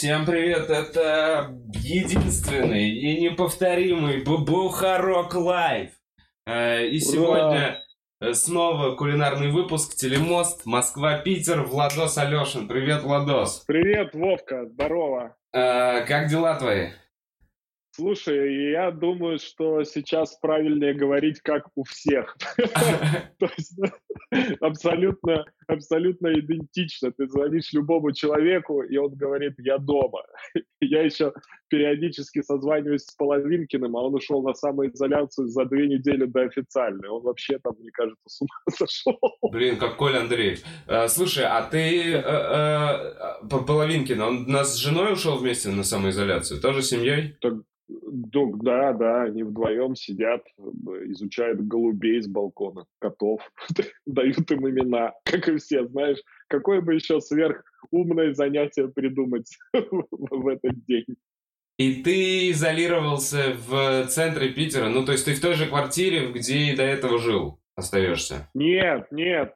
Всем 0.00 0.24
привет, 0.24 0.70
это 0.70 1.54
единственный 1.74 2.88
и 2.88 3.20
неповторимый 3.20 4.22
Бубухарок 4.22 5.34
Лайв. 5.34 5.90
Э, 6.46 6.86
и 6.86 6.98
сегодня 7.00 7.82
э, 8.20 8.32
снова 8.32 8.94
кулинарный 8.94 9.50
выпуск 9.50 9.96
Телемост, 9.96 10.64
Москва-Питер, 10.64 11.64
Владос 11.64 12.16
Алешин. 12.18 12.66
Привет, 12.66 13.02
Владос. 13.02 13.64
Привет, 13.66 14.14
Вовка, 14.14 14.66
здорово. 14.66 15.36
Э, 15.52 16.04
как 16.06 16.28
дела 16.28 16.58
твои? 16.58 16.90
Слушай, 17.90 18.70
я 18.70 18.90
думаю, 18.92 19.38
что 19.38 19.82
сейчас 19.84 20.36
правильнее 20.36 20.94
говорить, 20.94 21.40
как 21.40 21.66
у 21.74 21.82
всех. 21.84 22.36
То 22.56 23.50
есть 23.56 23.78
абсолютно, 24.60 25.44
абсолютно 25.72 26.32
идентично. 26.32 27.12
Ты 27.12 27.26
звонишь 27.28 27.72
любому 27.72 28.12
человеку, 28.12 28.82
и 28.82 28.96
он 28.96 29.14
говорит, 29.14 29.54
я 29.58 29.78
дома. 29.78 30.22
Я 30.82 31.02
еще 31.02 31.32
периодически 31.68 32.42
созваниваюсь 32.42 33.04
с 33.04 33.14
Половинкиным, 33.14 33.96
а 33.96 34.02
он 34.02 34.14
ушел 34.14 34.42
на 34.42 34.54
самоизоляцию 34.54 35.48
за 35.48 35.66
две 35.66 35.86
недели 35.86 36.24
до 36.24 36.42
официальной. 36.42 37.08
Он 37.08 37.22
вообще 37.22 37.58
там, 37.58 37.74
мне 37.78 37.90
кажется, 37.92 38.22
с 38.26 38.40
ума 38.40 38.48
сошел. 38.70 39.18
Блин, 39.52 39.78
как 39.78 39.96
Коля 39.96 40.20
Андрей. 40.20 40.58
Э, 40.86 41.06
слушай, 41.08 41.44
а 41.44 41.62
ты 41.62 42.14
э, 42.14 42.22
э, 42.22 43.64
Половинкин, 43.66 44.20
он 44.20 44.44
нас 44.46 44.74
с 44.74 44.76
женой 44.76 45.12
ушел 45.12 45.36
вместе 45.36 45.68
на 45.68 45.84
самоизоляцию? 45.84 46.60
Тоже 46.60 46.82
семьей? 46.82 47.36
Так, 47.40 47.54
да, 48.62 48.92
да, 48.92 49.22
они 49.22 49.42
вдвоем 49.42 49.94
сидят, 49.96 50.42
изучают 51.06 51.66
голубей 51.66 52.20
с 52.20 52.28
балкона, 52.28 52.86
котов, 52.98 53.40
дают 54.06 54.50
им 54.50 54.68
имена, 54.68 55.12
как 55.24 55.48
и 55.48 55.52
все, 55.60 55.86
знаешь. 55.86 56.18
Какое 56.48 56.80
бы 56.80 56.94
еще 56.94 57.20
сверхумное 57.20 58.34
занятие 58.34 58.88
придумать 58.88 59.56
в 59.72 60.48
этот 60.48 60.84
день? 60.86 61.06
И 61.78 62.02
ты 62.02 62.50
изолировался 62.50 63.54
в 63.66 64.06
центре 64.08 64.50
Питера, 64.50 64.88
ну, 64.88 65.04
то 65.04 65.12
есть 65.12 65.24
ты 65.24 65.34
в 65.34 65.40
той 65.40 65.54
же 65.54 65.66
квартире, 65.66 66.30
где 66.32 66.72
и 66.72 66.76
до 66.76 66.82
этого 66.82 67.18
жил? 67.18 67.58
остаешься? 67.76 68.50
Нет, 68.52 69.10
нет, 69.10 69.54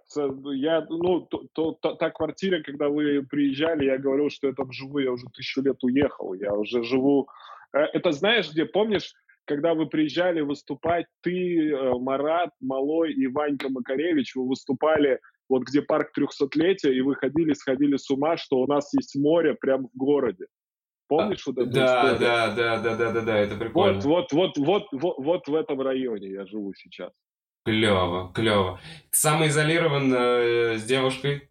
я, 0.55 0.86
ну, 0.88 1.20
то, 1.20 1.42
то, 1.52 1.72
та, 1.72 1.94
та 1.94 2.11
квартира, 2.11 2.62
когда 2.62 2.89
вы 2.89 3.22
приезжали, 3.22 3.84
я 3.84 3.98
говорил, 3.98 4.30
что 4.30 4.46
я 4.46 4.55
там 4.55 4.72
живу, 4.72 4.98
я 4.98 5.12
уже 5.12 5.27
тысячу 5.27 5.61
лет 5.61 5.77
уехал, 5.83 6.33
я 6.33 6.55
уже 6.55 6.83
живу 6.84 7.28
Э, 7.74 7.86
это 7.92 8.12
знаешь, 8.12 8.50
где, 8.50 8.64
помнишь, 8.64 9.14
когда 9.44 9.74
вы 9.74 9.86
приезжали 9.86 10.41
выступать, 10.41 11.06
ты, 11.20 11.70
э, 11.70 11.92
Марат, 11.98 12.50
Малой 12.61 13.12
и 13.12 13.27
Ванька 13.27 13.68
Макаревич, 13.68 14.36
вы 14.36 14.48
выступали 14.48 15.20
вот 15.48 15.62
где 15.62 15.83
парк 15.83 16.12
трехсотлетия, 16.12 16.92
и 16.92 17.00
вы 17.00 17.14
ходили, 17.14 17.53
сходили 17.53 17.97
с 17.97 18.11
ума, 18.11 18.37
что 18.37 18.59
у 18.59 18.67
нас 18.67 18.92
есть 18.95 19.17
море 19.17 19.55
прямо 19.55 19.89
в 19.89 19.97
городе. 19.97 20.47
Помнишь 21.09 21.47
а, 21.47 21.51
вот 21.51 21.59
это? 21.59 21.70
Да, 21.70 22.19
да, 22.19 22.55
да, 22.55 22.78
да, 22.78 22.97
да, 22.97 23.12
да, 23.12 23.20
да, 23.20 23.39
это 23.39 23.56
прикольно. 23.56 24.01
Вот, 24.01 24.33
вот, 24.33 24.33
вот, 24.33 24.59
вот, 24.59 24.84
вот, 24.92 25.17
вот 25.19 25.48
в 25.48 25.55
этом 25.55 25.81
районе 25.81 26.31
я 26.31 26.47
живу 26.47 26.73
сейчас. 26.75 27.12
Клево, 27.64 28.33
клево. 28.34 28.78
Ты 29.11 29.19
самоизолирован 29.19 30.14
э, 30.14 30.78
с 30.78 30.84
девушкой? 30.84 31.51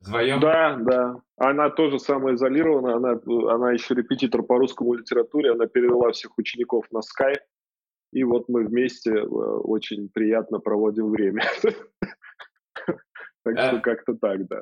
Вдвоем? 0.00 0.40
Да, 0.40 0.76
да. 0.76 1.20
Она 1.36 1.70
тоже 1.70 1.98
самоизолирована, 1.98 2.96
она, 2.96 3.20
она 3.52 3.72
еще 3.72 3.94
репетитор 3.94 4.42
по 4.42 4.58
русскому 4.58 4.94
литературе, 4.94 5.52
она 5.52 5.66
перевела 5.66 6.10
всех 6.12 6.36
учеников 6.38 6.86
на 6.90 7.02
скайп, 7.02 7.40
и 8.12 8.24
вот 8.24 8.48
мы 8.48 8.64
вместе 8.64 9.10
э, 9.12 9.22
очень 9.22 10.08
приятно 10.08 10.58
проводим 10.60 11.10
время. 11.10 11.42
Так 13.54 13.68
что 13.68 13.76
а 13.76 13.80
как-то 13.80 14.14
так, 14.14 14.46
да. 14.46 14.60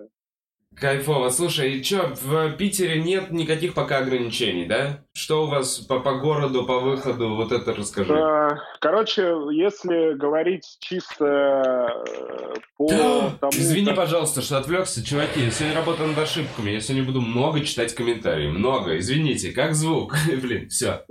Кайфово. 0.79 1.31
Слушай, 1.31 1.73
и 1.73 1.83
что, 1.83 2.13
в 2.21 2.53
Питере 2.57 3.01
нет 3.03 3.31
никаких 3.31 3.73
пока 3.73 3.99
ограничений, 3.99 4.67
да? 4.67 5.05
Что 5.15 5.45
у 5.45 5.47
вас 5.47 5.79
по, 5.79 6.01
по 6.01 6.19
городу, 6.19 6.67
по 6.67 6.81
выходу, 6.81 7.35
вот 7.35 7.51
это 7.51 7.75
расскажи. 7.75 8.13
А, 8.13 8.59
короче, 8.81 9.23
если 9.53 10.15
говорить 10.15 10.77
чисто 10.81 11.25
э, 11.25 12.55
по 12.77 12.89
тому... 13.41 13.53
Извини, 13.53 13.95
пожалуйста, 13.95 14.43
что 14.43 14.59
отвлекся, 14.59 15.05
чуваки. 15.05 15.41
Я 15.41 15.51
сегодня 15.51 15.77
работаю 15.77 16.11
над 16.11 16.19
ошибками. 16.19 16.71
Я 16.71 16.81
сегодня 16.81 17.07
буду 17.07 17.23
много 17.23 17.63
читать 17.63 17.95
комментарии. 17.95 18.49
Много. 18.49 18.99
Извините, 18.99 19.53
как 19.53 19.75
звук? 19.75 20.15
Блин, 20.43 20.69
все. 20.69 21.07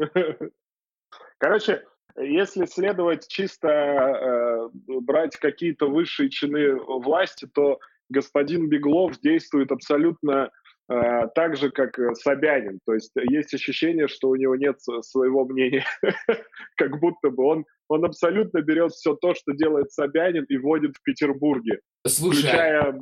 Короче, 1.40 1.84
если 2.18 2.66
следовать 2.66 3.28
чисто 3.28 3.68
э, 3.68 4.70
брать 5.02 5.36
какие-то 5.38 5.88
высшие 5.88 6.30
чины 6.30 6.76
власти, 6.76 7.48
то 7.54 7.80
господин 8.10 8.70
Беглов 8.70 9.20
действует 9.20 9.72
абсолютно 9.72 10.50
э, 10.90 11.28
так 11.36 11.58
же, 11.58 11.72
как 11.72 11.98
Собянин. 12.16 12.80
То 12.86 12.94
есть 12.94 13.12
есть 13.16 13.54
ощущение, 13.54 14.08
что 14.08 14.30
у 14.30 14.36
него 14.36 14.56
нет 14.56 14.78
своего 15.02 15.46
мнения. 15.46 15.86
как 16.78 17.00
будто 17.00 17.32
бы 17.32 17.44
он, 17.44 17.66
он 17.90 18.06
абсолютно 18.06 18.62
берет 18.62 18.92
все 18.94 19.16
то, 19.16 19.34
что 19.34 19.52
делает 19.52 19.92
Собянин, 19.92 20.46
и 20.46 20.58
вводит 20.58 20.96
в 20.96 21.04
Петербурге. 21.04 21.80
Слушай, 22.08 22.44
включая 22.44 23.00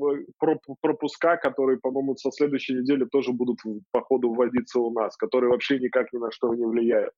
пропуска, 0.81 1.37
которые, 1.37 1.77
по-моему, 1.77 2.15
со 2.15 2.31
следующей 2.31 2.75
недели 2.75 3.05
тоже 3.05 3.31
будут 3.31 3.59
по 3.91 4.01
ходу 4.01 4.33
вводиться 4.33 4.79
у 4.79 4.91
нас, 4.91 5.17
которые 5.17 5.51
вообще 5.51 5.77
никак 5.77 6.11
ни 6.13 6.17
на 6.17 6.31
что 6.31 6.53
не 6.55 6.65
влияют. 6.65 7.13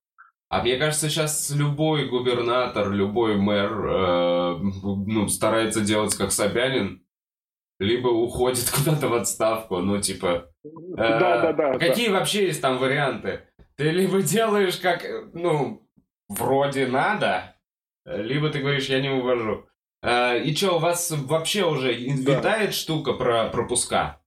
А 0.49 0.61
мне 0.61 0.77
кажется, 0.77 1.09
сейчас 1.09 1.49
любой 1.49 2.07
губернатор, 2.07 2.91
любой 2.91 3.35
мэр 3.35 3.87
э, 3.87 4.57
ну, 4.57 5.27
старается 5.27 5.81
делать 5.81 6.15
как 6.15 6.31
Собянин, 6.31 7.03
либо 7.79 8.07
уходит 8.07 8.69
куда-то 8.75 9.07
в 9.07 9.15
отставку, 9.15 9.77
ну, 9.77 9.99
типа... 9.99 10.51
Э, 10.63 11.19
да, 11.19 11.41
да, 11.41 11.53
да. 11.53 11.79
Какие 11.79 12.09
да. 12.09 12.19
вообще 12.19 12.45
есть 12.47 12.61
там 12.61 12.77
варианты? 12.77 13.41
Ты 13.75 13.89
либо 13.89 14.21
делаешь 14.21 14.77
как, 14.77 15.03
ну, 15.33 15.89
вроде 16.29 16.87
надо, 16.87 17.55
либо 18.05 18.49
ты 18.49 18.59
говоришь, 18.59 18.87
я 18.87 19.01
не 19.01 19.09
увожу. 19.09 19.67
Э, 20.03 20.39
и 20.39 20.55
что, 20.55 20.75
у 20.75 20.79
вас 20.79 21.11
вообще 21.11 21.65
уже 21.65 21.93
витает 21.93 22.69
да. 22.69 22.71
штука 22.71 23.13
про 23.13 23.49
пропуска? 23.49 24.21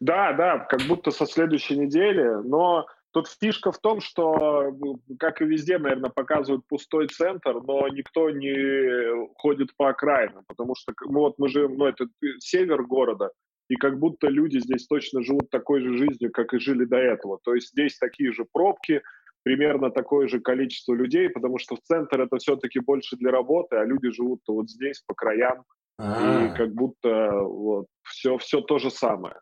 Да, 0.00 0.32
да, 0.32 0.58
как 0.58 0.80
будто 0.82 1.10
со 1.10 1.26
следующей 1.26 1.76
недели, 1.76 2.42
но 2.48 2.86
Тут 3.12 3.28
фишка 3.28 3.72
в 3.72 3.78
том, 3.78 4.00
что, 4.00 4.74
как 5.18 5.42
и 5.42 5.44
везде, 5.44 5.78
наверное, 5.78 6.10
показывают 6.10 6.66
пустой 6.66 7.08
центр, 7.08 7.60
но 7.62 7.86
никто 7.88 8.30
не 8.30 9.26
ходит 9.36 9.76
по 9.76 9.90
окраинам, 9.90 10.44
потому 10.48 10.74
что 10.74 10.94
ну, 11.04 11.20
вот 11.20 11.38
мы 11.38 11.48
живем, 11.48 11.76
ну, 11.76 11.86
это 11.86 12.06
север 12.38 12.82
города, 12.84 13.30
и 13.68 13.76
как 13.76 13.98
будто 13.98 14.28
люди 14.28 14.58
здесь 14.58 14.86
точно 14.86 15.22
живут 15.22 15.50
такой 15.50 15.82
же 15.82 15.96
жизнью, 15.96 16.32
как 16.32 16.54
и 16.54 16.58
жили 16.58 16.86
до 16.86 16.96
этого. 16.96 17.38
То 17.44 17.54
есть 17.54 17.68
здесь 17.70 17.98
такие 17.98 18.32
же 18.32 18.46
пробки, 18.50 19.02
примерно 19.42 19.90
такое 19.90 20.26
же 20.26 20.40
количество 20.40 20.94
людей, 20.94 21.28
потому 21.28 21.58
что 21.58 21.76
в 21.76 21.80
центр 21.82 22.22
это 22.22 22.38
все-таки 22.38 22.80
больше 22.80 23.16
для 23.16 23.30
работы, 23.30 23.76
а 23.76 23.84
люди 23.84 24.10
живут 24.10 24.40
вот 24.48 24.70
здесь, 24.70 25.02
по 25.06 25.14
краям, 25.14 25.64
А-а-а. 25.98 26.46
и 26.46 26.48
а. 26.48 26.54
как 26.54 26.72
будто 26.72 27.30
вот 27.42 27.86
все, 28.04 28.38
все 28.38 28.62
то 28.62 28.78
же 28.78 28.90
самое. 28.90 29.36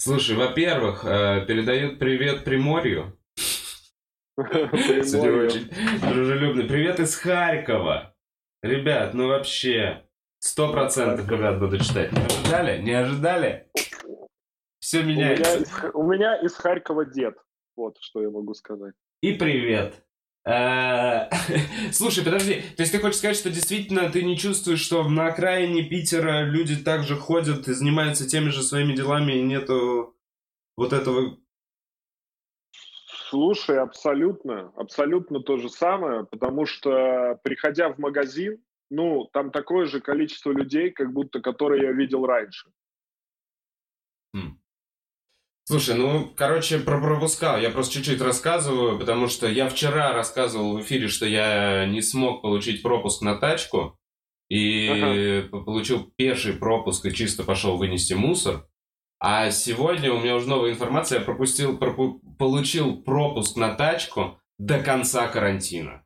Слушай, 0.00 0.36
во-первых, 0.36 1.04
э, 1.04 1.44
передают 1.44 1.98
привет 1.98 2.44
Приморью. 2.44 3.18
Сегодня 4.36 5.46
очень 5.46 5.68
дружелюбный. 6.08 6.68
Привет 6.68 7.00
из 7.00 7.16
Харькова. 7.16 8.14
Ребят, 8.62 9.14
ну 9.14 9.26
вообще, 9.26 10.08
сто 10.38 10.70
процентов, 10.70 11.28
ребят, 11.28 11.58
буду 11.58 11.78
читать. 11.78 12.12
Не 12.12 12.20
ожидали? 12.20 12.80
Не 12.80 12.92
ожидали? 12.92 13.70
Все 14.78 15.02
меняется. 15.02 15.90
У 15.90 16.04
меня, 16.04 16.36
из 16.42 16.54
Харькова 16.54 17.04
дед. 17.04 17.36
Вот, 17.74 17.96
что 18.00 18.22
я 18.22 18.30
могу 18.30 18.54
сказать. 18.54 18.94
И 19.20 19.32
привет. 19.32 20.06
Э, 20.48 21.28
слушай, 21.92 22.24
подожди, 22.24 22.62
то 22.74 22.80
есть 22.80 22.92
ты 22.92 23.00
хочешь 23.00 23.18
сказать, 23.18 23.36
что 23.36 23.50
действительно 23.50 24.10
ты 24.10 24.22
не 24.22 24.38
чувствуешь, 24.38 24.80
что 24.80 25.06
на 25.06 25.26
окраине 25.26 25.84
Питера 25.84 26.44
люди 26.44 26.74
также 26.82 27.16
ходят 27.16 27.68
и 27.68 27.74
занимаются 27.74 28.26
теми 28.26 28.48
же 28.48 28.62
своими 28.62 28.94
делами, 28.94 29.32
и 29.32 29.42
нету 29.42 30.16
вот 30.76 30.94
этого... 30.94 31.38
Слушай, 33.28 33.78
абсолютно, 33.78 34.72
абсолютно 34.74 35.40
то 35.40 35.58
же 35.58 35.68
самое, 35.68 36.24
потому 36.24 36.64
что, 36.64 37.38
приходя 37.42 37.90
в 37.90 37.98
магазин, 37.98 38.64
ну, 38.88 39.28
там 39.34 39.50
такое 39.50 39.84
же 39.84 40.00
количество 40.00 40.50
людей, 40.50 40.90
как 40.90 41.12
будто, 41.12 41.42
которые 41.42 41.82
я 41.82 41.92
видел 41.92 42.24
раньше. 42.24 42.70
Хм. 44.34 44.58
Слушай, 45.68 45.96
ну, 45.96 46.32
короче, 46.34 46.78
про 46.78 46.98
пропускал. 46.98 47.60
Я 47.60 47.68
просто 47.68 47.96
чуть-чуть 47.96 48.22
рассказываю, 48.22 48.98
потому 48.98 49.28
что 49.28 49.46
я 49.46 49.68
вчера 49.68 50.14
рассказывал 50.14 50.78
в 50.78 50.80
эфире, 50.80 51.08
что 51.08 51.26
я 51.26 51.84
не 51.84 52.00
смог 52.00 52.40
получить 52.40 52.82
пропуск 52.82 53.20
на 53.20 53.34
тачку. 53.34 53.98
И 54.48 54.88
ага. 54.88 55.62
получил 55.62 56.10
пеший 56.16 56.54
пропуск 56.54 57.04
и 57.04 57.12
чисто 57.12 57.42
пошел 57.42 57.76
вынести 57.76 58.14
мусор. 58.14 58.66
А 59.20 59.50
сегодня 59.50 60.10
у 60.10 60.22
меня 60.22 60.36
уже 60.36 60.48
новая 60.48 60.70
информация. 60.70 61.18
Я 61.18 61.24
пропустил, 61.26 61.76
пропу- 61.76 62.20
получил 62.38 63.02
пропуск 63.02 63.56
на 63.56 63.74
тачку 63.74 64.40
до 64.56 64.82
конца 64.82 65.28
карантина. 65.28 66.02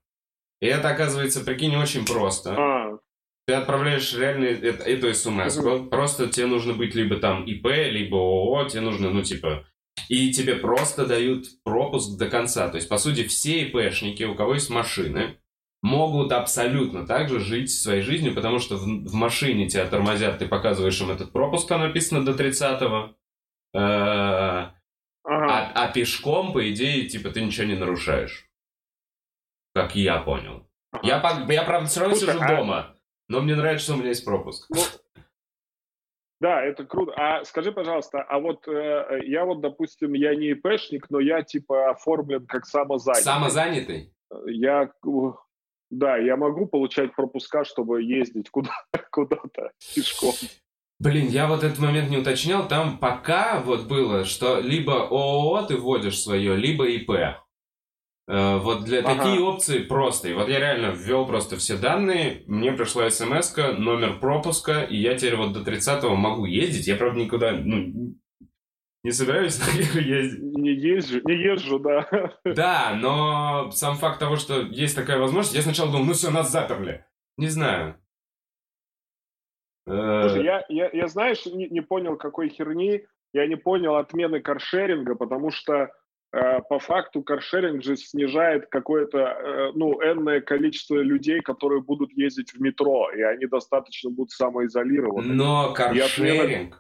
И 0.60 0.66
это, 0.66 0.88
оказывается, 0.88 1.44
прикинь, 1.44 1.76
очень 1.76 2.04
просто. 2.04 2.56
А, 2.58 2.98
Ты 3.46 3.54
отправляешь 3.54 4.14
реально 4.16 4.44
это, 4.44 4.84
эту 4.84 5.12
смс 5.14 5.58
-ку. 5.58 5.88
Просто 5.88 6.28
тебе 6.28 6.46
нужно 6.46 6.74
быть 6.74 6.94
либо 6.94 7.16
там 7.16 7.44
ИП, 7.44 7.66
либо 7.66 8.16
ООО. 8.16 8.68
Тебе 8.68 8.82
нужно, 8.82 9.10
ну, 9.10 9.22
типа... 9.22 9.66
И 10.08 10.32
тебе 10.32 10.56
просто 10.56 11.06
дают 11.06 11.46
пропуск 11.64 12.18
до 12.18 12.28
конца. 12.28 12.68
То 12.68 12.76
есть, 12.76 12.88
по 12.88 12.98
сути, 12.98 13.24
все 13.24 13.62
ИПшники, 13.64 14.24
у 14.24 14.34
кого 14.34 14.54
есть 14.54 14.70
машины, 14.70 15.36
могут 15.82 16.32
абсолютно 16.32 17.06
так 17.06 17.28
же 17.28 17.40
жить 17.40 17.70
своей 17.70 18.02
жизнью, 18.02 18.34
потому 18.34 18.58
что 18.58 18.76
в, 18.76 18.84
в 18.84 19.14
машине 19.14 19.68
тебя 19.68 19.86
тормозят, 19.86 20.38
ты 20.38 20.46
показываешь 20.46 21.00
им 21.00 21.10
этот 21.10 21.32
пропуск, 21.32 21.68
там 21.68 21.80
написано 21.80 22.24
до 22.24 22.32
30-го. 22.32 23.14
Э, 23.74 23.78
ага. 23.78 24.72
а, 25.24 25.72
а 25.74 25.92
пешком, 25.92 26.52
по 26.52 26.70
идее, 26.70 27.08
типа, 27.08 27.30
ты 27.30 27.42
ничего 27.42 27.66
не 27.66 27.76
нарушаешь. 27.76 28.48
Как 29.74 29.96
я 29.96 30.18
понял. 30.20 30.68
Ага. 30.92 31.06
Я, 31.06 31.46
я, 31.54 31.64
правда, 31.64 31.88
все 31.88 32.00
равно 32.00 32.16
Слушай, 32.16 32.34
сижу 32.34 32.44
а... 32.44 32.48
дома, 32.48 32.96
но 33.32 33.40
мне 33.40 33.56
нравится, 33.56 33.84
что 33.84 33.94
у 33.94 33.96
меня 33.96 34.10
есть 34.10 34.24
пропуск. 34.24 34.66
Ну, 34.68 34.80
да, 36.40 36.62
это 36.62 36.84
круто. 36.84 37.12
А 37.16 37.44
скажи, 37.44 37.72
пожалуйста, 37.72 38.20
а 38.20 38.38
вот 38.38 38.68
э, 38.68 39.20
я 39.24 39.44
вот, 39.44 39.60
допустим, 39.60 40.12
я 40.12 40.34
не 40.34 40.50
ИПшник, 40.50 41.08
но 41.08 41.18
я 41.18 41.42
типа 41.42 41.90
оформлен 41.90 42.46
как 42.46 42.66
самозанятый. 42.66 43.24
Самозанятый? 43.24 44.12
Я 44.46 44.92
да, 45.90 46.16
я 46.16 46.36
могу 46.36 46.66
получать 46.66 47.14
пропуска, 47.14 47.64
чтобы 47.64 48.02
ездить 48.02 48.50
куда- 48.50 48.84
куда-то 49.10 49.72
пешком. 49.94 50.32
Блин, 50.98 51.28
я 51.28 51.46
вот 51.46 51.64
этот 51.64 51.78
момент 51.78 52.10
не 52.10 52.18
уточнял. 52.18 52.68
Там 52.68 52.98
пока 52.98 53.60
вот 53.60 53.86
было, 53.86 54.24
что 54.24 54.60
либо 54.60 55.06
ООО 55.08 55.62
ты 55.62 55.76
вводишь 55.76 56.20
свое, 56.20 56.56
либо 56.56 56.86
ИП. 56.88 57.41
Э, 58.32 58.56
вот 58.56 58.84
для 58.84 59.00
ага. 59.00 59.14
такие 59.14 59.40
опции 59.42 59.80
просто. 59.80 60.28
И 60.28 60.32
вот 60.32 60.48
я 60.48 60.58
реально 60.58 60.92
ввел 60.92 61.26
просто 61.26 61.58
все 61.58 61.76
данные, 61.76 62.44
мне 62.46 62.72
пришла 62.72 63.10
смс 63.10 63.54
номер 63.56 64.20
пропуска, 64.20 64.84
и 64.84 64.96
я 64.96 65.18
теперь 65.18 65.36
вот 65.36 65.52
до 65.52 65.60
30-го 65.60 66.14
могу 66.16 66.46
ездить. 66.46 66.86
Я, 66.86 66.96
правда, 66.96 67.20
никуда, 67.20 67.52
ну, 67.52 68.14
не 69.04 69.10
собираюсь 69.10 69.60
ездить. 69.94 70.42
Не 70.56 70.70
езжу, 70.70 71.20
не 71.24 71.34
езжу, 71.34 71.78
да. 71.78 72.08
Да, 72.46 72.94
но 72.98 73.70
сам 73.70 73.96
факт 73.96 74.18
того, 74.18 74.36
что 74.36 74.62
есть 74.62 74.96
такая 74.96 75.18
возможность, 75.18 75.54
я 75.54 75.60
сначала 75.60 75.92
думал, 75.92 76.06
ну 76.06 76.12
все, 76.14 76.30
нас 76.30 76.50
заперли. 76.50 77.04
Не 77.36 77.48
знаю. 77.48 77.96
Слушай, 79.84 80.44
я, 80.44 80.64
я, 80.70 80.88
я, 80.90 81.06
знаешь, 81.08 81.44
не, 81.44 81.68
не 81.68 81.82
понял, 81.82 82.16
какой 82.16 82.48
херни, 82.48 83.04
я 83.34 83.46
не 83.46 83.56
понял 83.56 83.96
отмены 83.96 84.40
каршеринга, 84.40 85.16
потому 85.16 85.50
что 85.50 85.74
э, 85.74 85.88
по 86.32 86.78
факту 86.78 87.22
каршеринг 87.22 87.82
же 87.84 87.96
снижает 87.96 88.66
какое-то, 88.70 89.18
э, 89.18 89.72
ну, 89.74 90.02
энное 90.02 90.40
количество 90.40 90.96
людей, 90.96 91.40
которые 91.40 91.82
будут 91.82 92.12
ездить 92.12 92.54
в 92.54 92.60
метро, 92.60 93.10
и 93.10 93.20
они 93.20 93.46
достаточно 93.46 94.10
будут 94.10 94.30
самоизолированы. 94.30 95.34
Но 95.34 95.74
каршеринг, 95.74 96.40
отмены... 96.40 96.74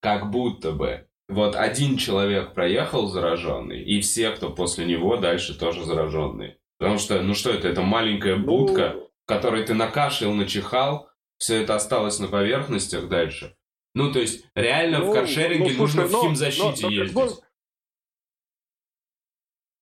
как 0.00 0.30
будто 0.30 0.72
бы, 0.72 1.06
вот 1.28 1.54
один 1.54 1.98
человек 1.98 2.54
проехал 2.54 3.08
зараженный, 3.08 3.82
и 3.82 4.00
все, 4.00 4.30
кто 4.30 4.48
после 4.48 4.86
него, 4.86 5.18
дальше 5.18 5.58
тоже 5.58 5.84
зараженные. 5.84 6.56
Потому 6.78 6.98
что, 6.98 7.20
ну 7.20 7.34
что 7.34 7.50
это, 7.50 7.68
это 7.68 7.82
маленькая 7.82 8.36
ну, 8.36 8.46
будка, 8.46 8.92
ну... 8.94 9.10
в 9.24 9.26
которой 9.26 9.64
ты 9.64 9.74
накашлял, 9.74 10.32
начихал, 10.32 11.10
все 11.36 11.62
это 11.62 11.74
осталось 11.74 12.20
на 12.20 12.28
поверхностях 12.28 13.08
дальше. 13.08 13.54
Ну, 13.94 14.12
то 14.12 14.20
есть, 14.20 14.46
реально 14.54 15.00
ну, 15.00 15.10
в 15.10 15.14
каршеринге 15.14 15.72
ну, 15.72 15.76
слушай, 15.76 15.96
нужно 15.96 16.08
но, 16.08 16.20
в 16.20 16.26
химзащите 16.26 16.82
но, 16.82 16.88
но, 16.88 16.94
ездить. 16.94 17.42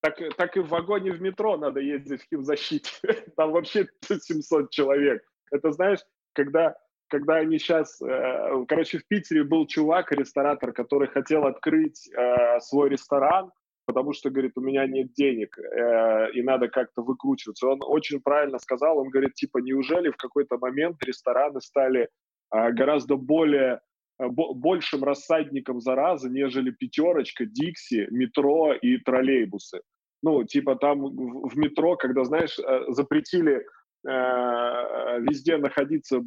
Так, 0.06 0.36
так 0.36 0.56
и 0.56 0.60
в 0.60 0.68
вагоне 0.68 1.10
в 1.10 1.20
метро 1.20 1.56
надо 1.56 1.80
ездить 1.80 2.22
в 2.22 2.28
химзащите. 2.28 2.90
Там 3.36 3.50
вообще 3.50 3.88
700 4.02 4.70
человек. 4.70 5.24
Это 5.50 5.72
знаешь, 5.72 6.00
когда 6.32 6.76
когда 7.08 7.36
они 7.36 7.58
сейчас... 7.58 8.02
Э, 8.02 8.64
короче, 8.66 8.98
в 8.98 9.06
Питере 9.06 9.44
был 9.44 9.66
чувак, 9.66 10.10
ресторатор, 10.10 10.72
который 10.72 11.06
хотел 11.06 11.44
открыть 11.44 12.10
э, 12.12 12.58
свой 12.60 12.88
ресторан, 12.88 13.52
потому 13.86 14.12
что, 14.12 14.28
говорит, 14.28 14.52
у 14.56 14.60
меня 14.60 14.86
нет 14.86 15.12
денег, 15.12 15.56
э, 15.56 16.32
и 16.32 16.42
надо 16.42 16.66
как-то 16.66 17.02
выкручиваться. 17.02 17.68
Он 17.68 17.78
очень 17.82 18.20
правильно 18.20 18.58
сказал, 18.58 18.98
он 18.98 19.08
говорит, 19.08 19.34
типа, 19.34 19.58
неужели 19.58 20.10
в 20.10 20.16
какой-то 20.16 20.58
момент 20.58 21.02
рестораны 21.04 21.60
стали 21.60 22.08
гораздо 22.50 23.16
более 23.16 23.80
большим 24.18 25.04
рассадником 25.04 25.80
заразы, 25.80 26.28
нежели 26.28 26.70
пятерочка, 26.70 27.44
Дикси, 27.44 28.08
метро 28.10 28.72
и 28.72 28.98
троллейбусы. 28.98 29.80
Ну, 30.22 30.44
типа 30.44 30.76
там 30.76 31.02
в 31.02 31.56
метро, 31.56 31.96
когда, 31.96 32.24
знаешь, 32.24 32.58
запретили 32.88 33.62
Э, 34.06 35.18
везде 35.18 35.56
находиться 35.56 36.20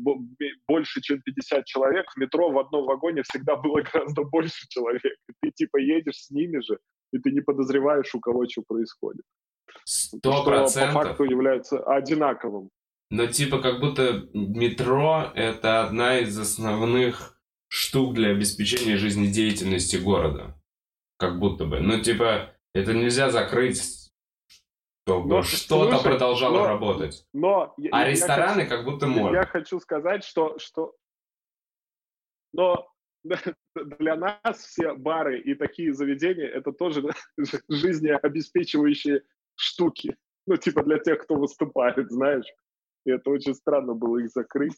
больше, 0.68 1.02
чем 1.02 1.22
50 1.22 1.66
человек, 1.66 2.12
в 2.14 2.18
метро 2.18 2.52
в 2.52 2.60
одном 2.60 2.86
вагоне 2.86 3.24
всегда 3.24 3.56
было 3.56 3.82
гораздо 3.94 4.24
больше 4.24 4.68
человек. 4.68 5.16
Ты 5.42 5.52
типа 5.52 5.78
едешь 5.78 6.26
с 6.26 6.30
ними 6.30 6.60
же, 6.60 6.80
и 7.14 7.20
ты 7.20 7.32
не 7.32 7.40
подозреваешь, 7.40 8.14
у 8.14 8.20
кого 8.20 8.46
что 8.50 8.64
происходит. 8.68 9.24
Сто 9.86 10.44
процентов. 10.44 10.94
по 10.94 11.04
факту 11.04 11.24
является 11.24 11.80
одинаковым. 11.80 12.70
Но 13.12 13.28
типа 13.28 13.60
как 13.60 13.80
будто 13.80 14.28
метро— 14.34 15.32
это 15.36 15.86
одна 15.86 16.20
из 16.20 16.38
основных 16.38 17.40
штук 17.70 18.14
для 18.14 18.32
обеспечения 18.32 18.98
жизнедеятельности 18.98 19.96
города. 19.96 20.60
Как 21.18 21.40
будто 21.40 21.66
бы. 21.66 21.80
Ну 21.80 22.02
типа 22.02 22.54
это 22.74 22.94
нельзя 22.94 23.30
закрыть 23.30 24.00
чтобы 25.06 25.42
что-то 25.42 26.04
продолжало 26.04 26.60
но, 26.60 26.68
работать. 26.68 27.26
Но, 27.34 27.74
а 27.92 28.02
я, 28.02 28.12
рестораны 28.12 28.62
я 28.62 28.68
хочу, 28.68 28.70
как 28.70 28.86
будто 28.86 29.08
можно. 29.08 29.38
Я 29.38 29.46
хочу 29.46 29.80
сказать, 29.80 30.24
что, 30.24 30.60
что 30.60 30.96
но 32.54 32.88
для 33.76 34.16
нас 34.16 34.58
все 34.58 34.94
бары 34.94 35.40
и 35.40 35.56
такие 35.56 35.94
заведения 35.94 36.48
это 36.48 36.72
тоже 36.72 37.04
жизнеобеспечивающие 37.70 39.24
штуки. 39.56 40.16
Ну, 40.48 40.58
типа 40.58 40.84
для 40.84 41.00
тех, 41.00 41.24
кто 41.24 41.36
выступает, 41.36 42.10
знаешь. 42.12 42.48
И 43.06 43.12
это 43.12 43.30
очень 43.30 43.54
странно 43.54 43.94
было 43.94 44.18
их 44.18 44.30
закрыть. 44.30 44.76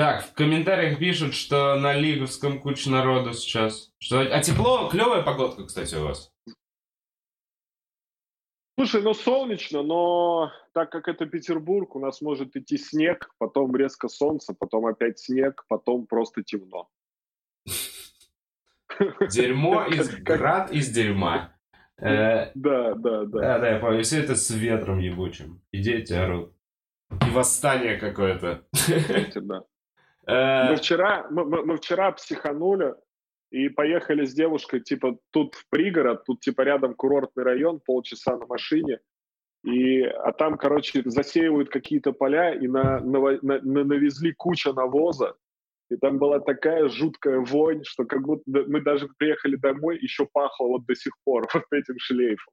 Так, 0.00 0.24
в 0.24 0.32
комментариях 0.32 0.98
пишут, 0.98 1.34
что 1.34 1.74
на 1.74 1.92
Лиговском 1.92 2.58
куча 2.58 2.88
народу 2.88 3.34
сейчас. 3.34 3.92
Что... 3.98 4.20
А 4.20 4.40
тепло, 4.40 4.88
клевая 4.88 5.20
погодка, 5.20 5.66
кстати, 5.66 5.94
у 5.94 6.04
вас. 6.04 6.32
Слушай, 8.78 9.02
ну 9.02 9.12
солнечно, 9.12 9.82
но 9.82 10.52
так 10.72 10.90
как 10.90 11.06
это 11.06 11.26
Петербург, 11.26 11.96
у 11.96 11.98
нас 12.00 12.22
может 12.22 12.56
идти 12.56 12.78
снег, 12.78 13.30
потом 13.36 13.76
резко 13.76 14.08
солнце, 14.08 14.54
потом 14.58 14.86
опять 14.86 15.18
снег, 15.18 15.66
потом 15.68 16.06
просто 16.06 16.42
темно. 16.42 16.88
Дерьмо 19.30 19.84
из 19.90 20.08
град 20.22 20.72
из 20.72 20.88
дерьма. 20.88 21.54
Э, 21.98 22.52
да, 22.54 22.94
да, 22.94 23.26
да. 23.26 23.40
Да, 23.40 23.58
да, 23.58 23.70
я 23.74 23.78
помню. 23.78 24.02
Все 24.02 24.22
это 24.22 24.34
с 24.34 24.48
ветром 24.48 24.98
ебучим. 24.98 25.60
И 25.72 25.82
дети 25.82 26.14
орут. 26.14 26.54
И 27.10 27.30
восстание 27.30 27.98
какое-то. 27.98 28.64
Да. 29.34 29.66
Э, 30.26 30.70
мы 30.70 30.76
вчера, 30.76 31.26
мы, 31.30 31.44
мы 31.44 31.76
вчера 31.76 32.12
психанули, 32.12 32.94
и 33.50 33.68
поехали 33.68 34.24
с 34.24 34.32
девушкой, 34.32 34.80
типа, 34.80 35.18
тут 35.30 35.54
в 35.54 35.68
пригород, 35.70 36.24
тут, 36.24 36.40
типа, 36.40 36.62
рядом 36.62 36.94
курортный 36.94 37.42
район, 37.42 37.80
полчаса 37.84 38.36
на 38.36 38.46
машине, 38.46 39.00
и, 39.64 40.02
а 40.02 40.32
там, 40.32 40.56
короче, 40.56 41.02
засеивают 41.04 41.68
какие-то 41.68 42.12
поля, 42.12 42.54
и 42.54 42.68
на, 42.68 43.00
на, 43.00 43.38
на, 43.42 43.84
навезли 43.84 44.32
куча 44.32 44.72
навоза, 44.72 45.34
и 45.90 45.96
там 45.96 46.18
была 46.18 46.38
такая 46.38 46.88
жуткая 46.88 47.40
вонь, 47.40 47.82
что 47.84 48.04
как 48.04 48.22
будто 48.22 48.42
мы 48.46 48.80
даже 48.80 49.08
приехали 49.18 49.56
домой, 49.56 49.98
еще 50.00 50.26
пахло 50.32 50.68
вот 50.68 50.86
до 50.86 50.94
сих 50.94 51.12
пор 51.24 51.48
вот 51.54 51.64
этим 51.72 51.98
шлейфом. 51.98 52.52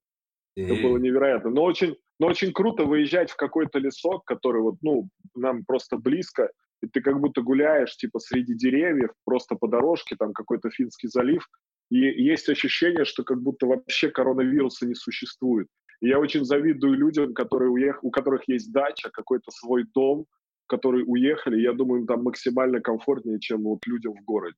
Это 0.55 0.73
было 0.81 0.97
невероятно. 0.97 1.51
Но 1.51 1.63
очень, 1.63 1.95
но 2.19 2.25
очень 2.25 2.51
круто 2.51 2.83
выезжать 2.83 3.29
в 3.29 3.35
какой-то 3.35 3.77
лесок, 3.77 4.25
который 4.25 4.63
вот, 4.63 4.77
ну, 4.81 5.07
нам 5.35 5.63
просто 5.63 5.97
близко, 5.97 6.49
и 6.81 6.87
ты 6.87 7.01
как 7.01 7.19
будто 7.19 7.41
гуляешь, 7.41 7.95
типа, 7.97 8.19
среди 8.19 8.53
деревьев, 8.53 9.11
просто 9.25 9.55
по 9.55 9.67
дорожке, 9.67 10.15
там 10.15 10.33
какой-то 10.33 10.69
Финский 10.69 11.07
залив, 11.07 11.47
и 11.89 11.97
есть 11.97 12.49
ощущение, 12.49 13.05
что 13.05 13.23
как 13.23 13.41
будто 13.41 13.65
вообще 13.65 14.09
коронавируса 14.09 14.85
не 14.85 14.95
существует. 14.95 15.67
И 16.01 16.09
я 16.09 16.19
очень 16.19 16.45
завидую 16.45 16.93
людям, 16.93 17.33
которые 17.33 17.71
уех... 17.71 18.03
у 18.03 18.11
которых 18.11 18.47
есть 18.47 18.71
дача, 18.71 19.09
какой-то 19.09 19.51
свой 19.51 19.85
дом, 19.95 20.25
которые 20.67 21.05
уехали. 21.05 21.61
Я 21.61 21.73
думаю, 21.73 22.01
им 22.01 22.07
там 22.07 22.23
максимально 22.23 22.81
комфортнее, 22.81 23.39
чем 23.39 23.63
вот 23.63 23.87
людям 23.87 24.13
в 24.13 24.23
городе. 24.23 24.57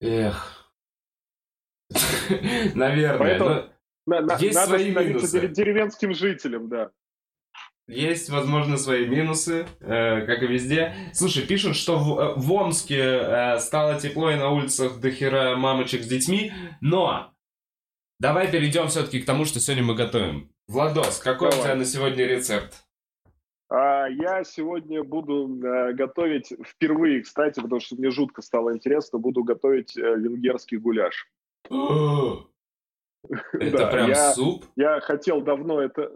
Эх. 0.00 0.72
Наверное. 2.74 3.70
Есть 4.38 4.58
свои 4.58 4.90
минусы. 4.90 5.48
деревенским 5.48 6.14
жителям, 6.14 6.68
да. 6.68 6.90
Есть, 7.90 8.30
возможно, 8.30 8.76
свои 8.76 9.06
минусы, 9.06 9.66
э, 9.80 10.24
как 10.26 10.42
и 10.42 10.46
везде. 10.46 10.94
Слушай, 11.12 11.46
пишут, 11.46 11.74
что 11.76 11.98
в, 11.98 12.18
э, 12.20 12.34
в 12.36 12.52
Омске 12.52 12.98
э, 13.00 13.58
стало 13.58 14.00
тепло 14.00 14.30
и 14.30 14.36
на 14.36 14.50
улицах 14.50 15.00
до 15.00 15.10
хера 15.10 15.56
мамочек 15.56 16.02
с 16.02 16.06
детьми, 16.06 16.52
но 16.80 17.32
давай 18.20 18.50
перейдем 18.50 18.88
все-таки 18.88 19.20
к 19.20 19.26
тому, 19.26 19.44
что 19.44 19.58
сегодня 19.60 19.84
мы 19.84 19.94
готовим. 19.94 20.50
Владос, 20.68 21.18
какой 21.18 21.50
давай. 21.50 21.60
у 21.60 21.64
тебя 21.64 21.74
на 21.74 21.84
сегодня 21.84 22.26
рецепт? 22.26 22.84
А 23.72 24.06
я 24.08 24.44
сегодня 24.44 25.02
буду 25.04 25.48
э, 25.64 25.92
готовить 25.94 26.52
впервые, 26.66 27.22
кстати, 27.22 27.60
потому 27.60 27.80
что 27.80 27.96
мне 27.96 28.10
жутко 28.10 28.42
стало 28.42 28.74
интересно, 28.74 29.18
буду 29.18 29.42
готовить 29.44 29.96
э, 29.96 30.00
венгерский 30.00 30.76
гуляш. 30.76 31.28
Это 33.52 33.78
Да, 33.78 33.86
прям 33.88 34.08
я- 34.08 34.32
суп? 34.32 34.64
Я 34.76 35.00
хотел 35.00 35.40
давно 35.42 35.80
это... 35.82 36.10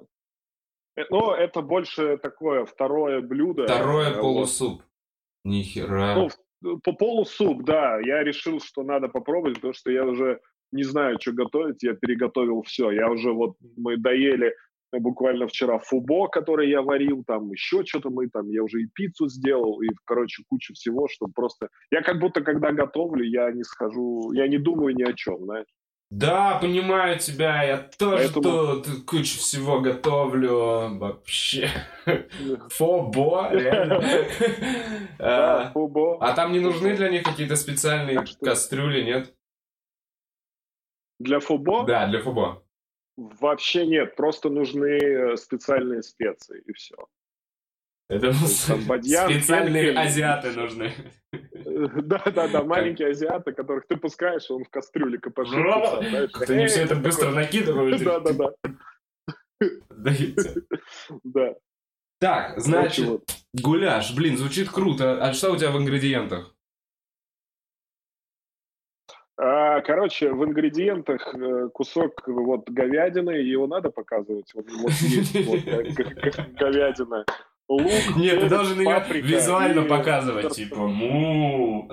э, 0.97 1.03
Но 1.11 1.35
это 1.35 1.61
больше 1.63 2.19
такое 2.19 2.65
второе 2.65 3.21
блюдо. 3.21 3.65
Второе 3.65 4.11
Э, 4.11 4.15
вот. 4.15 4.21
полусуп. 4.23 4.83
Нихера. 5.45 6.15
Ну, 6.15 6.29
в- 6.29 6.81
по 6.81 6.93
полусуп, 6.93 7.65
да. 7.65 7.99
Я 8.01 8.23
решил, 8.25 8.61
что 8.61 8.83
надо 8.83 9.09
попробовать, 9.09 9.57
потому 9.57 9.75
что 9.75 9.91
я 9.91 10.05
уже 10.05 10.41
не 10.73 10.83
знаю, 10.85 11.19
что 11.21 11.33
готовить. 11.33 11.83
Я 11.83 11.95
переготовил 11.95 12.63
все. 12.63 12.91
Я 12.91 13.11
уже 13.11 13.31
вот, 13.33 13.57
мы 13.77 13.97
доели 13.99 14.55
э, 14.93 14.99
буквально 14.99 15.47
вчера 15.47 15.79
фубо, 15.79 16.29
который 16.29 16.71
я 16.71 16.81
варил, 16.81 17.23
там 17.27 17.51
еще 17.51 17.85
что-то 17.85 18.11
мы 18.11 18.29
там, 18.29 18.49
я 18.49 18.63
уже 18.63 18.81
и 18.83 18.87
пиццу 18.95 19.29
сделал, 19.29 19.83
и, 19.83 19.89
короче, 20.05 20.43
куча 20.49 20.73
всего, 20.73 21.09
что 21.09 21.27
просто... 21.27 21.69
Я 21.91 22.01
как 22.03 22.19
будто, 22.21 22.41
когда 22.43 22.73
готовлю, 22.73 23.25
я 23.25 23.51
не 23.53 23.63
схожу, 23.65 24.33
я 24.33 24.49
не 24.49 24.57
думаю 24.59 24.95
ни 24.97 25.03
о 25.03 25.13
чем, 25.13 25.45
знаешь. 25.45 25.67
Да, 26.17 26.59
понимаю 26.61 27.19
тебя, 27.19 27.65
я 27.65 27.77
тоже 27.79 28.31
Поэтому- 28.33 28.81
тут 28.83 29.05
кучу 29.05 29.37
всего 29.39 29.81
готовлю. 29.81 30.97
Вообще. 30.99 31.69
Фобо, 32.71 33.49
реально. 33.53 34.01
А, 35.19 35.73
фубо. 35.73 36.19
А 36.21 36.33
там 36.35 36.53
не 36.53 36.61
нужны 36.61 36.95
для 36.97 37.09
них 37.09 37.25
какие-то 37.25 37.57
специальные 37.57 38.25
кастрюли, 38.41 39.03
нет? 39.03 39.35
Для 41.19 41.41
фубо 41.41 41.85
Да, 41.85 42.07
для 42.07 42.21
фобо. 42.23 42.63
вообще 43.17 43.85
нет, 43.85 44.15
просто 44.15 44.51
нужны 44.51 44.87
э, 44.99 45.37
специальные 45.37 46.03
специи, 46.05 46.63
и 46.65 46.73
все. 46.75 46.95
Это 48.09 48.33
специальные 48.35 49.99
азиаты 49.99 50.53
нужны. 50.53 50.93
Да-да-да, 52.03 52.63
маленькие 52.63 53.09
азиаты, 53.09 53.53
которых 53.53 53.87
ты 53.87 53.97
пускаешь, 53.97 54.51
он 54.51 54.65
в 54.65 54.71
кастрюле 54.71 55.19
КПШ. 55.19 55.53
Они 56.49 56.67
все 56.67 56.83
это 56.83 56.95
быстро 56.95 57.31
накидывают. 57.31 58.03
Да-да-да, 58.05 58.53
да. 61.25 61.55
Так, 62.21 62.61
значит, 62.61 63.23
гуляш, 63.53 64.15
блин, 64.15 64.37
звучит 64.37 64.71
круто. 64.71 65.23
А 65.23 65.33
что 65.33 65.53
у 65.53 65.57
тебя 65.57 65.71
в 65.71 65.79
ингредиентах? 65.79 66.55
А, 69.37 69.81
Короче, 69.81 70.33
в 70.33 70.45
ингредиентах 70.45 71.35
э, 71.35 71.69
кусок 71.75 72.23
вот 72.27 72.71
говядины, 72.71 73.31
его 73.33 73.67
надо 73.67 73.91
показывать. 73.91 74.53
Вот, 74.55 74.67
вот 74.71 74.93
есть 74.93 75.35
вот, 75.45 75.61
э, 75.67 75.83
говядина. 76.57 77.25
Лук, 77.69 78.17
Нет, 78.17 78.41
ты 78.41 78.49
должен 78.49 78.79
ее 78.79 79.23
визуально 79.23 79.83
показывать, 79.83 80.55
типа, 80.55 80.87
му. 80.87 81.89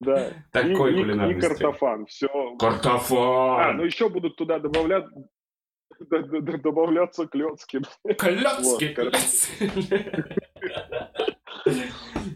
Да. 0.00 0.30
Такой 0.52 0.92
И- 0.92 0.96
кулинарный 0.96 1.36
И 1.36 1.40
картофан, 1.40 2.04
все. 2.06 2.26
А, 2.28 2.50
ну 2.50 2.56
Картофан. 2.58 3.80
еще 3.84 4.08
будут 4.10 4.36
туда 4.36 4.58
добавлять 4.58 5.04
добавляться 6.00 7.26
клетки. 7.26 7.80
Клёцкий. 8.18 8.94
Вот, 8.94 9.14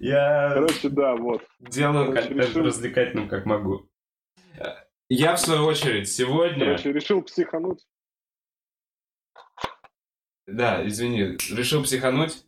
Я 0.01 0.51
Короче, 0.55 0.89
да, 0.89 1.15
вот. 1.17 1.43
делаю 1.61 2.07
короче, 2.07 2.29
контент 2.29 2.49
решил- 2.49 2.65
развлекательным, 2.65 3.29
как 3.29 3.45
могу. 3.47 3.89
Я, 5.09 5.35
в 5.35 5.41
свою 5.41 5.65
очередь, 5.65 6.09
сегодня... 6.11 6.65
Короче, 6.67 6.93
решил 6.93 7.23
психануть. 7.23 7.85
Да, 10.53 10.87
извини, 10.87 11.37
решил 11.51 11.83
психануть. 11.83 12.45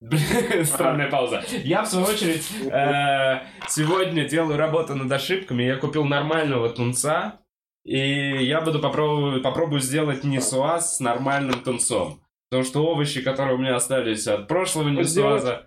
Блин, 0.00 0.64
странная 0.64 1.10
пауза. 1.10 1.44
Я, 1.62 1.82
в 1.82 1.86
свою 1.86 2.06
очередь, 2.06 2.50
э, 2.72 3.42
сегодня 3.68 4.26
делаю 4.26 4.56
работу 4.56 4.94
над 4.94 5.12
ошибками. 5.12 5.64
Я 5.64 5.76
купил 5.76 6.04
нормального 6.04 6.70
тунца. 6.70 7.40
И 7.84 7.96
я 7.96 8.60
буду 8.60 8.78
попробую, 8.80 9.42
попробую 9.42 9.80
сделать 9.80 10.24
нисуаз 10.24 10.96
с 10.96 11.00
нормальным 11.00 11.62
тунцом. 11.62 12.22
Потому 12.48 12.64
что 12.64 12.84
овощи, 12.84 13.22
которые 13.22 13.56
у 13.56 13.58
меня 13.58 13.76
остались 13.76 14.26
от 14.26 14.48
прошлого 14.48 14.88
нисуаза... 14.88 15.66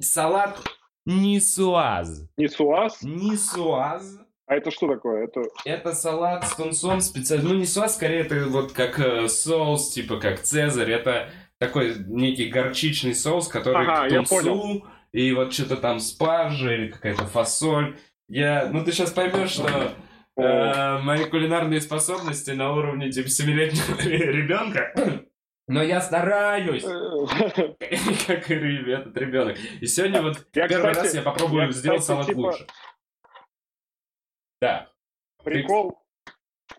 Салат 0.00 0.60
нисуаз. 1.04 2.28
Не 3.02 3.36
суаз. 3.36 4.18
А 4.46 4.54
это 4.54 4.70
что 4.70 4.86
такое? 4.86 5.24
Это 5.24 5.42
Это 5.64 5.92
салат 5.92 6.46
с 6.46 6.54
тунцом 6.54 7.00
специально. 7.00 7.48
Ну, 7.48 7.54
не 7.56 7.66
соус, 7.66 7.94
скорее 7.94 8.20
это 8.20 8.46
вот 8.46 8.72
как 8.72 9.00
э, 9.00 9.26
соус, 9.28 9.90
типа 9.92 10.18
как 10.18 10.40
цезарь. 10.40 10.90
Это 10.92 11.30
такой 11.58 11.96
некий 12.06 12.46
горчичный 12.46 13.14
соус, 13.14 13.48
который 13.48 13.84
Ага, 13.86 14.06
к 14.08 14.28
тунцу. 14.28 14.86
И 15.12 15.32
вот 15.32 15.52
что-то 15.52 15.76
там 15.76 15.98
спаржа 15.98 16.72
или 16.72 16.90
какая-то 16.90 17.26
фасоль. 17.26 17.96
Я... 18.28 18.68
Ну, 18.72 18.84
ты 18.84 18.92
сейчас 18.92 19.10
поймешь, 19.10 19.50
что 19.50 19.92
э, 20.36 20.98
мои 20.98 21.24
кулинарные 21.24 21.80
способности 21.80 22.50
на 22.52 22.72
уровне 22.72 23.10
типа 23.10 23.26
7-летнего 23.26 24.00
ребенка. 24.08 25.24
Но 25.68 25.82
я 25.82 26.00
стараюсь, 26.00 26.84
как 28.26 28.50
и 28.50 28.54
этот 28.54 29.16
ребенок. 29.16 29.58
И 29.80 29.86
сегодня 29.86 30.22
вот 30.22 30.46
Я, 30.54 30.68
первый 30.68 30.92
кстати, 30.92 31.06
раз 31.06 31.14
я 31.14 31.22
попробую 31.22 31.66
я, 31.66 31.72
сделать 31.72 32.00
кстати, 32.00 32.16
салат 32.16 32.26
типа- 32.28 32.38
лучше. 32.38 32.66
Да. 34.60 34.90
прикол, 35.44 36.02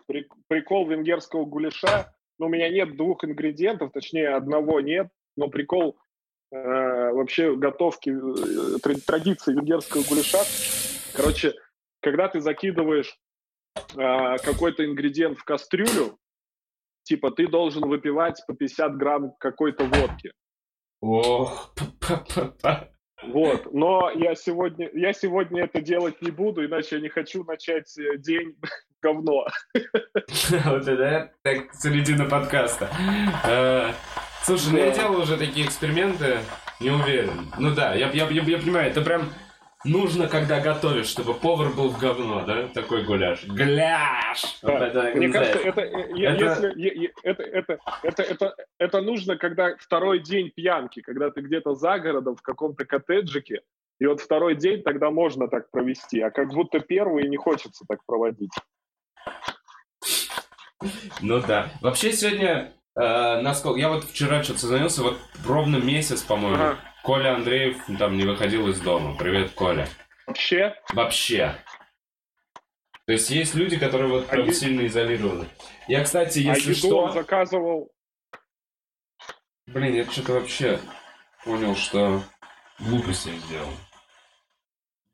при- 0.06 0.28
прикол 0.48 0.88
венгерского 0.88 1.44
гуляша. 1.44 2.14
Ну, 2.38 2.46
у 2.46 2.48
меня 2.48 2.68
нет 2.68 2.96
двух 2.96 3.24
ингредиентов, 3.24 3.92
точнее, 3.92 4.30
одного 4.30 4.80
нет, 4.80 5.08
но 5.36 5.48
прикол 5.48 5.98
э, 6.50 6.56
вообще 6.56 7.54
готовки, 7.56 8.10
э, 8.10 8.78
тр- 8.78 9.00
традиции 9.04 9.52
венгерского 9.52 10.02
гуляша. 10.08 10.38
Короче, 11.14 11.54
когда 12.00 12.28
ты 12.28 12.40
закидываешь 12.40 13.18
э, 13.76 14.36
какой-то 14.44 14.84
ингредиент 14.84 15.38
в 15.38 15.44
кастрюлю, 15.44 16.18
типа 17.02 17.30
ты 17.30 17.48
должен 17.48 17.88
выпивать 17.88 18.42
по 18.46 18.54
50 18.54 18.96
грамм 18.96 19.32
какой-то 19.38 19.84
водки. 19.84 20.32
Ох. 21.00 21.74
Вот. 23.22 23.72
Но 23.72 24.10
я 24.14 24.34
сегодня, 24.34 24.88
я 24.92 25.12
сегодня 25.12 25.64
это 25.64 25.80
делать 25.80 26.20
не 26.22 26.30
буду, 26.30 26.64
иначе 26.64 26.96
я 26.96 27.02
не 27.02 27.08
хочу 27.08 27.44
начать 27.44 27.98
э, 27.98 28.16
день 28.18 28.56
говно. 29.02 29.46
Вот 30.64 30.88
это 30.88 31.32
так 31.42 31.74
середина 31.74 32.24
подкаста. 32.26 32.88
Э, 33.44 33.90
Слушай, 34.42 34.72
ну 34.72 34.78
я 34.78 34.90
делал 34.92 35.20
уже 35.20 35.36
такие 35.36 35.66
эксперименты, 35.66 36.38
не 36.80 36.90
уверен. 36.90 37.50
Ну 37.58 37.74
да, 37.74 37.94
я, 37.94 38.10
я, 38.10 38.28
я, 38.28 38.42
я 38.42 38.58
понимаю, 38.58 38.90
это 38.90 39.02
прям 39.02 39.28
нужно, 39.84 40.28
когда 40.28 40.60
готовишь, 40.60 41.06
чтобы 41.06 41.34
повар 41.34 41.68
был 41.70 41.88
в 41.90 41.98
говно, 41.98 42.44
да? 42.44 42.68
Такой 42.68 43.04
гуляш. 43.04 43.44
Гляш! 43.44 44.58
Вот 44.62 44.78
Да. 44.78 44.86
это, 44.88 45.02
Мне 45.16 45.26
не 45.26 45.32
кажется, 45.32 45.58
это, 45.58 45.80
э, 45.80 45.86
Это- 45.86 46.44
если 46.44 47.12
это, 47.22 47.42
это, 47.42 47.78
это, 48.02 48.22
это, 48.22 48.54
это 48.78 49.00
нужно, 49.00 49.36
когда 49.36 49.76
второй 49.78 50.20
день 50.20 50.50
пьянки, 50.50 51.00
когда 51.00 51.30
ты 51.30 51.40
где-то 51.40 51.74
за 51.74 51.98
городом 51.98 52.36
в 52.36 52.42
каком-то 52.42 52.84
коттеджике, 52.84 53.60
и 54.00 54.06
вот 54.06 54.20
второй 54.20 54.54
день 54.54 54.82
тогда 54.82 55.10
можно 55.10 55.48
так 55.48 55.70
провести, 55.70 56.20
а 56.20 56.30
как 56.30 56.48
будто 56.52 56.80
первый 56.80 57.28
не 57.28 57.36
хочется 57.36 57.84
так 57.88 58.00
проводить. 58.06 58.52
Ну 61.20 61.40
да. 61.40 61.70
Вообще 61.80 62.12
сегодня, 62.12 62.72
э, 62.96 63.40
насколько... 63.40 63.80
Я 63.80 63.88
вот 63.88 64.04
вчера 64.04 64.42
что-то 64.44 64.60
созвонился, 64.60 65.02
вот 65.02 65.18
ровно 65.46 65.76
месяц, 65.78 66.22
по-моему, 66.22 66.54
Ага. 66.62 66.78
Коля 67.08 67.36
Андреев 67.36 67.86
там 67.98 68.18
не 68.18 68.24
выходил 68.24 68.68
из 68.68 68.82
дома. 68.82 69.16
Привет, 69.16 69.52
Коля. 69.52 69.88
Вообще, 70.26 70.74
Вообще. 70.92 71.56
То 73.06 73.12
есть 73.14 73.30
есть 73.30 73.54
люди, 73.54 73.78
которые 73.78 74.10
вот 74.10 74.26
А 74.28 74.32
прям 74.32 74.48
е- 74.48 74.52
сильно 74.52 74.86
изолированы. 74.86 75.48
Я, 75.86 76.04
кстати, 76.04 76.40
а 76.40 76.54
если 76.54 76.72
еду 76.74 76.78
что... 76.78 76.98
он 77.04 77.12
заказывал... 77.12 77.90
Блин, 79.68 79.94
я 79.94 80.04
что-то 80.04 80.34
вообще 80.34 80.80
понял, 81.46 81.74
что 81.76 82.22
глупости 82.78 83.30
сделал. 83.30 83.72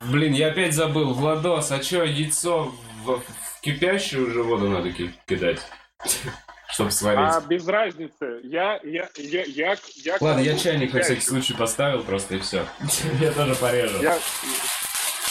Блин, 0.00 0.32
я 0.32 0.48
опять 0.48 0.74
забыл. 0.74 1.14
Владос, 1.14 1.70
а 1.70 1.78
чё, 1.78 2.02
яйцо 2.02 2.72
в, 3.04 3.20
в 3.20 3.60
кипящую 3.60 4.26
уже 4.26 4.42
воду 4.42 4.68
надо 4.68 4.90
ки- 4.90 5.14
кидать? 5.28 5.64
Чтобы 6.74 6.88
А 6.88 6.92
сварить. 6.92 7.46
без 7.46 7.68
разницы, 7.68 8.40
я, 8.42 8.80
я, 8.82 9.08
я, 9.16 9.44
я, 9.44 9.76
я 9.94 10.16
Ладно, 10.20 10.40
я 10.40 10.58
чайник 10.58 10.92
на 10.92 11.02
всякий 11.02 11.20
случай 11.20 11.54
поставил 11.54 12.02
просто 12.02 12.34
и 12.34 12.40
все. 12.40 12.66
Я 13.20 13.30
тоже 13.30 13.54
порежу. 13.54 14.02
Я, 14.02 14.18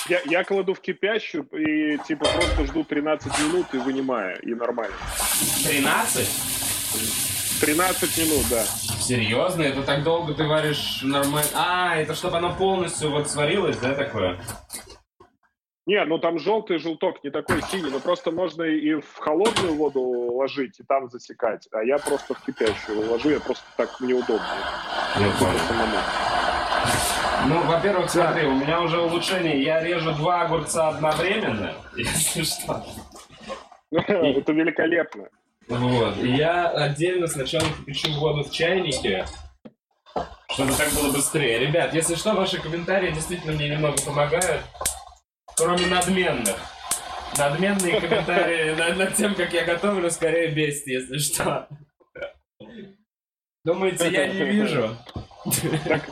я, 0.07 0.21
я 0.25 0.43
кладу 0.45 0.73
в 0.73 0.79
кипящую 0.79 1.43
и 1.51 1.97
типа 2.07 2.25
просто 2.33 2.65
жду 2.65 2.85
13 2.85 3.39
минут 3.39 3.67
и 3.73 3.77
вынимаю, 3.77 4.41
и 4.41 4.53
нормально. 4.53 4.95
13? 5.65 6.29
13 7.59 8.17
минут, 8.19 8.45
да. 8.49 8.63
Серьезно? 9.01 9.63
Это 9.63 9.83
так 9.83 10.03
долго 10.03 10.33
ты 10.33 10.45
варишь 10.45 10.99
нормально? 11.03 11.49
А, 11.53 11.97
это 11.97 12.15
чтобы 12.15 12.37
оно 12.37 12.55
полностью 12.55 13.11
вот 13.11 13.29
сварилось, 13.29 13.77
да, 13.77 13.93
такое? 13.93 14.39
Не, 15.85 16.05
ну 16.05 16.17
там 16.17 16.39
желтый 16.39 16.77
желток, 16.77 17.21
не 17.25 17.29
такой 17.29 17.61
синий, 17.63 17.89
но 17.89 17.99
просто 17.99 18.31
можно 18.31 18.63
и 18.63 18.95
в 18.95 19.17
холодную 19.17 19.75
воду 19.75 20.01
ложить, 20.01 20.79
и 20.79 20.83
там 20.83 21.09
засекать. 21.09 21.67
А 21.73 21.83
я 21.83 21.97
просто 21.97 22.33
в 22.35 22.45
кипящую 22.45 23.09
ложу, 23.11 23.31
я 23.31 23.39
просто 23.41 23.65
так 23.75 23.99
мне 23.99 24.13
удобно. 24.13 24.47
Я 25.19 25.29
понял. 25.31 25.59
Ну, 27.47 27.61
во-первых, 27.63 28.09
смотри, 28.09 28.45
у 28.47 28.55
меня 28.55 28.81
уже 28.81 29.01
улучшение. 29.01 29.61
Я 29.61 29.83
режу 29.83 30.13
два 30.13 30.43
огурца 30.43 30.87
одновременно, 30.87 31.73
если 31.95 32.43
что. 32.43 32.85
Это 33.91 34.53
великолепно. 34.53 35.27
Вот. 35.67 36.17
И 36.17 36.29
я 36.29 36.69
отдельно 36.69 37.27
сначала 37.27 37.65
кипячу 37.65 38.11
воду 38.19 38.43
в 38.43 38.51
чайнике, 38.51 39.25
чтобы 40.49 40.71
так 40.73 40.89
было 40.93 41.11
быстрее. 41.11 41.59
Ребят, 41.59 41.93
если 41.93 42.15
что, 42.15 42.33
ваши 42.33 42.61
комментарии 42.61 43.11
действительно 43.11 43.53
мне 43.53 43.69
немного 43.69 44.01
помогают. 44.05 44.61
Кроме 45.57 45.87
надменных. 45.87 46.57
Надменные 47.37 47.99
комментарии 47.99 48.75
над, 48.75 48.97
над 48.97 49.15
тем, 49.15 49.35
как 49.35 49.53
я 49.53 49.65
готовлю, 49.65 50.09
скорее 50.11 50.51
бесит, 50.51 50.87
если 50.87 51.17
что. 51.17 51.67
Думаете, 53.63 54.09
я 54.09 54.27
не 54.27 54.43
вижу? 54.43 54.95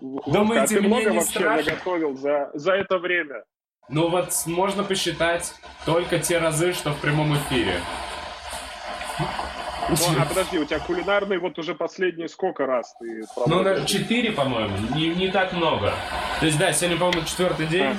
Думаете, 0.00 0.76
а 0.76 0.80
ты 0.80 0.80
много 0.80 1.10
не 1.10 1.18
вообще 1.18 1.30
страшно? 1.30 1.72
наготовил 1.72 2.16
за, 2.16 2.50
за 2.54 2.72
это 2.72 2.98
время? 2.98 3.44
Ну 3.88 4.08
вот 4.08 4.32
можно 4.46 4.84
посчитать 4.84 5.52
только 5.84 6.18
те 6.18 6.38
разы, 6.38 6.72
что 6.72 6.92
в 6.92 7.00
прямом 7.00 7.36
эфире. 7.36 7.80
Ну, 9.88 9.96
а 10.20 10.24
подожди, 10.24 10.58
у 10.58 10.64
тебя 10.64 10.78
кулинарный 10.78 11.38
вот 11.38 11.58
уже 11.58 11.74
последние 11.74 12.28
сколько 12.28 12.64
раз 12.64 12.94
ты 13.00 13.24
Ну, 13.46 13.84
четыре, 13.84 14.30
по-моему, 14.30 14.76
не, 14.94 15.08
не 15.08 15.28
так 15.28 15.52
много. 15.52 15.92
То 16.38 16.46
есть, 16.46 16.58
да, 16.58 16.72
сегодня, 16.72 16.96
по-моему, 16.96 17.26
четвертый 17.26 17.66
день. 17.66 17.86
А. 17.86 17.96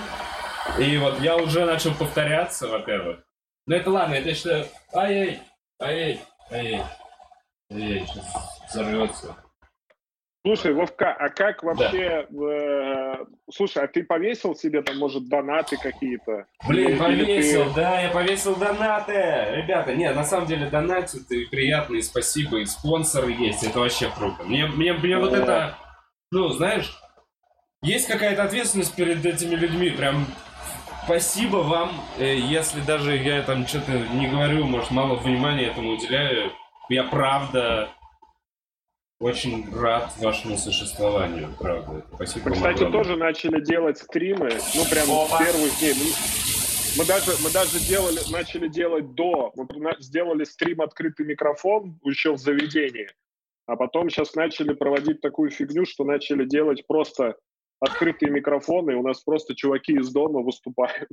И 0.79 0.97
вот 0.97 1.19
я 1.19 1.35
уже 1.35 1.65
начал 1.65 1.93
повторяться, 1.93 2.67
во-первых. 2.67 3.19
Но 3.67 3.75
это 3.75 3.89
ладно, 3.89 4.15
это 4.15 4.33
что... 4.33 4.67
Ай-яй, 4.93 5.39
ай-яй, 5.81 6.21
ай-яй. 6.51 6.83
Ай-яй, 7.71 8.05
сейчас 8.07 8.25
взорвется. 8.69 9.35
Слушай, 10.43 10.73
Вовка, 10.73 11.13
а 11.13 11.29
как 11.29 11.61
вообще... 11.61 12.25
Да. 12.29 12.45
Э, 12.45 13.25
слушай, 13.53 13.83
а 13.83 13.87
ты 13.87 14.03
повесил 14.03 14.55
себе 14.55 14.81
там, 14.81 14.97
может, 14.97 15.29
донаты 15.29 15.77
какие-то? 15.77 16.47
Блин, 16.67 16.89
или, 16.89 16.97
повесил, 16.97 17.61
или 17.61 17.69
ты... 17.69 17.75
да, 17.75 18.01
я 18.01 18.09
повесил 18.09 18.55
донаты! 18.55 19.13
Ребята, 19.13 19.93
нет, 19.93 20.15
на 20.15 20.23
самом 20.23 20.47
деле 20.47 20.67
донатят 20.67 21.29
и 21.29 21.45
приятные, 21.45 22.01
спасибо, 22.01 22.57
и 22.57 22.65
спонсоры 22.65 23.31
есть, 23.31 23.63
это 23.63 23.79
вообще 23.79 24.09
круто. 24.17 24.43
Мне, 24.43 24.65
мне, 24.65 24.93
мне 24.93 25.17
вот 25.17 25.33
это... 25.33 25.77
Ну, 26.31 26.47
знаешь, 26.49 26.91
есть 27.83 28.07
какая-то 28.07 28.43
ответственность 28.43 28.95
перед 28.95 29.23
этими 29.23 29.53
людьми, 29.53 29.91
прям 29.91 30.25
спасибо 31.11 31.57
вам, 31.57 31.91
э, 32.19 32.37
если 32.37 32.79
даже 32.79 33.17
я 33.17 33.43
там 33.43 33.67
что-то 33.67 33.91
не 33.91 34.29
говорю, 34.29 34.65
может, 34.65 34.91
мало 34.91 35.15
внимания 35.15 35.65
этому 35.65 35.91
уделяю, 35.91 36.53
я 36.87 37.03
правда 37.03 37.89
очень 39.19 39.69
рад 39.75 40.13
вашему 40.19 40.57
существованию, 40.57 41.53
правда. 41.59 42.05
Спасибо 42.15 42.49
Мы, 42.49 42.55
кстати, 42.55 42.83
огромное. 42.83 43.03
тоже 43.03 43.15
начали 43.17 43.59
делать 43.59 43.97
стримы, 43.97 44.51
ну, 44.73 44.85
прямо 44.89 45.25
с 45.27 45.37
первых 45.37 45.79
дней. 45.79 45.95
Мы 46.97 47.05
даже, 47.05 47.31
мы 47.43 47.51
даже 47.51 47.79
делали, 47.81 48.19
начали 48.31 48.69
делать 48.69 49.13
до, 49.13 49.51
мы 49.55 49.67
сделали 49.99 50.45
стрим 50.45 50.79
«Открытый 50.79 51.25
микрофон» 51.25 51.99
еще 52.05 52.31
в 52.31 52.37
заведении, 52.37 53.09
а 53.65 53.75
потом 53.75 54.09
сейчас 54.09 54.33
начали 54.35 54.73
проводить 54.73 55.19
такую 55.19 55.49
фигню, 55.51 55.85
что 55.85 56.05
начали 56.05 56.45
делать 56.45 56.87
просто 56.87 57.35
открытые 57.81 58.31
микрофоны, 58.31 58.91
и 58.91 58.95
у 58.95 59.01
нас 59.01 59.21
просто 59.21 59.55
чуваки 59.55 59.93
из 59.93 60.09
дома 60.11 60.41
выступают. 60.41 61.09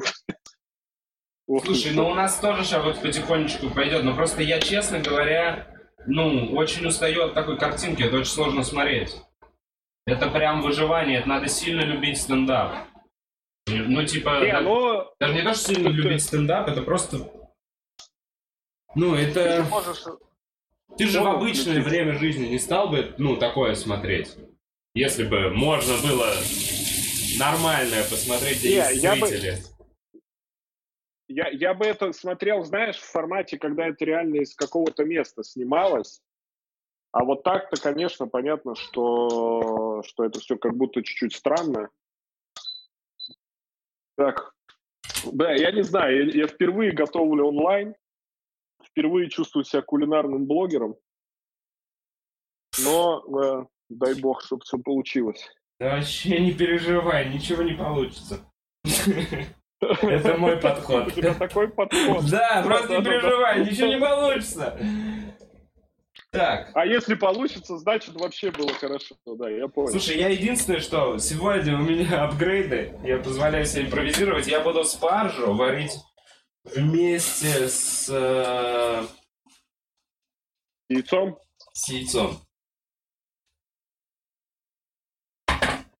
Слушай, 1.65 1.93
ну 1.95 2.09
у 2.09 2.15
нас 2.15 2.39
тоже 2.39 2.63
сейчас 2.63 2.85
вот 2.85 3.01
потихонечку 3.01 3.71
пойдет, 3.71 4.05
но 4.05 4.15
просто 4.15 4.43
я, 4.43 4.61
честно 4.61 5.01
говоря, 5.01 5.67
ну, 6.07 6.53
очень 6.53 6.87
устаю 6.87 7.25
от 7.25 7.35
такой 7.35 7.59
картинки, 7.59 8.03
это 8.03 8.19
очень 8.19 8.31
сложно 8.31 8.63
смотреть. 8.63 9.17
Это 10.05 10.29
прям 10.29 10.61
выживание, 10.61 11.21
это 11.21 11.29
надо 11.29 11.49
сильно 11.49 11.81
любить 11.81 12.21
стендап. 12.21 12.87
Ну, 13.67 14.05
типа, 14.05 14.45
не, 14.45 14.61
но... 14.61 15.15
даже 15.19 15.35
не 15.35 15.43
то, 15.43 15.55
что 15.55 15.75
сильно 15.75 15.89
любить 15.89 16.23
стендап, 16.23 16.69
это 16.69 16.83
просто... 16.83 17.31
Ну, 18.95 19.15
это... 19.15 19.63
Ты, 19.63 19.71
можешь... 19.71 20.05
Ты 20.99 21.07
же 21.07 21.21
в 21.21 21.27
обычное 21.27 21.83
время 21.83 22.19
жизни 22.19 22.47
не 22.47 22.59
стал 22.59 22.89
бы, 22.89 23.15
ну, 23.19 23.37
такое 23.37 23.75
смотреть. 23.75 24.37
Если 24.99 25.23
бы 25.23 25.51
можно 25.51 25.95
было 26.03 26.35
нормальное 27.39 28.03
посмотреть, 28.11 28.59
где 28.59 28.79
есть 28.79 29.01
зрители. 29.01 29.53
Бы 29.53 30.21
я, 31.29 31.49
я 31.51 31.73
бы 31.73 31.87
это 31.87 32.11
смотрел, 32.11 32.65
знаешь, 32.65 32.97
в 32.97 33.05
формате, 33.05 33.59
когда 33.59 33.87
это 33.87 34.05
реально 34.05 34.39
из 34.39 34.57
какого-то 34.57 35.05
места 35.05 35.45
снималось. 35.45 36.21
А 37.13 37.23
вот 37.23 37.45
так-то, 37.45 37.81
конечно, 37.81 38.27
понятно, 38.27 38.75
что, 38.75 40.03
что 40.03 40.25
это 40.25 40.41
все 40.41 40.59
как 40.59 40.75
будто 40.77 41.01
чуть-чуть 41.05 41.37
странно. 41.37 41.91
Так, 44.17 44.53
да, 45.33 45.53
я 45.53 45.71
не 45.71 45.83
знаю, 45.83 46.27
я, 46.27 46.41
я 46.41 46.47
впервые 46.49 46.91
готовлю 46.91 47.47
онлайн, 47.47 47.95
впервые 48.83 49.31
чувствую 49.31 49.63
себя 49.63 49.81
кулинарным 49.81 50.47
блогером, 50.47 50.97
но 52.83 53.23
э, 53.41 53.67
дай 53.89 54.15
бог, 54.15 54.43
чтобы 54.43 54.65
все 54.65 54.79
получилось. 54.79 55.49
Да 55.81 55.97
вообще 55.97 56.41
не 56.41 56.53
переживай, 56.53 57.29
ничего 57.29 57.63
не 57.63 57.75
получится. 57.75 58.41
Это 59.81 60.37
мой 60.37 60.57
подход. 60.57 61.07
У 61.07 61.11
тебя 61.11 61.35
такой 61.35 61.69
подход. 61.69 62.25
Да, 62.31 62.63
просто 62.65 62.97
не 62.97 63.05
переживай, 63.05 63.65
ничего 63.65 63.87
не 63.89 63.99
получится. 64.01 64.79
Так. 66.31 66.71
А 66.75 66.85
если 66.85 67.15
получится, 67.15 67.79
значит 67.79 68.15
вообще 68.15 68.51
было 68.51 68.73
хорошо. 68.75 69.17
Да, 69.25 69.49
я 69.49 69.67
понял. 69.69 69.91
Слушай, 69.91 70.19
я 70.19 70.29
единственное, 70.29 70.81
что 70.81 71.19
сегодня 71.19 71.77
у 71.77 71.83
меня 71.83 72.25
апгрейды, 72.25 72.99
я 73.03 73.19
позволяю 73.19 73.65
себе 73.65 73.85
импровизировать, 73.87 74.47
я 74.47 74.61
буду 74.61 74.85
спаржу 74.85 75.55
варить 75.55 75.97
вместе 76.65 77.69
с... 77.69 78.09
Э... 78.11 79.07
Яйцом? 80.91 81.39
С 81.73 81.89
яйцом. 81.89 82.39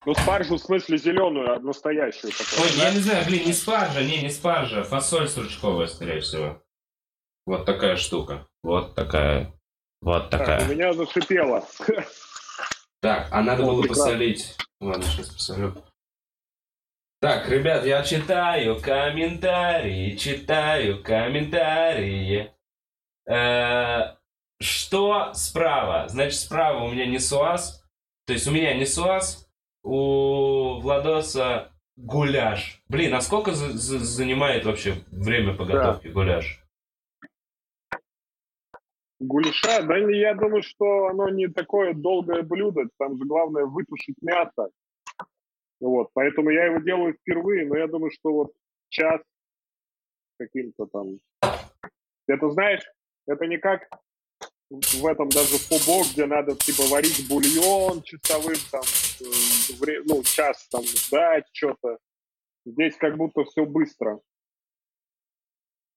Ну, 0.09 0.15
спаржу 0.15 0.57
в 0.57 0.61
смысле 0.63 0.97
зеленую, 0.97 1.55
а 1.55 1.61
настоящую. 1.61 2.33
Такую, 2.33 2.63
Ой, 2.63 2.77
да? 2.79 2.89
я 2.89 2.95
не 2.95 3.01
знаю, 3.01 3.27
блин, 3.27 3.45
не 3.45 3.53
спаржа, 3.53 4.03
не, 4.03 4.23
не 4.23 4.31
спаржа, 4.31 4.83
фасоль 4.83 5.29
стручковая, 5.29 5.87
скорее 5.87 6.23
всего. 6.23 6.63
Вот 7.45 7.67
такая 7.67 7.97
штука. 7.97 8.49
Вот 8.63 8.95
такая. 8.95 9.53
Вот 10.01 10.31
такая. 10.31 10.61
Так, 10.61 10.69
у 10.71 10.73
меня 10.73 10.95
зашипело. 10.95 11.69
Так, 13.03 13.29
а 13.31 13.43
надо 13.43 13.65
было 13.65 13.87
посолить. 13.87 14.57
Ладно, 14.81 15.05
сейчас 15.05 15.29
посолю. 15.29 15.75
Так, 17.21 17.47
ребят, 17.51 17.85
я 17.85 18.03
читаю 18.03 18.81
комментарии, 18.81 20.17
читаю 20.17 21.03
комментарии. 21.03 22.51
Э, 23.31 24.17
что 24.59 25.35
справа? 25.35 26.09
Значит, 26.09 26.41
справа 26.41 26.85
у 26.85 26.93
меня 26.93 27.05
не 27.05 27.19
СУАЗ. 27.19 27.85
То 28.27 28.33
есть 28.33 28.49
у 28.49 28.51
меня 28.51 28.75
не 28.75 28.87
СУАЗ, 28.87 29.48
у 29.83 30.81
Владоса 30.81 31.73
гуляш. 31.97 32.83
Блин, 32.89 33.15
а 33.15 33.21
сколько 33.21 33.53
за 33.53 33.73
за 33.73 33.99
занимает 33.99 34.65
вообще 34.65 34.95
время 35.11 35.55
подготовки 35.55 36.09
да. 36.09 36.15
гуляш? 36.15 36.65
Гуляша? 39.21 39.83
Да 39.83 39.97
я 39.97 40.35
думаю, 40.35 40.63
что 40.63 41.09
оно 41.09 41.29
не 41.29 41.49
такое 41.49 41.93
долгое 41.93 42.43
блюдо. 42.43 42.89
Там 42.99 43.19
же 43.19 43.25
главное 43.25 43.65
вытушить 43.65 44.17
мясо. 44.23 44.71
Вот, 45.81 46.11
поэтому 46.13 46.51
я 46.51 46.67
его 46.67 46.79
делаю 46.79 47.15
впервые, 47.15 47.67
но 47.67 47.77
я 47.77 47.87
думаю, 47.87 48.11
что 48.11 48.33
вот 48.33 48.53
час 48.89 49.21
каким-то 50.39 50.87
там... 50.87 51.21
Это 52.27 52.51
знаешь, 52.51 52.83
это 53.27 53.47
не 53.47 53.59
как 53.59 53.89
в 54.71 55.07
этом 55.07 55.29
даже 55.29 55.57
в 55.59 55.69
пубок, 55.69 56.07
где 56.13 56.27
надо 56.27 56.55
типа 56.57 56.83
варить 56.89 57.27
бульон 57.29 58.03
часовым, 58.03 58.57
там, 58.71 58.83
э, 58.83 60.03
ну, 60.05 60.23
час 60.23 60.69
там 60.71 60.85
ждать 60.85 61.47
что-то. 61.53 61.99
Здесь 62.67 62.97
как 62.97 63.17
будто 63.17 63.45
все 63.45 63.65
быстро. 63.65 64.21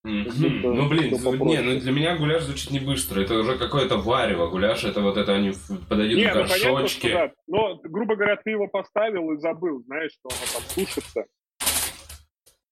Mm-hmm. 0.04 0.62
Ну, 0.64 0.90
блин, 0.90 1.12
не, 1.46 1.62
ну 1.62 1.80
для 1.80 1.92
меня 1.92 2.18
гуляш 2.18 2.44
звучит 2.44 2.72
не 2.72 2.80
быстро. 2.80 3.22
Это 3.22 3.36
уже 3.36 3.58
какое-то 3.60 3.98
варево. 3.98 4.50
Гуляш 4.50 4.84
это 4.84 5.02
вот 5.02 5.16
это 5.16 5.36
они 5.36 5.54
подойдут 5.88 6.18
не, 6.18 6.26
в 6.26 6.34
ну, 6.34 6.42
горшочки. 6.42 7.08
Ну, 7.08 7.14
понятно, 7.14 7.36
да. 7.36 7.44
Но, 7.48 7.76
грубо 7.84 8.16
говоря, 8.16 8.36
ты 8.38 8.50
его 8.50 8.68
поставил 8.68 9.32
и 9.32 9.38
забыл, 9.38 9.84
знаешь, 9.86 10.14
что 10.14 10.30
оно 10.30 10.40
там 10.54 10.64
сушится. 10.70 11.26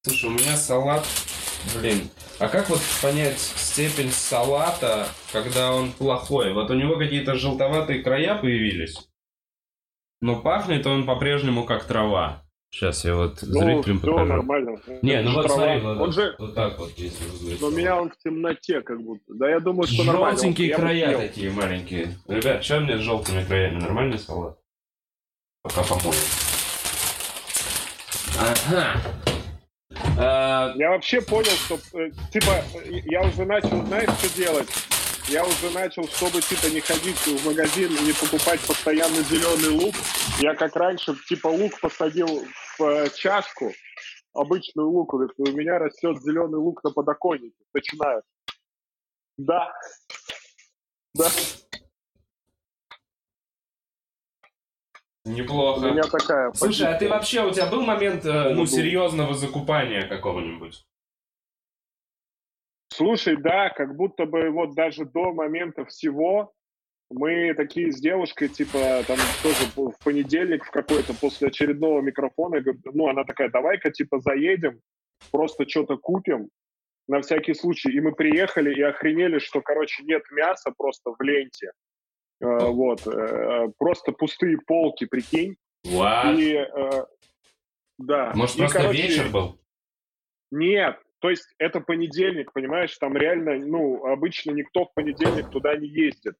Слушай, 0.01 0.29
у 0.29 0.33
меня 0.33 0.55
салат 0.55 1.05
Блин, 1.77 2.09
а 2.39 2.47
как 2.47 2.69
вот 2.69 2.79
понять 3.01 3.37
степень 3.39 4.11
салата, 4.11 5.07
когда 5.31 5.73
он 5.73 5.91
плохой? 5.91 6.53
Вот 6.53 6.71
у 6.71 6.73
него 6.73 6.97
какие-то 6.97 7.35
желтоватые 7.35 8.01
края 8.01 8.35
появились, 8.35 9.09
но 10.21 10.41
пахнет 10.41 10.85
он 10.87 11.05
по-прежнему 11.05 11.65
как 11.65 11.83
трава. 11.85 12.43
Сейчас 12.71 13.03
я 13.03 13.15
вот 13.15 13.39
Ну, 13.41 13.59
зрителям 13.61 13.97
все 13.99 14.11
покажу. 14.11 14.27
нормально. 14.33 14.77
Не, 15.01 15.21
ну 15.23 15.33
вот 15.33 15.47
трава. 15.47 15.55
смотри, 15.63 15.81
вот, 15.81 15.97
Он 15.97 16.11
же, 16.13 16.35
вот 16.37 16.53
так 16.53 16.77
вот, 16.77 16.91
если 16.97 17.23
выглядит. 17.25 17.61
но 17.61 17.67
у 17.67 17.71
меня 17.71 17.99
он 17.99 18.11
в 18.11 18.17
темноте 18.23 18.81
как 18.81 19.01
будто. 19.01 19.33
Да 19.33 19.49
я 19.49 19.59
думаю, 19.59 19.87
что 19.87 20.03
нормально. 20.03 20.37
Желтенькие 20.37 20.75
края 20.75 21.17
такие 21.17 21.49
маленькие. 21.51 22.15
Ребят, 22.27 22.63
что 22.63 22.79
мне 22.79 22.97
с 22.97 23.01
желтыми 23.01 23.43
краями? 23.43 23.79
Нормальный 23.81 24.19
салат? 24.19 24.57
Пока 25.63 25.81
помою. 25.83 26.15
Ага. 28.39 29.01
А, 30.17 30.73
Я 30.75 30.91
вообще 30.91 31.21
понял, 31.21 31.51
что, 31.51 31.79
э, 31.93 32.11
типа, 32.31 32.63
э, 32.75 33.01
я 33.05 33.21
уже 33.21 33.45
начал, 33.45 33.85
знаешь, 33.85 34.09
что 34.19 34.35
делать? 34.35 34.69
Я 35.27 35.45
уже 35.45 35.69
начал, 35.71 36.07
чтобы, 36.07 36.41
типа, 36.41 36.67
не 36.73 36.81
ходить 36.81 37.17
в 37.17 37.45
магазин 37.45 37.95
и 37.95 38.01
не 38.01 38.13
покупать 38.13 38.59
постоянно 38.61 39.21
зеленый 39.23 39.69
лук. 39.69 39.95
Я 40.39 40.55
как 40.55 40.75
раньше, 40.75 41.15
типа, 41.27 41.47
лук 41.47 41.79
посадил 41.79 42.45
в 42.77 42.83
э, 42.83 43.09
чашку, 43.15 43.71
обычную 44.33 44.89
лук, 44.89 45.11
говорит, 45.13 45.33
и 45.37 45.49
у 45.49 45.55
меня 45.55 45.79
растет 45.79 46.21
зеленый 46.21 46.59
лук 46.59 46.83
на 46.83 46.91
подоконнике. 46.91 47.63
Начинаю. 47.73 48.21
Да. 49.37 49.71
Да, 51.13 51.29
у 55.25 55.29
неплохо. 55.29 55.91
меня 55.91 56.03
такая 56.03 56.51
Слушай, 56.53 56.87
а 56.87 56.93
ты 56.93 57.07
позиция. 57.07 57.09
вообще, 57.09 57.45
у 57.45 57.51
тебя 57.51 57.67
был 57.67 57.83
момент, 57.83 58.25
э, 58.25 58.49
ну, 58.49 58.61
Был. 58.61 58.67
серьезного 58.67 59.33
закупания 59.33 60.07
какого-нибудь? 60.07 60.85
Слушай, 62.91 63.37
да, 63.37 63.69
как 63.69 63.95
будто 63.95 64.25
бы 64.25 64.49
вот 64.49 64.75
даже 64.75 65.05
до 65.05 65.31
момента 65.31 65.85
всего 65.85 66.53
мы 67.09 67.53
такие 67.55 67.91
с 67.91 67.99
девушкой, 67.99 68.49
типа, 68.49 69.03
там 69.07 69.17
тоже 69.41 69.65
в 69.75 70.03
понедельник 70.03 70.63
в 70.63 70.71
какой-то 70.71 71.13
после 71.13 71.47
очередного 71.47 72.01
микрофона, 72.01 72.63
ну, 72.93 73.07
она 73.07 73.23
такая, 73.23 73.49
давай-ка, 73.49 73.91
типа, 73.91 74.19
заедем, 74.19 74.79
просто 75.31 75.67
что-то 75.67 75.97
купим 75.97 76.49
на 77.07 77.21
всякий 77.21 77.55
случай. 77.55 77.91
И 77.91 77.99
мы 77.99 78.11
приехали 78.13 78.73
и 78.73 78.81
охренели, 78.81 79.39
что, 79.39 79.61
короче, 79.61 80.03
нет 80.03 80.21
мяса 80.31 80.71
просто 80.77 81.11
в 81.17 81.21
ленте. 81.21 81.71
Э, 82.41 82.67
вот, 82.67 83.05
э, 83.05 83.67
просто 83.77 84.11
пустые 84.11 84.57
полки, 84.65 85.05
прикинь. 85.05 85.55
Вау. 85.83 86.37
И, 86.37 86.53
э, 86.53 87.05
да. 87.97 88.31
Может, 88.35 88.55
И, 88.55 88.59
просто 88.59 88.79
короче, 88.79 89.01
вечер 89.01 89.29
был? 89.29 89.59
нет, 90.51 90.97
то 91.19 91.29
есть 91.29 91.53
это 91.57 91.81
понедельник, 91.81 92.53
понимаешь, 92.53 92.97
там 92.97 93.15
реально, 93.17 93.57
ну, 93.65 94.05
обычно 94.05 94.51
никто 94.51 94.85
в 94.85 94.93
понедельник 94.93 95.49
туда 95.49 95.75
не 95.75 95.87
ездит. 95.87 96.35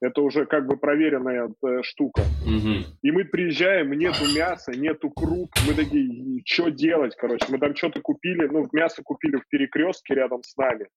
Это 0.00 0.20
уже 0.22 0.46
как 0.46 0.66
бы 0.66 0.76
проверенная 0.76 1.48
э, 1.64 1.82
штука. 1.82 2.22
Мгм. 2.44 2.84
И 3.02 3.10
мы 3.12 3.24
приезжаем, 3.24 3.92
нету 3.92 4.24
мяса, 4.34 4.72
нету 4.72 5.10
круп. 5.10 5.50
Мы 5.66 5.74
такие, 5.74 6.42
что 6.44 6.70
делать, 6.70 7.14
короче? 7.16 7.46
Мы 7.48 7.58
там 7.58 7.76
что-то 7.76 8.00
купили, 8.00 8.48
ну, 8.48 8.68
мясо 8.72 9.02
купили 9.04 9.36
в 9.36 9.46
перекрестке 9.48 10.14
рядом 10.14 10.42
с 10.42 10.56
нами. 10.56 10.88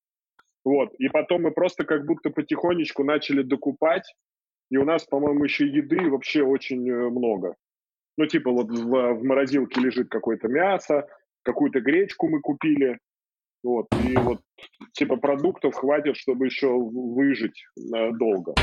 Вот. 0.63 0.95
И 0.97 1.07
потом 1.09 1.43
мы 1.43 1.51
просто 1.51 1.83
как 1.85 2.05
будто 2.07 2.31
потихонечку 2.31 3.03
начали 3.03 3.43
докупать. 3.43 4.11
И 4.69 4.77
у 4.77 4.85
нас, 4.85 5.03
по-моему, 5.05 5.43
еще 5.43 5.67
еды 5.67 6.09
вообще 6.09 6.43
очень 6.43 6.89
э, 6.89 7.09
много. 7.09 7.55
Ну, 8.17 8.25
типа 8.25 8.51
вот 8.51 8.69
в, 8.69 9.13
в 9.13 9.23
морозилке 9.23 9.81
лежит 9.81 10.09
какое-то 10.09 10.47
мясо, 10.47 11.07
какую-то 11.43 11.81
гречку 11.81 12.27
мы 12.27 12.39
купили. 12.41 12.97
Вот. 13.63 13.87
И 14.03 14.15
вот 14.17 14.41
типа 14.93 15.17
продуктов 15.17 15.75
хватит, 15.75 16.17
чтобы 16.17 16.45
еще 16.45 16.67
выжить 16.67 17.63
э, 17.77 18.11
долго. 18.11 18.53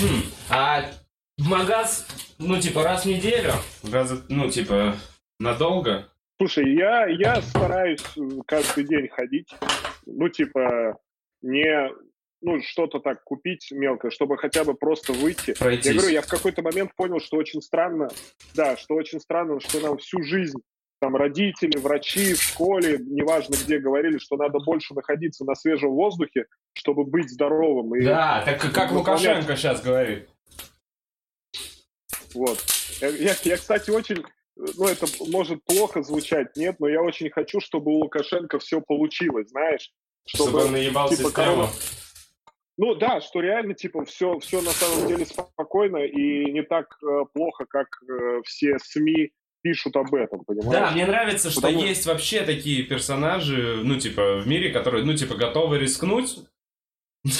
Хм, 0.00 0.22
А 0.50 0.82
в 1.38 1.48
магаз, 1.48 2.06
ну, 2.38 2.60
типа, 2.60 2.82
раз 2.82 3.04
в 3.04 3.08
неделю? 3.08 3.52
Раза, 3.90 4.22
ну, 4.28 4.50
типа, 4.50 4.94
надолго? 5.38 6.08
Слушай, 6.38 6.74
я, 6.74 7.06
я 7.06 7.40
стараюсь 7.40 8.04
э, 8.16 8.20
каждый 8.46 8.84
день 8.84 9.08
ходить. 9.08 9.54
Ну, 10.06 10.28
типа, 10.28 10.98
не 11.42 11.90
ну, 12.42 12.60
что-то 12.62 12.98
так 12.98 13.22
купить 13.24 13.68
мелкое, 13.70 14.10
чтобы 14.10 14.36
хотя 14.36 14.64
бы 14.64 14.74
просто 14.74 15.12
выйти. 15.12 15.54
Пройтись. 15.58 15.86
Я 15.86 15.92
говорю, 15.94 16.08
я 16.10 16.22
в 16.22 16.26
какой-то 16.26 16.62
момент 16.62 16.94
понял, 16.96 17.20
что 17.20 17.36
очень 17.36 17.62
странно, 17.62 18.08
да, 18.54 18.76
что 18.76 18.94
очень 18.94 19.20
странно, 19.20 19.60
что 19.60 19.80
нам 19.80 19.96
всю 19.98 20.22
жизнь 20.22 20.58
там 21.00 21.16
родители, 21.16 21.78
врачи 21.78 22.34
в 22.34 22.40
школе, 22.42 22.98
неважно 23.00 23.54
где, 23.54 23.78
говорили, 23.78 24.18
что 24.18 24.36
надо 24.36 24.58
больше 24.60 24.94
находиться 24.94 25.44
на 25.44 25.56
свежем 25.56 25.90
воздухе, 25.90 26.46
чтобы 26.74 27.04
быть 27.04 27.28
здоровым. 27.30 27.96
И 27.96 28.04
Да, 28.04 28.42
так 28.44 28.60
как 28.60 28.92
выполнять. 28.92 28.94
Лукашенко 29.38 29.56
сейчас 29.56 29.82
говорит. 29.82 30.28
Вот. 32.34 32.58
Я, 33.00 33.08
я, 33.08 33.34
я, 33.42 33.56
кстати, 33.56 33.90
очень, 33.90 34.22
ну, 34.56 34.86
это 34.86 35.06
может 35.28 35.64
плохо 35.64 36.02
звучать, 36.02 36.56
нет, 36.56 36.76
но 36.78 36.88
я 36.88 37.02
очень 37.02 37.30
хочу, 37.30 37.60
чтобы 37.60 37.90
у 37.92 37.98
Лукашенко 37.98 38.58
все 38.58 38.80
получилось, 38.80 39.48
знаешь, 39.50 39.90
Чтобы, 40.26 40.50
чтобы, 40.50 40.64
он 40.66 40.72
наебал 40.72 41.08
типа, 41.10 41.22
систему. 41.28 41.34
корона- 41.34 41.68
ну 42.82 42.96
да, 42.96 43.20
что 43.20 43.40
реально, 43.40 43.74
типа, 43.74 44.04
все, 44.04 44.40
все 44.40 44.60
на 44.60 44.72
самом 44.72 45.06
деле 45.06 45.24
спокойно 45.24 45.98
и 45.98 46.50
не 46.50 46.62
так 46.64 46.98
э, 47.00 47.24
плохо, 47.32 47.64
как 47.64 47.86
э, 48.02 48.40
все 48.44 48.76
СМИ 48.80 49.30
пишут 49.62 49.94
об 49.94 50.12
этом, 50.12 50.44
понимаешь? 50.44 50.72
Да, 50.72 50.90
мне 50.90 51.06
нравится, 51.06 51.48
что 51.52 51.60
Потому- 51.60 51.80
есть 51.84 52.06
вообще 52.06 52.42
такие 52.42 52.82
персонажи, 52.82 53.82
ну, 53.84 54.00
типа, 54.00 54.40
в 54.40 54.48
мире, 54.48 54.70
которые, 54.72 55.04
ну, 55.04 55.14
типа, 55.14 55.36
готовы 55.36 55.78
рискнуть, 55.78 56.40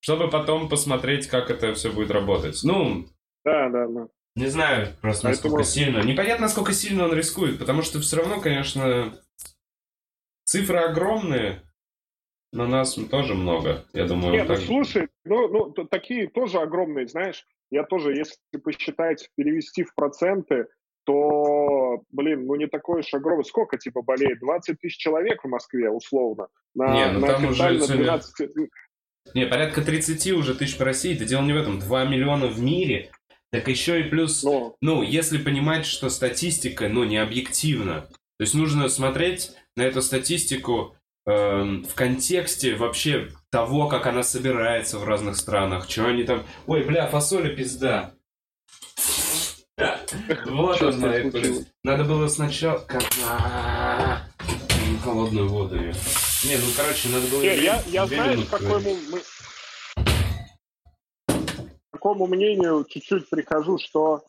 чтобы 0.00 0.30
потом 0.30 0.70
посмотреть, 0.70 1.26
как 1.26 1.50
это 1.50 1.74
все 1.74 1.92
будет 1.92 2.10
работать. 2.10 2.58
Ну, 2.64 3.08
да, 3.44 3.68
да, 3.68 3.86
да. 3.88 4.08
не 4.36 4.46
знаю 4.46 4.96
просто, 5.02 5.24
Поэтому- 5.24 5.58
насколько 5.58 5.64
сильно. 5.64 5.98
Непонятно, 6.02 6.46
насколько 6.46 6.72
сильно 6.72 7.04
он 7.04 7.12
рискует, 7.12 7.58
потому 7.58 7.82
что 7.82 8.00
все 8.00 8.16
равно, 8.16 8.40
конечно, 8.40 9.14
цифры 10.44 10.78
огромные, 10.78 11.62
но 12.52 12.66
нас 12.66 12.94
тоже 13.10 13.34
много. 13.34 13.84
Я 13.92 14.06
думаю, 14.06 14.32
Нет, 14.32 14.48
ну 14.48 14.54
так- 14.54 14.64
слушай, 14.64 15.08
ну, 15.24 15.48
ну 15.48 15.70
такие 15.86 16.28
тоже 16.28 16.58
огромные, 16.58 17.06
знаешь, 17.06 17.46
я 17.70 17.84
тоже, 17.84 18.14
если 18.16 18.36
посчитать, 18.62 19.30
перевести 19.36 19.84
в 19.84 19.94
проценты, 19.94 20.66
то, 21.04 22.02
блин, 22.10 22.46
ну 22.46 22.56
не 22.56 22.66
такой 22.66 23.00
уж 23.00 23.14
огромный. 23.14 23.44
Сколько, 23.44 23.78
типа, 23.78 24.02
болеет? 24.02 24.40
20 24.40 24.78
тысяч 24.80 24.96
человек 24.98 25.42
в 25.44 25.48
Москве, 25.48 25.88
условно. 25.90 26.48
На, 26.74 26.92
Не, 26.92 27.12
ну 27.12 27.20
на 27.20 27.26
там 27.28 27.44
уже 27.46 27.50
официально 27.64 27.80
сегодня- 27.80 28.04
12... 28.04 28.46
Не, 29.34 29.46
порядка 29.46 29.82
30 29.82 30.32
уже 30.32 30.54
тысяч 30.54 30.76
по 30.78 30.84
России. 30.84 31.14
Это 31.14 31.24
дело 31.24 31.42
не 31.42 31.52
в 31.52 31.56
этом. 31.56 31.78
2 31.78 32.04
миллиона 32.04 32.46
в 32.46 32.60
мире. 32.60 33.10
Так 33.52 33.68
еще 33.68 34.00
и 34.00 34.04
плюс... 34.04 34.42
Ну, 34.44 34.76
Ну, 34.80 35.02
если 35.02 35.38
понимать, 35.38 35.84
что 35.86 36.08
статистика, 36.10 36.88
ну, 36.88 37.04
не 37.04 37.16
объективна. 37.18 38.02
То 38.38 38.44
есть 38.44 38.54
нужно 38.54 38.88
смотреть 38.88 39.52
на 39.76 39.82
эту 39.82 40.02
статистику 40.02 40.96
в 41.26 41.94
контексте 41.94 42.74
вообще 42.76 43.28
того, 43.50 43.88
как 43.88 44.06
она 44.06 44.22
собирается 44.22 44.98
в 44.98 45.04
разных 45.04 45.36
странах. 45.36 45.86
Чего 45.86 46.08
они 46.08 46.24
там... 46.24 46.44
Ой, 46.66 46.82
бля, 46.84 47.06
фасоля 47.06 47.54
пизда. 47.54 48.14
Вот 50.46 50.82
он. 50.82 51.00
Надо 51.84 52.04
было 52.04 52.28
сначала... 52.28 52.86
Холодную 55.04 55.48
воду 55.48 55.76
ее. 55.76 55.94
Не, 56.44 56.56
ну, 56.56 56.66
короче, 56.76 57.08
надо 57.08 57.26
было... 57.28 57.40
не, 57.40 57.62
я, 57.62 57.82
я 57.86 58.06
знаешь, 58.06 58.44
какому, 58.50 58.96
мы... 59.10 59.20
к 61.30 61.92
какому 61.92 62.26
мнению 62.26 62.84
чуть-чуть 62.88 63.30
прихожу, 63.30 63.78
что 63.78 64.22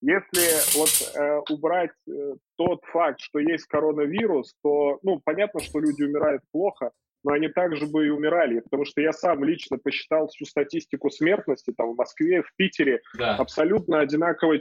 если 0.00 0.78
вот 0.78 0.90
э, 1.14 1.40
убрать 1.50 1.90
э, 2.08 2.34
тот 2.56 2.80
факт, 2.92 3.20
что 3.20 3.38
есть 3.38 3.66
коронавирус, 3.66 4.54
то, 4.62 4.98
ну, 5.02 5.20
понятно, 5.24 5.60
что 5.60 5.80
люди 5.80 6.02
умирают 6.02 6.42
плохо, 6.52 6.90
но 7.24 7.32
они 7.32 7.48
также 7.48 7.86
бы 7.86 8.06
и 8.06 8.10
умирали, 8.10 8.60
потому 8.60 8.84
что 8.84 9.00
я 9.00 9.12
сам 9.12 9.42
лично 9.44 9.76
посчитал 9.76 10.28
всю 10.28 10.44
статистику 10.44 11.10
смертности 11.10 11.72
там 11.76 11.92
в 11.92 11.96
Москве, 11.96 12.42
в 12.42 12.52
Питере, 12.56 13.00
Да. 13.18 13.34
абсолютно 13.36 14.00
одинаковое 14.00 14.60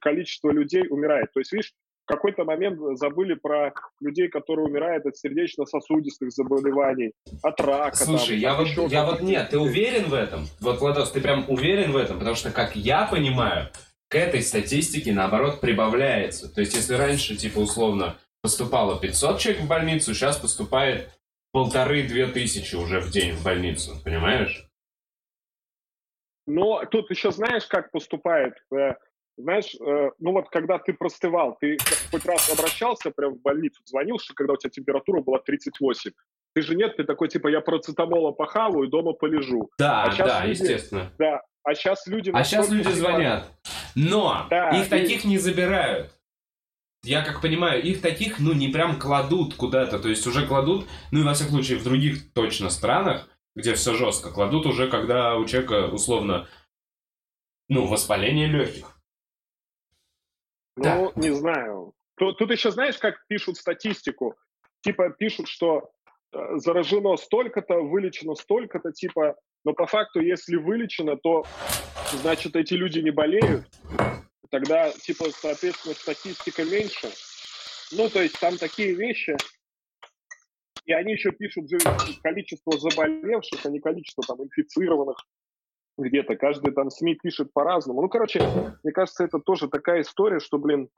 количество 0.00 0.50
людей 0.50 0.86
умирает. 0.88 1.32
То 1.32 1.40
есть, 1.40 1.52
видишь, 1.52 1.72
в 2.04 2.08
какой-то 2.10 2.44
момент 2.44 2.80
забыли 2.98 3.34
про 3.34 3.74
людей, 4.00 4.28
которые 4.28 4.66
умирают 4.66 5.04
от 5.04 5.18
сердечно-сосудистых 5.18 6.30
заболеваний, 6.30 7.12
от 7.42 7.60
рака. 7.60 7.96
Слушай, 7.96 8.28
там, 8.28 8.38
я 8.38 8.52
от 8.52 8.58
вот, 8.58 8.66
еще 8.66 8.86
я 8.86 9.04
вот 9.04 9.20
нет, 9.20 9.50
ты 9.50 9.58
уверен 9.58 10.04
в 10.08 10.14
этом? 10.14 10.46
Вот, 10.60 10.80
Владос, 10.80 11.10
ты 11.10 11.20
прям 11.20 11.44
уверен 11.48 11.92
в 11.92 11.96
этом? 11.98 12.18
Потому 12.18 12.34
что, 12.34 12.50
как 12.50 12.74
я 12.74 13.06
понимаю, 13.06 13.68
к 14.08 14.14
этой 14.14 14.42
статистике, 14.42 15.12
наоборот, 15.12 15.60
прибавляется. 15.60 16.52
То 16.52 16.60
есть, 16.60 16.74
если 16.74 16.94
раньше, 16.94 17.36
типа, 17.36 17.58
условно, 17.58 18.16
поступало 18.42 18.98
500 18.98 19.38
человек 19.38 19.62
в 19.62 19.66
больницу, 19.68 20.14
сейчас 20.14 20.38
поступает 20.38 21.10
полторы-две 21.52 22.26
тысячи 22.28 22.74
уже 22.74 23.00
в 23.00 23.10
день 23.10 23.32
в 23.34 23.42
больницу, 23.44 24.00
понимаешь? 24.04 24.66
Но 26.46 26.84
тут 26.90 27.10
еще 27.10 27.30
знаешь, 27.30 27.66
как 27.66 27.90
поступает? 27.90 28.54
Э, 28.74 28.94
Знаешь, 29.36 29.74
э, 29.74 30.10
ну 30.18 30.32
вот 30.32 30.48
когда 30.48 30.78
ты 30.78 30.94
простывал, 30.94 31.56
ты 31.60 31.76
хоть 32.10 32.24
раз 32.24 32.50
обращался 32.50 33.10
прям 33.10 33.34
в 33.34 33.42
больницу, 33.42 33.80
звонил, 33.84 34.18
что 34.18 34.34
когда 34.34 34.54
у 34.54 34.56
тебя 34.56 34.70
температура 34.70 35.20
была 35.20 35.38
38? 35.40 36.10
Ты 36.54 36.62
же 36.62 36.74
нет, 36.74 36.96
ты 36.96 37.04
такой, 37.04 37.28
типа, 37.28 37.48
я 37.48 37.60
процетамола 37.60 38.32
похаваю, 38.32 38.88
дома 38.88 39.12
полежу. 39.12 39.70
Да, 39.78 40.04
А 40.04 40.16
да, 40.16 40.40
люди- 40.46 40.50
естественно. 40.62 41.12
Да, 41.18 41.42
а 41.62 41.74
сейчас 41.74 42.06
люди... 42.06 42.30
А 42.34 42.42
сейчас 42.42 42.70
люди 42.70 42.84
типа, 42.84 42.96
звонят. 42.96 43.52
Но 43.94 44.46
Да, 44.50 44.70
их 44.70 44.86
и- 44.86 44.90
таких 44.90 45.24
не 45.24 45.38
забирают. 45.38 46.12
я 47.04 47.22
как 47.24 47.40
понимаю, 47.40 47.82
их 47.82 48.00
таких, 48.02 48.38
ну, 48.40 48.52
не 48.52 48.68
прям 48.68 48.98
кладут 48.98 49.54
куда-то, 49.54 49.98
то 49.98 50.08
есть 50.08 50.26
уже 50.26 50.46
кладут, 50.46 50.86
ну, 51.12 51.20
и 51.20 51.22
во 51.24 51.34
всяком 51.34 51.54
случае, 51.54 51.78
в 51.78 51.84
других 51.84 52.32
точно 52.32 52.70
странах, 52.70 53.28
где 53.54 53.74
все 53.74 53.94
жестко, 53.94 54.30
кладут 54.30 54.66
уже, 54.66 54.88
когда 54.90 55.36
у 55.36 55.44
человека, 55.46 55.86
условно, 55.92 56.48
ну, 57.68 57.86
воспаление 57.86 58.46
легких. 58.48 58.98
Ну, 60.76 61.12
да. 61.14 61.20
не 61.20 61.30
знаю. 61.34 61.92
Тут, 62.16 62.38
тут 62.38 62.50
еще 62.50 62.70
знаешь, 62.70 62.98
как 62.98 63.24
пишут 63.28 63.56
статистику? 63.56 64.36
Типа 64.80 65.10
пишут, 65.10 65.48
что 65.48 65.90
э, 66.32 66.56
заражено 66.56 67.16
столько-то, 67.16 67.74
вылечено 67.80 68.34
столько-то, 68.34 68.92
типа, 68.92 69.36
но 69.64 69.72
по 69.72 69.86
факту, 69.86 70.20
если 70.20 70.56
вылечено, 70.56 71.16
то 71.16 71.44
значит 72.12 72.56
эти 72.56 72.74
люди 72.74 73.00
не 73.00 73.10
болеют, 73.10 73.66
тогда, 74.50 74.90
типа, 74.90 75.26
соответственно, 75.30 75.94
статистика 75.94 76.64
меньше. 76.64 77.08
Ну, 77.92 78.08
то 78.08 78.22
есть 78.22 78.38
там 78.38 78.56
такие 78.56 78.94
вещи, 78.94 79.36
и 80.84 80.92
они 80.92 81.12
еще 81.12 81.32
пишут 81.32 81.66
количество 82.22 82.78
заболевших, 82.78 83.64
а 83.64 83.68
не 83.68 83.80
количество 83.80 84.24
там 84.26 84.42
инфицированных 84.42 85.16
где-то. 85.98 86.36
Каждый 86.36 86.72
там 86.72 86.90
СМИ 86.90 87.16
пишет 87.16 87.52
по-разному. 87.52 88.02
Ну, 88.02 88.08
короче, 88.08 88.40
мне 88.82 88.92
кажется, 88.92 89.24
это 89.24 89.38
тоже 89.38 89.68
такая 89.68 90.02
история, 90.02 90.40
что, 90.40 90.58
блин, 90.58 90.88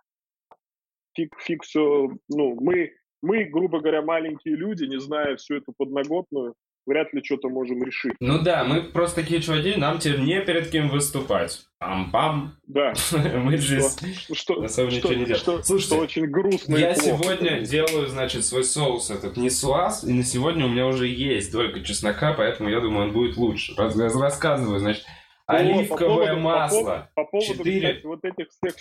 фиг, 1.16 1.34
фиг 1.40 1.64
все, 1.64 2.08
ну, 2.28 2.54
мы, 2.60 2.94
мы, 3.22 3.44
грубо 3.44 3.80
говоря, 3.80 4.02
маленькие 4.02 4.54
люди, 4.54 4.84
не 4.84 5.00
зная 5.00 5.36
всю 5.36 5.56
эту 5.56 5.72
подноготную, 5.72 6.54
вряд 6.86 7.12
ли 7.12 7.22
что-то 7.24 7.48
можем 7.48 7.82
решить. 7.82 8.14
Ну 8.20 8.40
да, 8.40 8.64
мы 8.64 8.82
просто 8.82 9.22
такие 9.22 9.40
чуваки, 9.40 9.76
нам 9.76 9.98
теперь 9.98 10.20
не 10.20 10.40
перед 10.40 10.70
кем 10.70 10.88
выступать. 10.88 11.66
Пам-пам. 11.82 12.50
Да. 12.66 12.92
мы 13.34 13.56
здесь 13.56 13.98
что, 14.32 14.62
особо 14.62 14.90
ничего 14.90 15.12
не 15.14 15.24
делаем. 15.24 15.62
Слушайте, 15.62 15.94
что 15.94 15.96
очень 15.96 16.26
грустно 16.26 16.76
Я 16.76 16.94
сегодня 16.94 17.60
делаю, 17.62 18.06
значит, 18.06 18.44
свой 18.44 18.64
соус 18.64 19.10
этот 19.10 19.36
не 19.36 19.50
суаз, 19.50 20.04
и 20.04 20.12
на 20.12 20.22
сегодня 20.22 20.66
у 20.66 20.68
меня 20.68 20.86
уже 20.86 21.06
есть 21.06 21.52
долька 21.52 21.80
чеснока, 21.80 22.34
поэтому 22.34 22.68
я 22.68 22.80
думаю, 22.80 23.06
он 23.06 23.12
будет 23.12 23.36
лучше. 23.36 23.74
Рассказываю, 23.76 24.78
значит, 24.78 25.04
оливковое 25.46 26.36
масло. 26.36 27.10
По 27.14 27.24
поводу, 27.24 27.64
4... 27.64 28.00
вот 28.04 28.24
этих 28.24 28.46
всех 28.50 28.74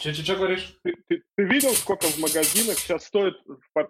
Че, 0.00 0.14
че, 0.14 0.34
говоришь? 0.34 0.78
Ты, 0.82 0.94
ты, 1.08 1.22
ты 1.36 1.44
видел, 1.44 1.70
сколько 1.70 2.06
в 2.06 2.18
магазинах 2.18 2.78
сейчас 2.78 3.04
стоит, 3.04 3.34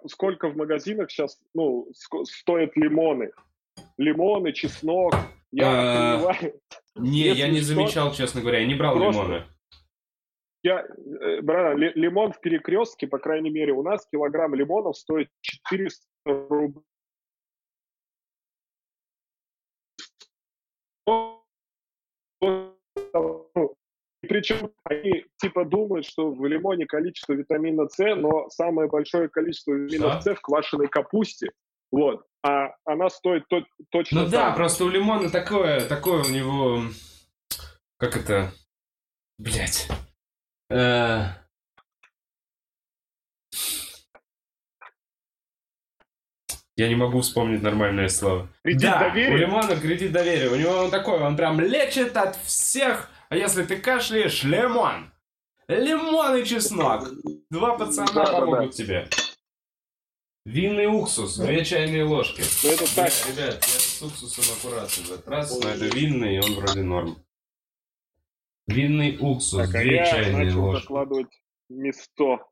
сколько 0.09 0.49
в 0.49 0.57
магазинах 0.57 1.09
сейчас, 1.09 1.38
ну, 1.55 1.87
стоят 2.25 2.77
лимоны? 2.77 3.31
Лимоны, 3.96 4.53
чеснок. 4.53 5.14
Я 5.53 6.18
понимаю. 6.18 6.61
Не, 6.96 7.29
я 7.29 7.49
не 7.49 7.61
замечал, 7.61 8.12
честно 8.12 8.40
говоря, 8.40 8.59
я 8.59 8.66
не 8.66 8.75
брал 8.75 8.99
лимоны. 8.99 9.44
Я, 10.64 10.85
э, 10.85 11.40
брат, 11.42 11.79
лимон 11.79 12.33
в 12.33 12.40
перекрестке, 12.40 13.07
по 13.07 13.18
крайней 13.18 13.51
мере, 13.51 13.73
у 13.73 13.83
нас 13.83 14.07
килограмм 14.11 14.55
лимонов 14.55 14.96
стоит 14.96 15.29
400 15.42 16.05
рублей. 16.27 16.83
Причем 24.28 24.70
они 24.85 25.24
типа 25.38 25.64
думают, 25.64 26.06
что 26.06 26.30
в 26.30 26.46
лимоне 26.46 26.87
количество 26.87 27.33
витамина 27.33 27.88
С, 27.88 27.98
но 28.16 28.48
самое 28.50 28.88
большое 28.88 29.28
количество 29.28 29.72
витамина 29.72 30.20
С 30.20 30.35
в 30.35 30.40
квашеной 30.40 30.88
капусте. 30.88 31.50
Вот. 31.90 32.26
А 32.42 32.74
она 32.85 33.11
стоит 33.11 33.44
то, 33.48 33.64
точно. 33.90 34.22
Ну 34.22 34.28
да, 34.28 34.52
просто 34.52 34.85
у 34.85 34.88
лимона 34.88 35.30
такое, 35.30 35.87
такое 35.87 36.22
у 36.22 36.28
него. 36.28 36.83
Как 37.98 38.16
это? 38.16 38.52
Блять. 39.38 39.88
Э... 40.70 41.24
Я 46.76 46.88
не 46.88 46.94
могу 46.94 47.20
вспомнить 47.20 47.62
нормальное 47.62 48.09
слово. 48.09 48.48
Кредит 48.64 48.83
да, 48.83 49.00
доверия? 49.00 49.35
у 49.35 49.37
лимона 49.37 49.76
кредит 49.76 50.12
доверия. 50.12 50.48
У 50.48 50.56
него 50.56 50.72
он 50.72 50.90
такой, 50.90 51.20
он 51.20 51.37
прям 51.37 51.61
лечит 51.61 52.16
от 52.16 52.37
всех 52.37 53.11
а 53.31 53.37
если 53.37 53.62
ты 53.62 53.77
кашляешь, 53.77 54.43
лимон. 54.43 55.12
Лимон 55.69 56.37
и 56.37 56.45
чеснок. 56.45 57.09
Два 57.49 57.79
пацана 57.79 58.12
да, 58.12 58.33
помогут 58.33 58.71
да. 58.71 58.73
тебе. 58.73 59.09
Винный 60.45 60.87
уксус, 60.87 61.37
две 61.37 61.64
чайные 61.64 62.03
ложки. 62.03 62.43
Ну, 62.64 62.71
это 62.71 62.95
так. 62.97 63.12
Ребят, 63.29 63.55
я 63.55 63.61
с 63.61 64.03
уксусом 64.03 64.45
аккуратно 64.57 65.05
в 65.05 65.12
этот 65.12 65.29
раз, 65.29 65.61
но 65.61 65.69
это 65.69 65.85
винный, 65.97 66.37
и 66.37 66.40
он 66.40 66.55
вроде 66.57 66.83
норм. 66.83 67.25
Винный 68.66 69.16
уксус, 69.21 69.61
так, 69.61 69.77
а 69.77 69.81
две 69.81 70.01
а 70.01 70.05
я 70.05 70.11
чайные 70.11 70.47
начал 70.47 70.64
ложки. 70.64 70.83
закладывать 70.83 71.43
не 71.69 71.93
сто. 71.93 72.51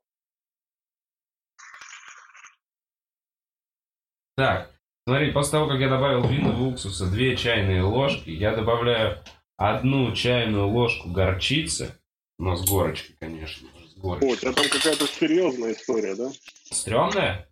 Так, 4.37 4.71
смотри, 5.05 5.33
после 5.33 5.51
того, 5.51 5.67
как 5.67 5.79
я 5.81 5.89
добавил 5.89 6.25
винного 6.25 6.63
уксуса 6.63 7.11
две 7.11 7.35
чайные 7.35 7.83
ложки, 7.83 8.29
я 8.29 8.55
добавляю 8.55 9.21
одну 9.59 10.13
чайную 10.15 10.67
ложку 10.67 11.09
горчицы, 11.09 11.93
но 12.39 12.55
с 12.55 12.65
горочкой, 12.65 13.15
конечно. 13.19 13.67
С 13.85 13.99
горочкой. 13.99 14.29
О, 14.29 14.31
у 14.31 14.35
тебя 14.37 14.53
там 14.53 14.65
какая-то 14.69 15.05
серьезная 15.05 15.73
история, 15.73 16.15
да? 16.15 16.31
Стрёмная? 16.71 17.45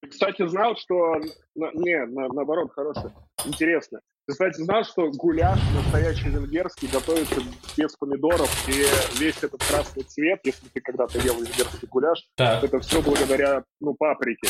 Ты, 0.00 0.08
кстати, 0.08 0.44
знал, 0.48 0.76
что... 0.76 1.20
Не, 1.54 2.04
на, 2.06 2.26
наоборот, 2.32 2.72
хорошая. 2.74 3.14
Интересно. 3.44 4.00
Ты, 4.26 4.32
кстати, 4.32 4.60
знал, 4.60 4.82
что 4.84 5.08
гуляш 5.12 5.60
настоящий 5.76 6.30
венгерский 6.30 6.88
готовится 6.88 7.40
без 7.76 7.94
помидоров, 7.94 8.50
и 8.68 8.72
весь 9.20 9.40
этот 9.40 9.62
красный 9.62 10.02
цвет, 10.02 10.40
если 10.42 10.66
ты 10.66 10.80
когда-то 10.80 11.20
ел 11.20 11.36
венгерский 11.36 11.86
гуляш, 11.86 12.28
так. 12.34 12.64
это 12.64 12.80
все 12.80 13.00
благодаря, 13.00 13.62
ну, 13.80 13.94
паприке. 13.94 14.48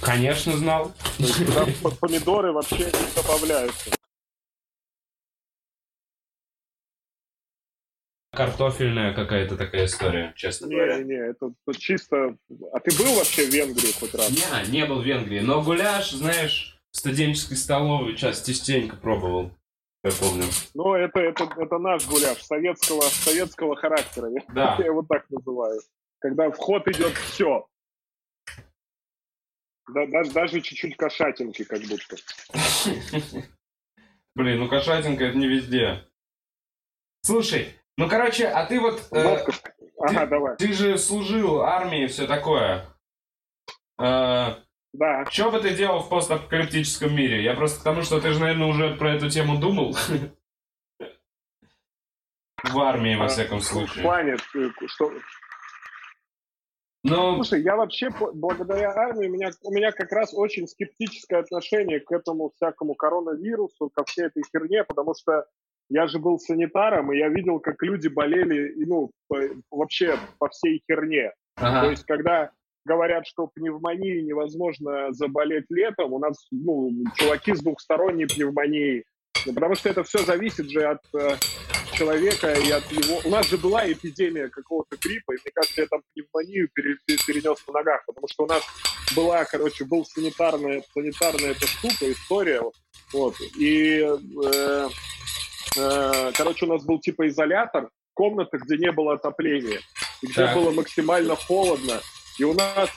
Конечно, 0.00 0.52
знал. 0.52 0.92
То 1.18 1.24
есть 1.24 1.46
туда 1.46 1.66
помидоры 2.00 2.52
вообще 2.52 2.84
не 2.84 3.22
добавляются. 3.22 3.90
Картофельная 8.32 9.12
какая-то 9.14 9.56
такая 9.56 9.84
история, 9.84 10.32
честно 10.36 10.66
не, 10.66 10.74
говоря. 10.74 10.98
Не, 10.98 11.04
не, 11.04 11.30
это, 11.30 11.52
это 11.66 11.78
чисто... 11.78 12.36
А 12.72 12.80
ты 12.80 12.96
был 12.96 13.14
вообще 13.14 13.46
в 13.46 13.50
Венгрии 13.50 13.92
хоть 13.98 14.14
раз? 14.14 14.30
Не, 14.30 14.70
не 14.70 14.86
был 14.86 15.00
в 15.00 15.04
Венгрии. 15.04 15.40
Но 15.40 15.62
гуляш, 15.62 16.10
знаешь, 16.12 16.80
в 16.90 16.96
студенческой 16.96 17.56
столовой 17.56 18.16
часто 18.16 18.52
частенько 18.52 18.96
пробовал. 18.96 19.52
Я 20.02 20.10
помню. 20.12 20.44
Ну, 20.74 20.94
это, 20.94 21.20
это, 21.20 21.44
это 21.56 21.78
наш 21.78 22.06
гуляш 22.08 22.42
советского, 22.42 23.02
советского 23.02 23.76
характера. 23.76 24.30
Да. 24.52 24.76
Я 24.80 24.86
его 24.86 25.02
так 25.02 25.28
называю. 25.30 25.80
Когда 26.18 26.50
в 26.50 26.56
ход 26.56 26.88
идет 26.88 27.12
все. 27.12 27.66
Да, 29.94 30.06
даже, 30.06 30.32
даже 30.32 30.60
чуть-чуть 30.60 30.96
кошатинки, 30.96 31.64
как 31.64 31.80
будто. 31.82 32.16
Блин, 34.34 34.60
ну 34.60 34.68
кошатинка 34.68 35.24
это 35.24 35.36
не 35.36 35.46
везде. 35.46 36.08
Слушай, 37.24 37.68
ну, 37.96 38.08
короче, 38.08 38.46
а 38.46 38.64
ты 38.66 38.80
вот... 38.80 39.02
Э, 39.12 39.44
ага, 39.98 40.20
ты, 40.20 40.26
давай. 40.26 40.56
Ты 40.56 40.72
же 40.72 40.96
служил 40.98 41.60
армии 41.60 42.06
все 42.06 42.26
такое. 42.26 42.86
Э, 43.98 44.54
да. 44.92 45.24
Что 45.30 45.50
бы 45.50 45.60
ты 45.60 45.74
делал 45.74 46.00
в 46.00 46.08
постапокалиптическом 46.08 47.14
мире? 47.14 47.42
Я 47.42 47.54
просто 47.54 47.78
потому, 47.78 48.02
что 48.02 48.20
ты 48.20 48.32
же, 48.32 48.40
наверное, 48.40 48.68
уже 48.68 48.94
про 48.96 49.14
эту 49.14 49.30
тему 49.30 49.58
думал. 49.58 49.96
В 52.64 52.78
армии, 52.78 53.16
во 53.16 53.24
а, 53.24 53.28
всяком 53.28 53.60
случае. 53.60 54.00
В 54.00 54.02
плане, 54.02 54.36
э, 54.54 54.68
что... 54.86 55.12
Ну... 57.02 57.34
Слушай, 57.34 57.62
я 57.62 57.74
вообще, 57.74 58.10
благодаря 58.34 58.92
армии, 58.92 59.26
у 59.26 59.32
меня, 59.32 59.50
у 59.62 59.72
меня 59.72 59.90
как 59.90 60.12
раз 60.12 60.32
очень 60.32 60.68
скептическое 60.68 61.40
отношение 61.40 61.98
к 61.98 62.12
этому 62.12 62.52
всякому 62.54 62.94
коронавирусу, 62.94 63.90
ко 63.90 64.04
всей 64.04 64.26
этой 64.26 64.44
херне, 64.44 64.84
потому 64.84 65.14
что 65.14 65.46
я 65.92 66.06
же 66.06 66.18
был 66.18 66.38
санитаром, 66.38 67.12
и 67.12 67.18
я 67.18 67.28
видел, 67.28 67.60
как 67.60 67.82
люди 67.82 68.08
болели, 68.08 68.72
ну, 68.86 69.10
по, 69.28 69.38
вообще 69.70 70.16
по 70.38 70.48
всей 70.48 70.82
херне. 70.90 71.32
Ага. 71.56 71.82
То 71.82 71.90
есть, 71.90 72.04
когда 72.06 72.50
говорят, 72.84 73.26
что 73.26 73.46
пневмонии 73.46 74.22
невозможно 74.22 75.12
заболеть 75.12 75.66
летом, 75.68 76.12
у 76.12 76.18
нас, 76.18 76.46
ну, 76.50 76.90
чуваки 77.16 77.54
с 77.54 77.60
двухсторонней 77.60 78.26
пневмонией, 78.26 79.04
ну, 79.46 79.52
потому 79.52 79.74
что 79.74 79.90
это 79.90 80.02
все 80.02 80.18
зависит 80.18 80.70
же 80.70 80.84
от 80.84 81.00
э, 81.14 81.36
человека 81.92 82.52
и 82.52 82.70
от 82.70 82.90
его... 82.90 83.20
У 83.24 83.28
нас 83.28 83.48
же 83.48 83.58
была 83.58 83.90
эпидемия 83.90 84.48
какого-то 84.48 84.96
гриппа, 84.96 85.32
и 85.32 85.38
мне 85.44 85.52
кажется, 85.54 85.82
я 85.82 85.86
там 85.88 86.00
пневмонию 86.14 86.68
пере... 86.72 86.96
перенес 87.26 87.58
на 87.66 87.72
ногах, 87.74 88.02
потому 88.06 88.28
что 88.28 88.44
у 88.44 88.46
нас 88.46 88.62
была, 89.14 89.44
короче, 89.44 89.84
был 89.84 90.04
санитарная, 90.04 90.82
санитарная 90.94 91.50
эта 91.50 91.66
штука, 91.66 92.10
история, 92.10 92.62
вот, 93.12 93.34
и 93.58 94.00
э, 94.00 94.88
Э, 94.88 94.88
короче, 95.74 96.66
у 96.66 96.68
нас 96.68 96.84
был 96.84 97.00
типа 97.00 97.28
изолятор, 97.28 97.90
комната, 98.14 98.58
где 98.58 98.76
не 98.76 98.92
было 98.92 99.14
отопления, 99.14 99.80
где 100.22 100.34
так. 100.34 100.54
было 100.54 100.70
максимально 100.70 101.36
холодно. 101.36 102.00
И 102.38 102.44
у 102.44 102.54
нас 102.54 102.90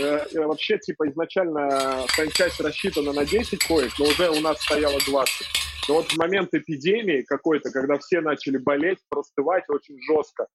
э, 0.00 0.26
э 0.32 0.46
вообще 0.46 0.78
типа 0.78 1.08
изначально 1.08 2.04
часть 2.32 2.60
рассчитана 2.60 3.12
на 3.12 3.24
10 3.24 3.64
коек, 3.66 3.92
но 3.98 4.06
уже 4.06 4.30
у 4.30 4.40
нас 4.40 4.60
стояло 4.62 4.98
20. 5.06 5.46
Но 5.88 5.94
вот 5.94 6.12
в 6.12 6.16
момент 6.18 6.52
эпидемии 6.52 7.22
какой-то, 7.22 7.70
когда 7.70 7.98
все 7.98 8.20
начали 8.20 8.58
болеть, 8.58 8.98
простывать 9.08 9.64
очень 9.68 9.96
жестко, 10.02 10.46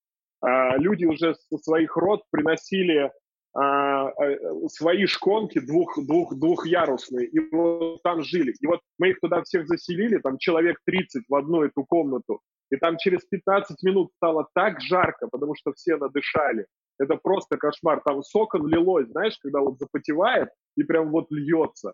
а, 0.41 0.77
люди 0.77 1.05
уже 1.05 1.36
со 1.36 1.57
своих 1.57 1.95
род 1.97 2.23
приносили 2.29 3.12
свои 3.53 5.05
шконки 5.05 5.59
двух, 5.59 5.97
двух, 6.03 6.35
двухъярусные, 6.35 7.27
и 7.27 7.39
вот 7.51 8.01
там 8.01 8.23
жили. 8.23 8.53
И 8.59 8.67
вот 8.67 8.79
мы 8.97 9.09
их 9.09 9.19
туда 9.19 9.43
всех 9.43 9.67
заселили, 9.67 10.17
там 10.17 10.37
человек 10.37 10.77
30 10.85 11.25
в 11.29 11.35
одну 11.35 11.63
эту 11.63 11.83
комнату, 11.85 12.41
и 12.71 12.77
там 12.77 12.97
через 12.97 13.23
15 13.25 13.83
минут 13.83 14.11
стало 14.15 14.47
так 14.55 14.81
жарко, 14.81 15.27
потому 15.31 15.53
что 15.55 15.73
все 15.73 15.97
надышали. 15.97 16.65
Это 16.99 17.15
просто 17.17 17.57
кошмар. 17.57 18.01
Там 18.03 18.23
сокон 18.23 18.67
лилось, 18.67 19.07
знаешь, 19.09 19.37
когда 19.41 19.59
вот 19.59 19.77
запотевает 19.79 20.49
и 20.75 20.83
прям 20.83 21.11
вот 21.11 21.27
льется. 21.29 21.93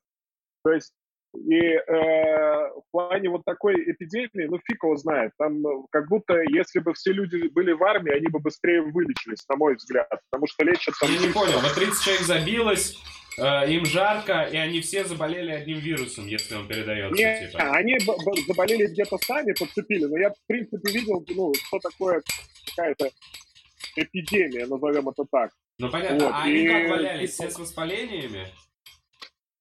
То 0.63 0.71
есть 0.71 0.93
и 1.35 1.55
э, 1.55 1.81
в 1.87 2.83
плане 2.91 3.29
вот 3.29 3.45
такой 3.45 3.75
эпидемии, 3.91 4.47
ну 4.47 4.59
фиг 4.65 4.83
его 4.83 4.95
знает, 4.97 5.31
там 5.37 5.65
э, 5.65 5.83
как 5.91 6.07
будто 6.07 6.41
если 6.41 6.79
бы 6.79 6.93
все 6.93 7.11
люди 7.11 7.47
были 7.49 7.71
в 7.71 7.83
армии, 7.83 8.11
они 8.11 8.27
бы 8.27 8.39
быстрее 8.39 8.81
вылечились, 8.81 9.47
на 9.47 9.55
мой 9.55 9.75
взгляд, 9.75 10.09
потому 10.31 10.47
что 10.47 10.63
лечат 10.63 10.95
там... 10.99 11.11
Я 11.11 11.19
не 11.19 11.31
понял, 11.31 11.59
вот 11.59 11.75
30 11.75 12.03
человек 12.03 12.23
забилось, 12.23 12.97
э, 13.37 13.71
им 13.71 13.85
жарко, 13.85 14.49
и 14.51 14.57
они 14.57 14.81
все 14.81 15.03
заболели 15.03 15.51
одним 15.51 15.77
вирусом, 15.79 16.25
если 16.25 16.55
он 16.55 16.67
передается. 16.67 17.15
Нет, 17.15 17.51
типа. 17.51 17.71
они 17.73 17.97
заболели 18.47 18.87
где-то 18.87 19.17
сами, 19.19 19.53
подцепили, 19.53 20.05
но 20.05 20.17
я 20.17 20.31
в 20.31 20.47
принципе 20.47 20.91
видел, 20.91 21.23
ну, 21.29 21.53
что 21.53 21.79
такое 21.79 22.23
какая-то 22.75 23.11
эпидемия, 23.95 24.65
назовем 24.65 25.09
это 25.09 25.25
так. 25.29 25.51
Ну 25.77 25.89
понятно, 25.91 26.25
вот. 26.25 26.33
а 26.33 26.43
они 26.43 26.63
и... 26.63 26.67
как 26.67 26.89
валялись, 26.89 27.31
все 27.31 27.49
с 27.49 27.59
воспалениями? 27.59 28.47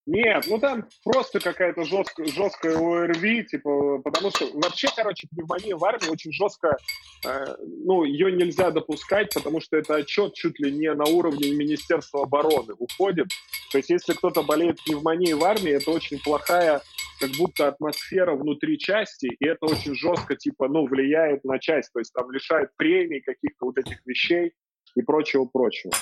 Нет, 0.08 0.46
ну 0.48 0.58
там 0.58 0.86
просто 1.04 1.38
какая-то 1.38 1.84
жесткая, 1.84 2.26
жесткая 2.28 2.78
ОРВИ, 2.78 3.44
типа, 3.44 3.98
потому 3.98 4.30
что 4.30 4.48
вообще, 4.54 4.88
короче, 4.96 5.28
пневмония 5.28 5.76
в 5.76 5.84
армии 5.84 6.08
очень 6.08 6.32
жестко, 6.32 6.78
э, 7.26 7.56
ну, 7.84 8.04
ее 8.04 8.32
нельзя 8.32 8.70
допускать, 8.70 9.34
потому 9.34 9.60
что 9.60 9.76
это 9.76 9.96
отчет 9.96 10.32
чуть 10.32 10.58
ли 10.60 10.72
не 10.72 10.90
на 10.94 11.04
уровне 11.04 11.50
Министерства 11.50 12.22
обороны 12.22 12.72
уходит. 12.78 13.26
То 13.70 13.76
есть 13.76 13.90
если 13.90 14.14
кто-то 14.14 14.42
болеет 14.42 14.82
пневмонией 14.82 15.34
в 15.34 15.44
армии, 15.44 15.72
это 15.72 15.90
очень 15.90 16.18
плохая 16.18 16.80
как 17.20 17.30
будто 17.38 17.68
атмосфера 17.68 18.34
внутри 18.34 18.78
части, 18.78 19.26
и 19.26 19.46
это 19.46 19.66
очень 19.66 19.94
жестко, 19.94 20.36
типа, 20.36 20.68
ну, 20.68 20.86
влияет 20.86 21.44
на 21.44 21.58
часть, 21.58 21.92
то 21.92 21.98
есть 21.98 22.14
там 22.14 22.30
лишает 22.30 22.70
премий 22.76 23.20
каких-то 23.20 23.66
вот 23.66 23.76
этих 23.76 23.98
вещей 24.06 24.52
и 24.94 25.02
прочего-прочего. 25.02 25.92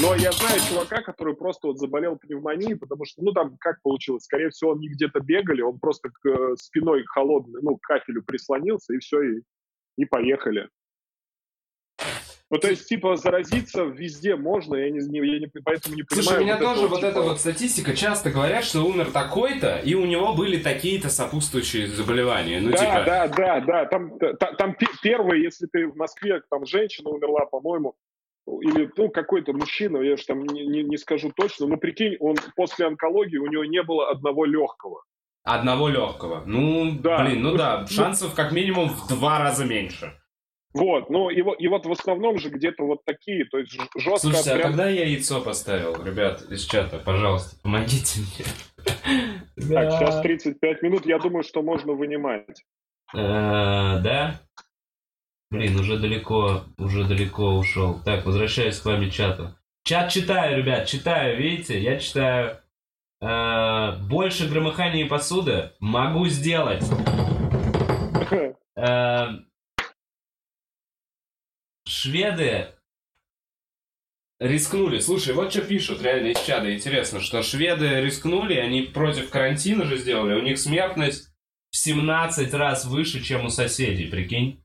Но 0.00 0.14
я 0.14 0.32
знаю 0.32 0.60
чувака, 0.68 1.02
который 1.02 1.34
просто 1.34 1.68
вот 1.68 1.78
заболел 1.78 2.16
пневмонией, 2.16 2.76
потому 2.76 3.04
что, 3.04 3.22
ну, 3.22 3.32
там, 3.32 3.56
как 3.58 3.82
получилось, 3.82 4.24
скорее 4.24 4.50
всего, 4.50 4.72
они 4.72 4.88
где-то 4.88 5.20
бегали, 5.20 5.62
он 5.62 5.78
просто 5.78 6.10
к, 6.10 6.26
э, 6.26 6.56
спиной 6.56 7.04
холодный, 7.04 7.60
ну, 7.62 7.76
к 7.76 7.82
кафелю 7.82 8.22
прислонился, 8.22 8.94
и 8.94 8.98
все, 8.98 9.22
и, 9.22 9.42
и 9.96 10.04
поехали. 10.04 10.68
Ну, 12.50 12.58
то 12.58 12.68
есть, 12.68 12.88
типа, 12.88 13.16
заразиться 13.16 13.82
везде 13.82 14.34
можно, 14.34 14.74
я 14.76 14.88
не, 14.90 15.00
я 15.00 15.38
не 15.38 15.48
поэтому 15.62 15.96
не 15.96 16.02
понимаю. 16.02 16.24
Слушай, 16.24 16.38
у 16.38 16.42
меня 16.44 16.56
вот 16.56 16.64
тоже 16.64 16.86
вот, 16.86 16.96
типа... 17.00 17.06
эта 17.06 17.20
вот 17.20 17.40
статистика, 17.40 17.94
часто 17.94 18.30
говорят, 18.30 18.64
что 18.64 18.82
умер 18.84 19.10
такой-то, 19.10 19.78
и 19.78 19.94
у 19.94 20.06
него 20.06 20.32
были 20.34 20.62
такие-то 20.62 21.10
сопутствующие 21.10 21.88
заболевания. 21.88 22.60
Ну, 22.60 22.70
да, 22.70 22.78
типа... 22.78 23.04
да, 23.04 23.28
да, 23.28 23.60
да, 23.60 23.84
там, 23.84 24.18
там, 24.18 24.56
там 24.56 24.76
первый, 25.02 25.42
если 25.42 25.66
ты 25.66 25.88
в 25.88 25.96
Москве, 25.96 26.40
там 26.48 26.64
женщина 26.64 27.10
умерла, 27.10 27.44
по-моему, 27.44 27.96
или 28.60 28.90
ну, 28.96 29.10
какой-то 29.10 29.52
мужчина, 29.52 29.98
я 29.98 30.16
же 30.16 30.24
там 30.26 30.42
не, 30.44 30.66
не, 30.66 30.82
не 30.82 30.96
скажу 30.96 31.30
точно, 31.34 31.66
но 31.66 31.76
прикинь, 31.76 32.16
он 32.20 32.36
после 32.56 32.86
онкологии 32.86 33.36
у 33.38 33.46
него 33.46 33.64
не 33.64 33.82
было 33.82 34.10
одного 34.10 34.44
легкого. 34.44 35.02
Одного 35.44 35.88
легкого. 35.88 36.42
Ну, 36.46 36.92
да. 37.00 37.24
блин, 37.24 37.42
ну 37.42 37.56
да, 37.56 37.86
шансов 37.86 38.34
как 38.34 38.52
минимум 38.52 38.88
в 38.88 39.08
два 39.08 39.38
раза 39.38 39.64
меньше. 39.64 40.14
Вот, 40.74 41.08
ну 41.08 41.30
и, 41.30 41.38
и 41.38 41.68
вот 41.68 41.86
в 41.86 41.90
основном 41.90 42.38
же 42.38 42.50
где-то 42.50 42.84
вот 42.84 43.04
такие, 43.04 43.46
то 43.46 43.58
есть 43.58 43.72
жестко... 43.72 44.18
Слушайте, 44.18 44.52
а 44.52 44.54
прям... 44.56 44.66
а 44.66 44.70
когда 44.70 44.88
я 44.88 45.06
яйцо 45.06 45.40
поставил, 45.40 46.02
ребят, 46.04 46.42
из 46.50 46.64
чата, 46.64 46.98
пожалуйста, 46.98 47.56
помогите 47.62 48.20
мне. 48.20 48.46
Так, 49.70 49.92
сейчас 49.92 50.20
35 50.20 50.82
минут, 50.82 51.06
я 51.06 51.18
думаю, 51.18 51.42
что 51.42 51.62
можно 51.62 51.94
вынимать. 51.94 52.62
Э, 53.14 53.98
да? 54.00 54.40
Блин, 55.50 55.78
уже 55.80 55.98
далеко, 55.98 56.64
уже 56.76 57.04
далеко 57.04 57.56
ушел. 57.56 58.00
Так, 58.04 58.26
возвращаюсь 58.26 58.78
к 58.78 58.84
вами 58.84 59.08
чату. 59.08 59.54
Чат 59.84 60.10
читаю, 60.10 60.58
ребят, 60.58 60.86
читаю, 60.86 61.38
видите? 61.38 61.80
Я 61.80 61.98
читаю. 61.98 62.60
Э, 63.22 63.96
больше 64.02 64.46
громыхания 64.46 65.08
посуды 65.08 65.72
могу 65.80 66.26
сделать. 66.26 66.84
Э, 68.76 69.26
шведы 71.86 72.68
рискнули. 74.38 75.00
Слушай, 75.00 75.32
вот 75.32 75.50
что 75.50 75.62
пишут 75.62 76.02
реально 76.02 76.28
из 76.28 76.40
чада. 76.40 76.74
Интересно, 76.74 77.20
что 77.20 77.42
шведы 77.42 78.02
рискнули, 78.02 78.54
они 78.54 78.82
против 78.82 79.30
карантина 79.30 79.86
же 79.86 79.96
сделали. 79.96 80.38
У 80.38 80.42
них 80.42 80.58
смертность 80.58 81.32
в 81.70 81.76
17 81.76 82.52
раз 82.54 82.84
выше, 82.84 83.22
чем 83.22 83.46
у 83.46 83.48
соседей, 83.48 84.08
прикинь. 84.08 84.62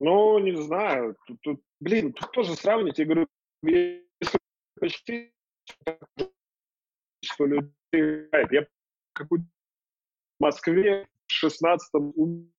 Ну, 0.00 0.38
не 0.38 0.54
знаю. 0.62 1.16
Тут, 1.26 1.38
тут, 1.42 1.60
блин, 1.80 2.12
тут 2.12 2.30
тоже 2.32 2.54
сравнить. 2.54 2.98
Я 2.98 3.04
говорю, 3.04 3.26
если 3.62 4.38
почти 4.78 5.32
что 7.24 7.46
людей... 7.46 8.28
Я 8.50 8.66
как 9.14 9.30
в 9.30 9.38
Москве 10.38 11.06
в 11.26 11.44
16-м 11.44 12.52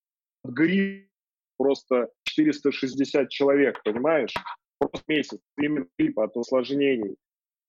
грипп 0.44 1.10
просто 1.58 2.10
460 2.24 3.30
человек, 3.30 3.82
понимаешь? 3.84 4.34
Просто 4.80 5.04
месяц, 5.08 5.40
именно 5.58 5.88
гриппа 5.98 6.26
от 6.26 6.38
осложнений. 6.38 7.18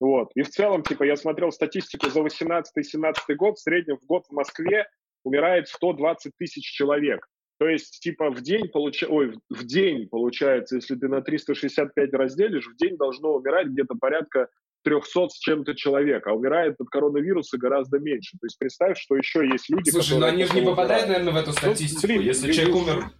Вот. 0.00 0.31
И 0.35 0.42
в 0.42 0.48
целом, 0.48 0.83
типа, 0.83 1.04
я 1.04 1.16
смотрел 1.16 1.50
статистику 1.50 2.09
за 2.09 2.20
18-17 2.20 3.35
год, 3.37 3.57
в 3.57 3.61
среднем 3.61 3.98
в 3.98 4.07
год 4.07 4.26
в 4.28 4.33
Москве 4.33 4.88
умирает 5.24 5.68
120 5.68 6.33
тысяч 6.38 6.64
человек. 6.64 7.26
То 7.59 7.68
есть, 7.68 8.01
типа, 8.01 8.31
в 8.31 8.40
день, 8.40 8.68
получ... 8.68 9.03
Ой, 9.03 9.35
в 9.51 9.64
день, 9.64 10.09
получается, 10.09 10.77
если 10.77 10.94
ты 10.94 11.09
на 11.09 11.23
365 11.23 12.12
разделишь, 12.12 12.68
в 12.68 12.77
день 12.77 12.97
должно 12.97 13.35
умирать 13.35 13.68
где-то 13.68 13.94
порядка 13.97 14.49
300 14.85 15.29
с 15.29 15.38
чем-то 15.38 15.75
человек, 15.75 16.27
а 16.27 16.35
умирает 16.35 16.77
от 16.81 16.88
коронавируса 16.88 17.59
гораздо 17.59 17.99
меньше. 17.99 18.38
То 18.40 18.47
есть 18.47 18.59
представь, 18.59 18.99
что 18.99 19.16
еще 19.16 19.47
есть 19.47 19.68
люди, 19.68 19.90
Слушай, 19.90 20.18
но 20.18 20.27
они 20.27 20.44
же 20.44 20.55
не 20.55 20.62
попадают, 20.62 21.09
наверное, 21.09 21.33
в 21.33 21.37
эту 21.37 21.51
ну, 21.51 21.53
статистику. 21.53 22.07
Ну, 22.07 22.14
блин, 22.14 22.23
если 22.23 22.44
блин, 22.44 22.55
человек 22.55 22.77
умер 22.77 23.11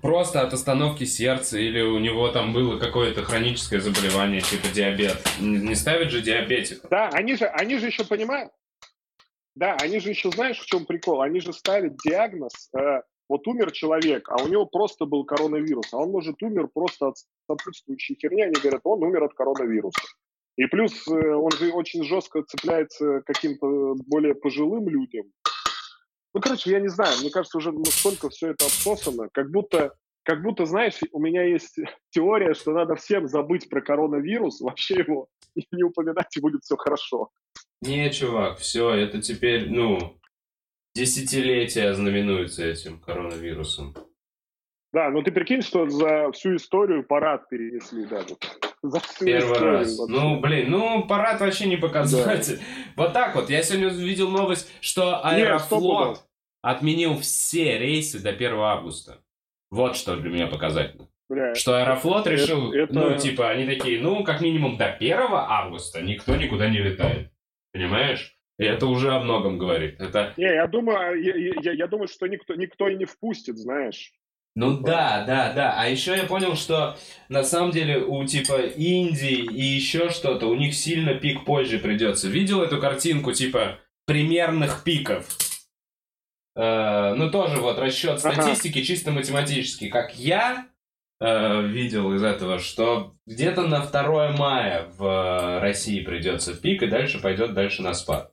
просто 0.00 0.42
от 0.42 0.52
остановки 0.52 1.04
сердца 1.04 1.56
или 1.56 1.80
у 1.80 1.98
него 1.98 2.28
там 2.28 2.52
было 2.52 2.78
какое-то 2.78 3.22
хроническое 3.22 3.80
заболевание, 3.80 4.40
типа 4.40 4.66
диабет, 4.74 5.16
не 5.40 5.74
ставят 5.76 6.10
же 6.10 6.20
диабетик. 6.20 6.80
Да, 6.90 7.08
они 7.10 7.36
же, 7.36 7.46
они 7.46 7.78
же 7.78 7.86
еще 7.86 8.04
понимают, 8.04 8.50
да, 9.54 9.76
они 9.80 10.00
же 10.00 10.10
еще, 10.10 10.30
знаешь, 10.30 10.58
в 10.58 10.66
чем 10.66 10.86
прикол? 10.86 11.22
Они 11.22 11.40
же 11.40 11.52
ставят 11.52 11.96
диагноз, 12.04 12.70
э, 12.76 13.02
вот 13.32 13.48
умер 13.48 13.72
человек, 13.72 14.28
а 14.28 14.42
у 14.42 14.46
него 14.46 14.66
просто 14.66 15.06
был 15.06 15.24
коронавирус, 15.24 15.94
а 15.94 15.96
он, 15.96 16.10
может, 16.10 16.42
умер 16.42 16.68
просто 16.68 17.08
от 17.08 17.16
сопутствующей 17.46 18.14
херни, 18.20 18.42
они 18.42 18.52
говорят, 18.60 18.82
он 18.84 19.02
умер 19.02 19.24
от 19.24 19.32
коронавируса. 19.32 20.02
И 20.56 20.66
плюс 20.66 21.08
э, 21.08 21.34
он 21.34 21.50
же 21.52 21.72
очень 21.72 22.04
жестко 22.04 22.42
цепляется 22.42 23.22
каким-то 23.24 23.94
более 24.06 24.34
пожилым 24.34 24.86
людям. 24.86 25.32
Ну, 26.34 26.42
короче, 26.42 26.72
я 26.72 26.80
не 26.80 26.88
знаю, 26.88 27.20
мне 27.20 27.30
кажется, 27.30 27.56
уже 27.56 27.72
настолько 27.72 28.28
все 28.28 28.48
это 28.48 28.66
обсосано, 28.66 29.30
как 29.32 29.50
будто, 29.50 29.94
как 30.24 30.42
будто, 30.42 30.66
знаешь, 30.66 31.00
у 31.12 31.18
меня 31.18 31.42
есть 31.42 31.78
теория, 32.10 32.52
что 32.52 32.72
надо 32.72 32.96
всем 32.96 33.28
забыть 33.28 33.70
про 33.70 33.80
коронавирус, 33.80 34.60
вообще 34.60 34.96
его 34.96 35.28
не 35.72 35.84
упоминать, 35.84 36.36
и 36.36 36.40
будет 36.40 36.64
все 36.64 36.76
хорошо. 36.76 37.30
Не, 37.80 38.12
чувак, 38.12 38.58
все, 38.58 38.90
это 38.90 39.22
теперь, 39.22 39.70
ну, 39.70 40.18
десятилетия 40.94 41.92
знаменуются 41.94 42.64
этим 42.64 43.00
коронавирусом. 43.00 43.94
Да, 44.92 45.10
но 45.10 45.22
ты 45.22 45.32
прикинь, 45.32 45.62
что 45.62 45.88
за 45.88 46.30
всю 46.32 46.56
историю 46.56 47.02
парад 47.02 47.48
перенесли 47.48 48.04
даже. 48.04 48.36
За 48.82 49.00
всю 49.00 49.24
Первый 49.24 49.52
историю, 49.52 49.72
раз. 49.72 49.98
Вообще. 49.98 50.14
Ну, 50.14 50.40
блин, 50.40 50.70
ну, 50.70 51.06
парад 51.06 51.40
вообще 51.40 51.66
не 51.66 51.76
показатель. 51.76 52.58
Да. 52.58 52.62
Вот 53.04 53.12
так 53.14 53.34
вот. 53.34 53.48
Я 53.48 53.62
сегодня 53.62 53.88
увидел 53.88 54.28
новость, 54.28 54.70
что 54.80 55.24
Аэрофлот 55.24 56.08
Нет, 56.08 56.26
отменил 56.60 57.16
все 57.18 57.78
рейсы 57.78 58.20
до 58.20 58.30
1 58.30 58.52
августа. 58.54 59.22
Вот 59.70 59.96
что 59.96 60.16
для 60.16 60.28
меня 60.28 60.46
показательно. 60.46 61.08
Бля, 61.30 61.54
что 61.54 61.78
Аэрофлот 61.78 62.26
решил, 62.26 62.72
это... 62.72 62.92
ну, 62.92 63.16
типа, 63.16 63.48
они 63.48 63.64
такие, 63.64 63.98
ну, 63.98 64.22
как 64.24 64.42
минимум 64.42 64.76
до 64.76 64.92
1 64.92 65.16
августа 65.30 66.02
никто 66.02 66.36
никуда 66.36 66.68
не 66.68 66.78
летает. 66.78 67.32
Понимаешь? 67.72 68.36
И 68.62 68.64
это 68.64 68.86
уже 68.86 69.12
о 69.12 69.20
многом 69.20 69.58
говорит. 69.58 70.00
Это... 70.00 70.32
Не, 70.36 70.54
я 70.54 70.66
думаю, 70.66 71.22
я, 71.22 71.34
я, 71.62 71.72
я 71.72 71.86
думаю, 71.86 72.08
что 72.08 72.26
никто, 72.26 72.54
никто 72.54 72.88
и 72.88 72.96
не 72.96 73.04
впустит, 73.04 73.58
знаешь. 73.58 74.12
Ну 74.54 74.78
да, 74.78 75.24
да, 75.26 75.52
да. 75.52 75.74
А 75.78 75.88
еще 75.88 76.14
я 76.14 76.24
понял, 76.24 76.56
что 76.56 76.96
на 77.28 77.42
самом 77.42 77.70
деле 77.70 77.98
у 77.98 78.24
типа 78.24 78.60
Индии 78.60 79.44
и 79.50 79.62
еще 79.62 80.10
что-то, 80.10 80.46
у 80.46 80.54
них 80.54 80.74
сильно 80.74 81.14
пик 81.14 81.44
позже 81.44 81.78
придется. 81.78 82.28
Видел 82.28 82.62
эту 82.62 82.78
картинку 82.78 83.32
типа 83.32 83.78
примерных 84.06 84.84
пиков? 84.84 85.26
э, 86.54 87.14
ну 87.14 87.30
тоже 87.30 87.60
вот 87.60 87.78
расчет 87.78 88.18
статистики 88.18 88.78
ага. 88.78 88.86
чисто 88.86 89.10
математический, 89.10 89.88
как 89.88 90.14
я 90.16 90.66
э, 91.20 91.62
видел 91.62 92.12
из 92.14 92.22
этого, 92.22 92.58
что 92.58 93.14
где-то 93.26 93.62
на 93.62 93.80
2 93.80 94.32
мая 94.32 94.86
в 94.98 95.60
России 95.60 96.02
придется 96.02 96.54
пик, 96.54 96.82
и 96.82 96.88
дальше 96.88 97.20
пойдет 97.20 97.54
дальше 97.54 97.82
на 97.82 97.94
спад. 97.94 98.31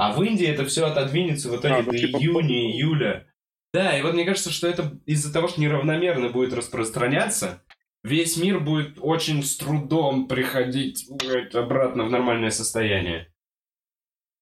А 0.00 0.14
в 0.14 0.22
Индии 0.22 0.46
это 0.46 0.64
все 0.64 0.86
отодвинется 0.86 1.50
в 1.50 1.56
итоге 1.60 1.74
а, 1.74 1.82
ну, 1.82 1.92
до 1.92 1.98
типа... 1.98 2.16
июня, 2.16 2.72
июля. 2.72 3.26
Да, 3.74 3.98
и 3.98 4.00
вот 4.00 4.14
мне 4.14 4.24
кажется, 4.24 4.50
что 4.50 4.66
это 4.66 4.98
из-за 5.04 5.30
того, 5.30 5.46
что 5.46 5.60
неравномерно 5.60 6.30
будет 6.30 6.54
распространяться, 6.54 7.62
весь 8.02 8.38
мир 8.38 8.60
будет 8.60 8.96
очень 8.98 9.42
с 9.42 9.58
трудом 9.58 10.26
приходить 10.26 11.06
обратно 11.52 12.04
в 12.04 12.10
нормальное 12.10 12.48
состояние. 12.48 13.30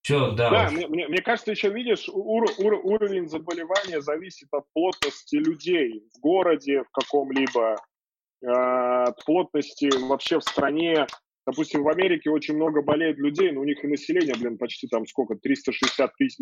Че, 0.03 0.31
да. 0.31 0.51
Да, 0.51 0.71
мне, 0.71 0.87
мне, 0.87 1.09
мне 1.09 1.23
кажется, 1.23 1.51
еще 1.51 1.71
видишь, 1.71 2.09
ур, 2.09 2.47
ур, 2.59 2.75
уровень 2.85 3.29
заболевания 3.29 4.01
зависит 4.01 4.47
от 4.53 4.65
плотности 4.73 5.35
людей 5.35 6.05
в 6.15 6.21
городе, 6.21 6.85
в 6.85 6.91
каком-либо, 6.93 7.83
э, 8.43 8.47
от 8.47 9.25
плотности 9.25 9.91
вообще 10.07 10.39
в 10.39 10.45
стране. 10.45 11.09
Допустим, 11.49 11.83
в 11.83 11.89
Америке 11.89 12.29
очень 12.29 12.57
много 12.57 12.83
болеет 12.83 13.17
людей, 13.17 13.51
но 13.53 13.63
у 13.63 13.65
них 13.65 13.83
и 13.83 13.89
население, 13.89 14.35
блин, 14.39 14.59
почти 14.59 14.87
там 14.87 15.07
сколько, 15.07 15.35
360 15.35 16.15
тысяч 16.19 16.39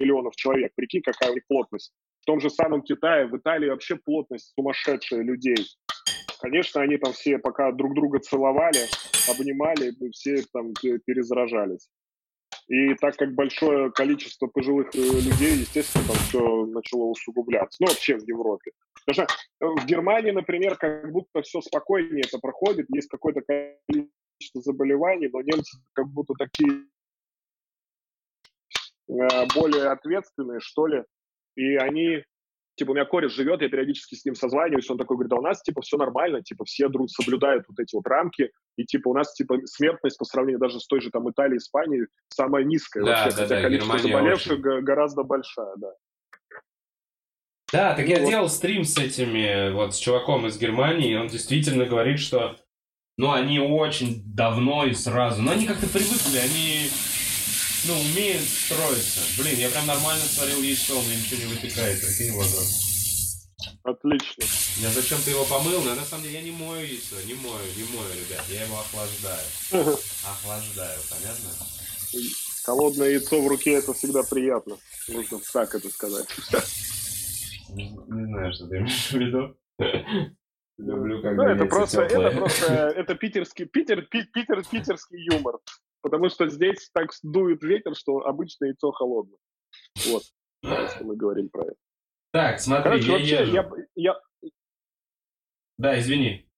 миллионов 0.00 0.36
человек. 0.36 0.72
Прикинь, 0.74 1.02
какая 1.02 1.32
у 1.32 1.34
них 1.34 1.46
плотность. 1.46 1.92
В 2.22 2.24
том 2.24 2.40
же 2.40 2.48
самом 2.48 2.80
Китае, 2.80 3.26
в 3.26 3.36
Италии 3.36 3.68
вообще 3.68 3.96
плотность 3.96 4.54
сумасшедшая 4.54 5.20
людей. 5.20 5.66
Конечно, 6.40 6.80
они 6.80 6.96
там 6.96 7.12
все 7.12 7.38
пока 7.38 7.72
друг 7.72 7.94
друга 7.94 8.20
целовали, 8.20 8.78
обнимали, 9.28 9.92
все 10.12 10.42
там 10.50 10.72
перезаражались. 10.72 11.86
И 12.68 12.94
так 12.94 13.16
как 13.16 13.34
большое 13.34 13.90
количество 13.92 14.46
пожилых 14.46 14.94
э, 14.94 14.98
людей, 14.98 15.56
естественно, 15.60 16.04
там 16.06 16.16
все 16.16 16.66
начало 16.66 17.04
усугубляться. 17.04 17.76
Ну, 17.80 17.88
вообще 17.88 18.16
в 18.16 18.26
Европе. 18.26 18.72
Потому 19.04 19.26
что 19.26 19.34
э, 19.60 19.66
в 19.82 19.86
Германии, 19.86 20.30
например, 20.30 20.76
как 20.76 21.10
будто 21.10 21.42
все 21.42 21.60
спокойнее 21.60 22.24
это 22.26 22.38
проходит, 22.38 22.86
есть 22.94 23.08
какое-то 23.08 23.40
количество 23.42 24.10
заболеваний, 24.54 25.28
но 25.32 25.40
немцы 25.42 25.78
как 25.92 26.08
будто 26.08 26.34
такие 26.34 26.84
э, 29.08 29.46
более 29.54 29.90
ответственные, 29.90 30.60
что 30.60 30.86
ли, 30.86 31.04
и 31.56 31.76
они 31.76 32.22
типа, 32.78 32.92
у 32.92 32.94
меня 32.94 33.04
кореш 33.04 33.32
живет, 33.32 33.60
я 33.60 33.68
периодически 33.68 34.14
с 34.14 34.24
ним 34.24 34.34
созваниваюсь, 34.34 34.88
он 34.88 34.96
такой 34.96 35.16
говорит, 35.16 35.32
а 35.32 35.36
у 35.36 35.42
нас, 35.42 35.60
типа, 35.62 35.82
все 35.82 35.96
нормально, 35.96 36.42
типа, 36.42 36.64
все 36.64 36.88
друг 36.88 37.10
соблюдают 37.10 37.64
вот 37.68 37.78
эти 37.78 37.94
вот 37.94 38.06
рамки, 38.06 38.50
и, 38.76 38.84
типа, 38.84 39.08
у 39.08 39.14
нас, 39.14 39.34
типа, 39.34 39.58
смертность 39.64 40.16
по 40.16 40.24
сравнению 40.24 40.60
даже 40.60 40.80
с 40.80 40.86
той 40.86 41.00
же, 41.00 41.10
там, 41.10 41.28
Италией, 41.28 41.58
Испанией 41.58 42.06
самая 42.28 42.64
низкая 42.64 43.04
да, 43.04 43.10
вообще, 43.10 43.36
да, 43.36 43.42
хотя 43.42 43.56
да, 43.56 43.62
количество 43.62 43.96
Германия 43.96 44.12
заболевших 44.12 44.52
очень... 44.52 44.84
гораздо 44.84 45.22
большая, 45.24 45.74
да. 45.76 45.92
Да, 47.70 47.94
так 47.94 48.06
я 48.06 48.20
вот. 48.20 48.30
делал 48.30 48.48
стрим 48.48 48.84
с 48.84 48.96
этими, 48.96 49.72
вот, 49.72 49.94
с 49.94 49.98
чуваком 49.98 50.46
из 50.46 50.56
Германии, 50.56 51.12
и 51.12 51.16
он 51.16 51.26
действительно 51.26 51.84
говорит, 51.84 52.18
что, 52.18 52.56
ну, 53.18 53.32
они 53.32 53.58
очень 53.58 54.22
давно 54.32 54.86
и 54.86 54.94
сразу, 54.94 55.42
но 55.42 55.50
они 55.50 55.66
как-то 55.66 55.88
привыкли, 55.88 56.38
они 56.38 56.88
ну, 57.84 57.98
умеет 58.00 58.42
строиться. 58.42 59.20
Блин, 59.36 59.58
я 59.58 59.68
прям 59.70 59.86
нормально 59.86 60.22
сварил 60.22 60.62
яйцо, 60.62 60.94
меня 61.02 61.16
ничего 61.16 61.40
не 61.42 61.54
вытекает, 61.54 62.00
прикинь, 62.00 62.32
возраст. 62.32 62.88
Отлично. 63.82 64.44
Я 64.80 64.90
зачем 64.90 65.18
ты 65.24 65.30
его 65.32 65.44
помыл? 65.44 65.82
Но 65.82 65.96
на 65.96 66.04
самом 66.04 66.22
деле 66.22 66.36
я 66.36 66.42
не 66.42 66.52
мою 66.52 66.86
яйцо, 66.86 67.16
не 67.26 67.34
мою, 67.34 67.66
не 67.76 67.84
мою, 67.96 68.08
ребят. 68.14 68.44
Я 68.50 68.64
его 68.64 68.78
охлаждаю. 68.78 69.46
Охлаждаю, 70.24 71.00
понятно? 71.10 71.50
Холодное 72.62 73.10
яйцо 73.10 73.40
в 73.40 73.48
руке 73.48 73.72
это 73.72 73.94
всегда 73.94 74.22
приятно. 74.22 74.76
Нужно 75.08 75.40
так 75.52 75.74
это 75.74 75.90
сказать. 75.90 76.28
Не, 77.70 77.90
не 77.90 78.26
знаю, 78.26 78.52
что 78.52 78.68
ты 78.68 78.76
имеешь 78.76 79.10
в 79.10 79.14
виду. 79.14 79.56
Люблю, 80.78 81.20
когда 81.20 81.42
ну, 81.42 81.50
это 81.50 81.66
просто, 81.66 82.02
это 82.02 82.30
просто, 82.36 82.72
это 82.72 83.14
питерский, 83.16 83.64
питер, 83.66 84.06
питер, 84.06 84.64
питерский 84.64 85.18
юмор. 85.32 85.58
Потому 86.02 86.28
что 86.28 86.48
здесь 86.48 86.88
так 86.92 87.10
дует 87.24 87.62
ветер, 87.64 87.96
что 87.96 88.18
обычно 88.18 88.66
яйцо 88.66 88.92
холодное. 88.92 89.38
Вот, 90.06 90.22
если 90.62 91.04
мы 91.04 91.16
говорим 91.16 91.48
про 91.48 91.64
это. 91.64 91.76
Так, 92.32 92.60
смотри, 92.60 92.84
Короче, 92.84 93.06
я 93.06 93.12
вообще, 93.12 93.40
езжу. 93.40 93.52
Я, 93.52 93.70
я... 93.96 94.50
Да, 95.78 95.98
извини. 95.98 96.48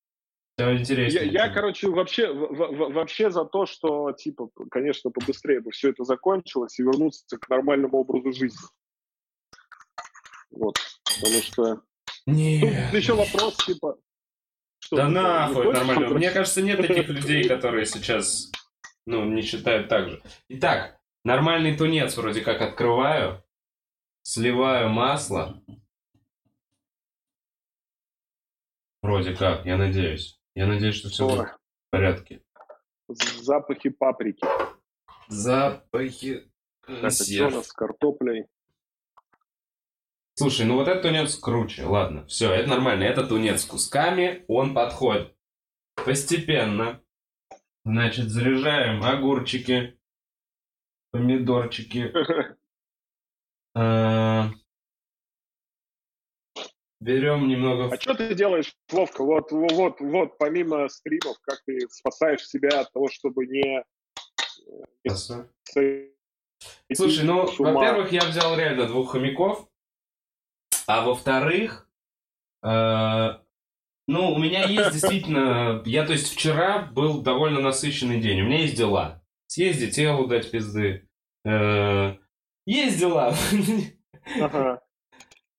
Интересно. 0.59 1.21
Я, 1.21 1.47
я, 1.47 1.49
короче, 1.49 1.89
вообще, 1.89 2.31
в, 2.31 2.49
в, 2.49 2.93
вообще 2.93 3.31
за 3.31 3.47
то, 3.47 3.65
что, 3.65 4.13
типа, 4.13 4.51
конечно, 4.71 5.11
побыстрее 5.11 5.61
бы 5.61 5.71
все 5.71 5.91
это 5.91 6.05
закончилось 6.05 6.79
и 6.79 6.83
вернуться 6.83 7.39
к 7.39 7.49
нормальному 7.49 7.99
образу 7.99 8.33
жизни. 8.33 8.69
Вот. 10.51 10.77
Потому 11.05 11.43
что... 11.43 11.83
Нет. 12.27 12.91
Тут 12.91 13.01
еще 13.01 13.15
вопрос, 13.15 13.57
типа... 13.65 13.99
Что, 14.91 14.97
да 14.97 15.09
нахуй, 15.09 15.73
нормально. 15.73 16.09
Мне 16.09 16.33
кажется, 16.33 16.63
нет 16.63 16.85
таких 16.85 17.09
людей, 17.09 17.47
которые 17.47 17.87
сейчас 17.87 18.51
ну, 19.07 19.25
не 19.25 19.41
считают 19.43 19.89
так 19.89 20.11
же. 20.11 20.21
Итак, 20.49 20.99
нормальный 21.23 21.77
тунец 21.77 22.17
вроде 22.17 22.41
как 22.41 22.61
открываю, 22.61 23.41
сливаю 24.23 24.89
масло. 24.89 25.63
Вроде 29.01 29.37
как, 29.37 29.65
я 29.65 29.77
надеюсь. 29.77 30.41
Я 30.57 30.67
надеюсь, 30.67 30.97
что 30.97 31.09
все 31.09 31.29
будет 31.29 31.47
в 31.47 31.91
порядке. 31.91 32.43
Запахи 33.07 33.91
паприки. 33.91 34.45
Запахи 35.29 36.51
у 36.89 36.93
нас 36.95 37.19
с 37.19 37.73
картоплей? 37.73 38.47
Слушай, 40.35 40.67
ну 40.67 40.77
вот 40.77 40.89
этот 40.89 41.03
тунец 41.03 41.37
круче. 41.37 41.85
Ладно, 41.85 42.27
все, 42.27 42.53
это 42.53 42.69
нормально. 42.69 43.05
Это 43.05 43.27
тунец 43.27 43.63
с 43.63 43.65
кусками, 43.67 44.45
он 44.49 44.75
подходит. 44.75 45.35
Постепенно 45.95 47.03
Значит, 47.85 48.29
заряжаем 48.29 49.03
огурчики, 49.03 49.99
помидорчики. 51.11 52.13
А, 53.73 54.51
берем 56.99 57.47
немного... 57.47 57.85
А 57.85 58.01
что 58.01 58.15
ты 58.15 58.35
делаешь, 58.35 58.75
Вовка? 58.91 59.23
Вот, 59.23 59.53
вот, 59.53 60.01
вот, 60.01 60.39
помимо 60.39 60.89
стримов, 60.89 61.39
как 61.43 61.63
ты 61.65 61.79
спасаешь 61.89 62.45
себя 62.45 62.81
от 62.81 62.93
того, 62.93 63.07
чтобы 63.09 63.47
не... 63.47 63.85
Слушай, 66.93 67.25
ну, 67.25 67.49
во-первых, 67.59 68.11
я 68.11 68.25
взял 68.25 68.57
реально 68.57 68.89
двух 68.89 69.13
хомяков, 69.13 69.70
а 70.87 71.03
во-вторых, 71.03 71.89
э, 72.63 73.39
ну, 74.07 74.33
у 74.33 74.39
меня 74.39 74.65
есть 74.65 74.93
действительно... 74.93 75.83
Я, 75.87 76.05
то 76.05 76.13
есть, 76.13 76.33
вчера 76.33 76.83
был 76.83 77.23
довольно 77.23 77.61
насыщенный 77.61 78.21
день. 78.21 78.41
У 78.41 78.45
меня 78.47 78.63
есть 78.63 78.77
дела. 78.77 79.23
Съездить 79.47 79.95
телу 79.95 80.27
дать 80.27 80.51
пизды. 80.51 81.09
Э, 81.45 82.17
есть 82.67 82.99
дела. 82.99 83.35
Ага. 84.41 84.83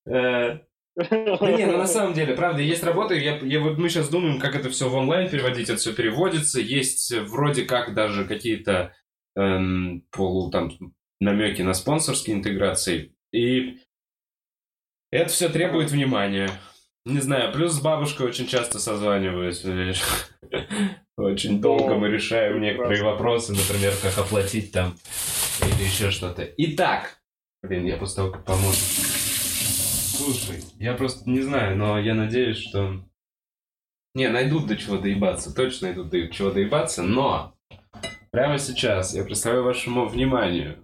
Э, 0.08 0.62
да 0.96 1.52
не, 1.52 1.68
ну 1.68 1.78
на 1.78 1.86
самом 1.86 2.14
деле, 2.14 2.34
правда, 2.34 2.62
есть 2.62 2.84
работа, 2.84 3.14
я, 3.14 3.38
я, 3.38 3.60
вот 3.60 3.78
мы 3.78 3.88
сейчас 3.88 4.10
думаем, 4.10 4.40
как 4.40 4.56
это 4.56 4.70
все 4.70 4.90
в 4.90 4.96
онлайн 4.96 5.30
переводить, 5.30 5.70
это 5.70 5.78
все 5.78 5.94
переводится, 5.94 6.60
есть 6.60 7.16
вроде 7.30 7.66
как 7.66 7.94
даже 7.94 8.26
какие-то 8.26 8.94
эм, 9.36 10.04
полу, 10.12 10.50
там, 10.50 10.72
намеки 11.20 11.62
на 11.62 11.74
спонсорские 11.74 12.36
интеграции, 12.36 13.16
и 13.32 13.78
это 15.12 15.30
все 15.30 15.50
требует 15.50 15.92
внимания. 15.92 16.50
Не 17.06 17.20
знаю, 17.20 17.52
плюс 17.52 17.74
с 17.74 17.82
бабушкой 17.82 18.28
очень 18.28 18.48
часто 18.48 18.80
созваниваюсь. 18.80 19.64
Очень 21.18 21.62
долго 21.62 21.96
мы 21.96 22.08
решаем 22.10 22.60
некоторые 22.62 23.04
вопросы, 23.04 23.54
например, 23.54 23.94
как 24.02 24.18
оплатить 24.18 24.72
там 24.72 24.98
или 25.62 25.84
еще 25.84 26.10
что-то. 26.10 26.44
Итак, 26.58 27.22
блин, 27.62 27.86
я 27.86 27.98
после 27.98 28.16
того, 28.18 28.32
как 28.32 28.46
помочь. 28.46 28.76
Слушай, 28.76 30.64
я 30.80 30.94
просто 30.94 31.30
не 31.30 31.42
знаю, 31.42 31.78
но 31.78 32.00
я 32.00 32.16
надеюсь, 32.16 32.58
что... 32.58 33.04
Не, 34.14 34.30
найдут 34.30 34.68
до 34.68 34.76
чего 34.76 34.98
доебаться, 34.98 35.54
точно 35.54 35.88
найдут 35.88 36.10
до 36.10 36.28
чего 36.30 36.52
доебаться, 36.52 37.04
но 37.04 37.56
прямо 38.32 38.58
сейчас 38.58 39.14
я 39.14 39.24
представляю 39.24 39.64
вашему 39.64 40.08
вниманию 40.08 40.84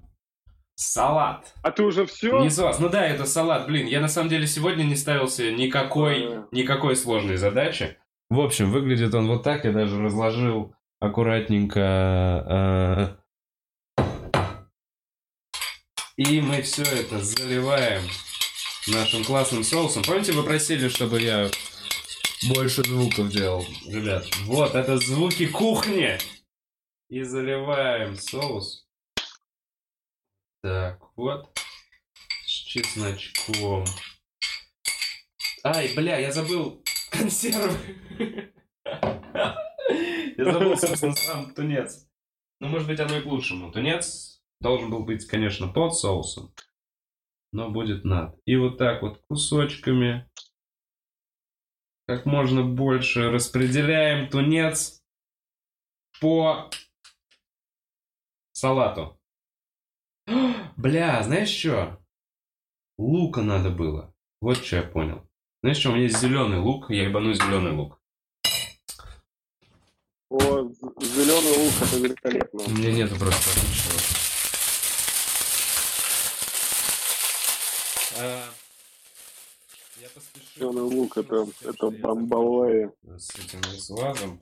Салат. 0.79 1.55
А 1.63 1.71
ты 1.71 1.81
уже 1.81 2.05
все? 2.05 2.39
Не 2.39 2.51
соус. 2.51 2.77
Ну 2.77 2.87
да, 2.87 3.03
это 3.03 3.25
салат. 3.25 3.65
Блин, 3.65 3.87
я 3.87 3.99
на 3.99 4.07
самом 4.07 4.29
деле 4.29 4.45
сегодня 4.45 4.83
не 4.83 4.95
ставился 4.95 5.51
никакой, 5.51 6.43
никакой 6.51 6.95
сложной 6.95 7.37
задачи. 7.37 7.97
В 8.29 8.39
общем, 8.39 8.71
выглядит 8.71 9.11
он 9.15 9.27
вот 9.27 9.41
так. 9.41 9.65
Я 9.65 9.71
даже 9.71 9.99
разложил 9.99 10.75
аккуратненько. 10.99 13.17
Э, 13.97 14.03
и 16.15 16.41
мы 16.41 16.61
все 16.61 16.83
это 16.83 17.23
заливаем 17.23 18.03
нашим 18.85 19.23
классным 19.23 19.63
соусом. 19.63 20.03
Помните, 20.03 20.33
вы 20.33 20.43
просили, 20.43 20.89
чтобы 20.89 21.21
я 21.21 21.49
больше 22.53 22.83
звуков 22.83 23.29
делал? 23.29 23.65
Ребят, 23.87 24.27
вот, 24.43 24.75
это 24.75 24.97
звуки 24.97 25.47
кухни. 25.47 26.19
И 27.09 27.23
заливаем 27.23 28.15
соус. 28.15 28.86
Так, 30.67 30.99
вот. 31.15 31.57
чесночком. 32.45 33.85
Ай, 35.63 35.95
бля, 35.95 36.17
я 36.17 36.33
забыл 36.33 36.83
консервы. 37.09 37.77
Я 40.37 40.51
забыл, 40.51 40.75
собственно, 40.75 41.15
сам 41.15 41.53
тунец. 41.53 42.05
Ну, 42.59 42.67
может 42.67 42.85
быть, 42.85 42.99
оно 42.99 43.15
и 43.17 43.21
к 43.21 43.25
лучшему. 43.25 43.71
Тунец 43.71 44.43
должен 44.59 44.91
был 44.91 45.05
быть, 45.05 45.25
конечно, 45.25 45.69
под 45.69 45.95
соусом, 45.95 46.53
но 47.53 47.71
будет 47.71 48.03
над. 48.03 48.37
И 48.43 48.57
вот 48.57 48.77
так 48.77 49.01
вот 49.01 49.23
кусочками, 49.29 50.29
как 52.07 52.25
можно 52.25 52.65
больше 52.65 53.31
распределяем 53.31 54.29
тунец 54.29 55.01
по 56.19 56.69
салату. 58.51 59.16
Бля, 60.77 61.23
знаешь 61.23 61.49
что? 61.49 61.99
Лука 62.97 63.41
надо 63.41 63.69
было. 63.69 64.13
Вот 64.41 64.57
что 64.57 64.77
я 64.77 64.83
понял. 64.83 65.27
Знаешь 65.63 65.77
что, 65.77 65.89
у 65.89 65.93
меня 65.93 66.03
есть 66.03 66.19
зеленый 66.19 66.59
лук, 66.59 66.89
я 66.89 67.03
ебану 67.03 67.33
зеленый 67.33 67.71
лук. 67.71 67.99
О, 70.29 70.37
зеленый 70.99 71.57
лук, 71.57 71.73
это 71.81 71.97
великолепно. 71.97 72.63
У 72.63 72.69
меня 72.71 72.91
нету 72.91 73.15
просто 73.15 73.59
ничего. 73.59 73.97
А, 78.19 78.49
я 80.01 80.09
поспешил. 80.09 80.71
Зеленый 80.71 80.81
лук, 80.81 81.17
это, 81.17 81.47
это 81.61 81.89
бомбовые. 81.89 82.91
С 83.17 83.35
этим 83.35 83.63
с 83.63 83.89
лазом. 83.89 84.41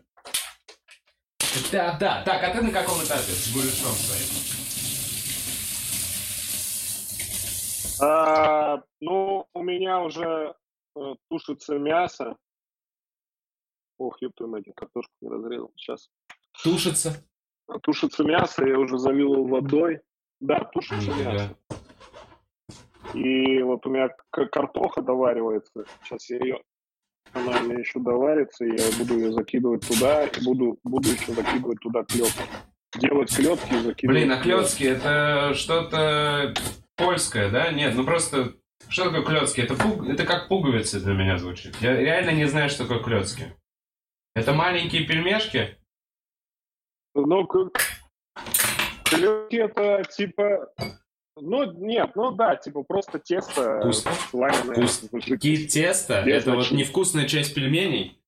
Да, 1.72 1.98
да, 2.00 2.24
так, 2.24 2.44
а 2.44 2.54
ты 2.54 2.62
на 2.62 2.72
каком 2.72 3.04
этапе 3.04 3.32
с 3.32 3.54
гуляшом 3.54 3.94
своим? 3.94 4.65
А, 8.02 8.82
ну, 9.00 9.48
у 9.54 9.64
меня 9.64 10.02
уже 10.02 10.56
э, 10.96 11.16
тушится 11.30 11.78
мясо. 11.78 12.36
Ох, 13.98 14.22
ёб 14.22 14.34
твою 14.36 14.52
мать, 14.52 14.68
я 14.68 14.74
картошку 14.74 15.14
не 15.22 15.30
разрезал. 15.30 15.72
Сейчас. 15.76 16.10
Тушится. 16.64 17.24
Тушится 17.82 18.24
мясо, 18.24 18.66
я 18.66 18.78
уже 18.78 18.98
залил 18.98 19.34
его 19.34 19.46
водой. 19.46 20.02
Да, 20.40 20.66
тушится 20.74 21.10
Нифига. 21.12 21.34
мясо. 21.34 21.58
И 23.14 23.62
вот 23.62 23.86
у 23.86 23.90
меня 23.90 24.10
картоха 24.32 25.02
доваривается. 25.02 25.86
Сейчас 26.04 26.30
я 26.30 26.38
ее... 26.38 26.62
Она 27.34 27.60
у 27.60 27.64
меня 27.64 27.80
еще 27.80 28.00
доварится, 28.00 28.66
и 28.66 28.78
я 28.78 28.98
буду 28.98 29.16
ее 29.16 29.32
закидывать 29.34 29.86
туда, 29.88 30.26
и 30.26 30.44
буду, 30.44 30.80
буду 30.84 31.10
еще 31.10 31.34
закидывать 31.34 31.80
туда 31.80 32.04
клетки. 32.04 32.44
Делать 32.98 33.36
клетки 33.36 33.74
и 33.74 33.80
закидывать. 33.80 34.04
Блин, 34.04 34.32
а 34.32 34.38
в 34.38 34.42
клёцки 34.44 34.84
это 34.84 35.54
что-то 35.54 36.54
польское, 36.96 37.50
да? 37.50 37.72
Нет, 37.72 37.96
ну 37.96 38.06
просто... 38.06 38.56
Что 38.88 39.06
такое 39.06 39.24
клёцки? 39.24 39.62
Это, 39.62 39.76
пуг... 39.76 40.08
это 40.08 40.26
как 40.26 40.48
пуговицы 40.48 41.00
для 41.00 41.14
меня 41.14 41.38
звучит. 41.38 41.76
Я 41.82 41.96
реально 41.96 42.32
не 42.32 42.46
знаю, 42.46 42.70
что 42.70 42.84
такое 42.84 43.00
клёцки. 43.04 43.56
Это 44.36 44.54
маленькие 44.54 45.06
пельмешки? 45.06 45.78
Ну, 47.16 47.48
к- 47.48 47.72
клетки 49.06 49.56
это 49.56 50.04
типа... 50.16 50.70
Ну, 51.38 51.72
нет, 51.86 52.12
ну 52.16 52.32
да, 52.32 52.56
типа 52.56 52.84
просто 52.84 53.20
тесто 53.20 53.80
Вкусно. 53.80 54.12
слайное. 54.30 54.74
Вкусно. 54.76 55.20
Ки- 55.22 55.68
тесто? 55.68 56.22
Без 56.24 56.44
это 56.44 56.52
вот 56.52 56.58
начинки. 56.60 56.82
невкусная 56.82 57.28
часть 57.28 57.54
пельменей? 57.54 58.20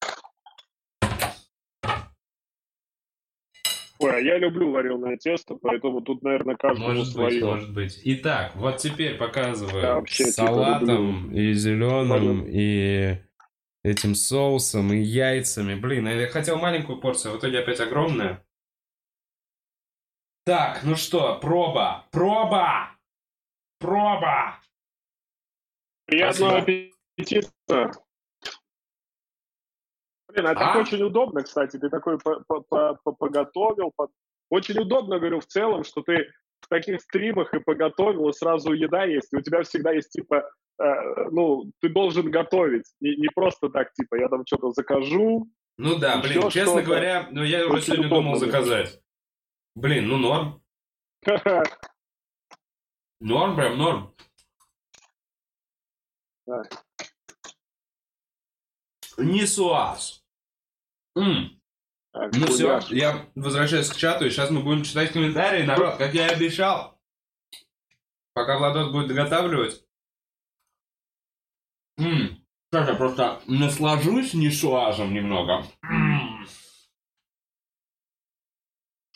Ой, 3.99 4.15
а 4.15 4.19
я 4.19 4.37
люблю 4.37 4.71
вареное 4.71 5.17
тесто, 5.17 5.55
поэтому 5.55 6.01
тут, 6.01 6.21
наверное, 6.23 6.55
каждому 6.55 6.89
Может 6.89 7.03
быть, 7.05 7.13
свое. 7.13 7.45
может 7.45 7.73
быть. 7.73 7.99
Итак, 8.03 8.55
вот 8.55 8.77
теперь 8.77 9.17
показываю 9.17 9.81
Я 9.83 9.95
вообще, 9.95 10.25
типа, 10.25 10.31
салатом 10.33 11.33
и 11.33 11.53
зеленым, 11.53 12.09
Пожалуйста. 12.09 12.49
и 12.51 13.17
этим 13.83 14.15
соусом, 14.15 14.93
и 14.93 14.97
яйцами. 14.97 15.75
Блин, 15.75 16.07
я 16.07 16.27
хотел 16.27 16.57
маленькую 16.57 16.99
порцию, 16.99 17.33
а 17.33 17.35
в 17.35 17.39
итоге 17.39 17.59
опять 17.59 17.79
огромная. 17.79 18.43
Так, 20.45 20.83
ну 20.83 20.95
что, 20.95 21.39
проба, 21.39 22.05
проба, 22.11 22.91
проба. 23.79 24.59
Приятного 26.05 26.61
Спасибо. 26.61 26.93
аппетита! 27.17 27.91
Блин, 30.37 30.49
а, 30.51 30.53
так 30.55 30.75
А? 30.75 30.79
очень 30.79 31.01
удобно, 31.01 31.41
кстати. 31.41 31.77
Ты 31.77 31.89
такой 31.89 32.19
по- 32.19 32.41
по- 32.47 32.61
по- 32.61 32.99
по- 33.03 33.11
поготовил. 33.13 33.91
по- 33.95 34.09
Очень 34.51 34.79
удобно, 34.79 35.17
говорю, 35.17 35.39
в 35.39 35.45
целом, 35.47 35.83
что 35.83 36.01
ты 36.03 36.31
в 36.61 36.67
таких 36.69 37.01
стримах 37.01 37.53
и 37.55 37.59
поготовил, 37.59 38.29
и 38.29 38.33
сразу 38.33 38.71
еда 38.71 39.03
есть. 39.03 39.33
И 39.33 39.37
у 39.37 39.41
тебя 39.41 39.63
всегда 39.63 39.91
есть, 39.93 40.11
типа, 40.11 40.47
э, 40.79 40.83
ну, 41.31 41.71
ты 41.81 41.89
должен 41.89 42.29
готовить. 42.29 42.85
Не, 43.01 43.15
не 43.15 43.29
просто 43.29 43.69
так, 43.69 43.91
типа, 43.93 44.15
я 44.15 44.27
там 44.29 44.43
что-то 44.45 44.71
закажу. 44.71 45.47
Ну 45.77 45.97
да, 45.97 46.21
блин, 46.21 46.49
честно 46.49 46.73
что-то. 46.73 46.83
говоря, 46.85 47.27
ну 47.31 47.43
я 47.43 47.65
уже 47.65 47.73
Очень 47.73 47.83
сегодня 47.85 48.07
удобно, 48.07 48.23
думал 48.23 48.35
заказать. 48.39 49.01
Блин, 49.75 50.07
ну 50.07 50.17
норм. 50.17 50.61
Норм, 53.19 53.55
прям 53.55 53.77
норм. 53.77 54.15
Да. 56.45 56.61
Не 59.17 59.45
суаз. 59.47 60.23
Так, 62.11 62.33
Ну 62.35 62.47
все, 62.47 62.79
я 62.89 63.25
возвращаюсь 63.35 63.89
к 63.89 63.95
чату, 63.95 64.25
и 64.25 64.29
сейчас 64.29 64.49
мы 64.49 64.61
будем 64.61 64.83
читать 64.83 65.11
комментарии, 65.11 65.63
народ, 65.63 65.97
как 65.97 66.13
я 66.13 66.27
и 66.27 66.33
обещал. 66.33 66.99
Пока 68.33 68.57
Владос 68.57 68.91
будет 68.91 69.07
доготавливать. 69.07 69.83
М, 71.99 72.43
Сейчас 72.69 72.89
я 72.89 72.95
просто 72.95 73.39
наслажусь 73.47 74.33
несуазом 74.33 75.13
немного. 75.13 75.63
М. 75.83 76.45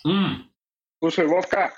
М. 0.06 0.52
Слушай, 0.99 1.28
Вовка, 1.28 1.74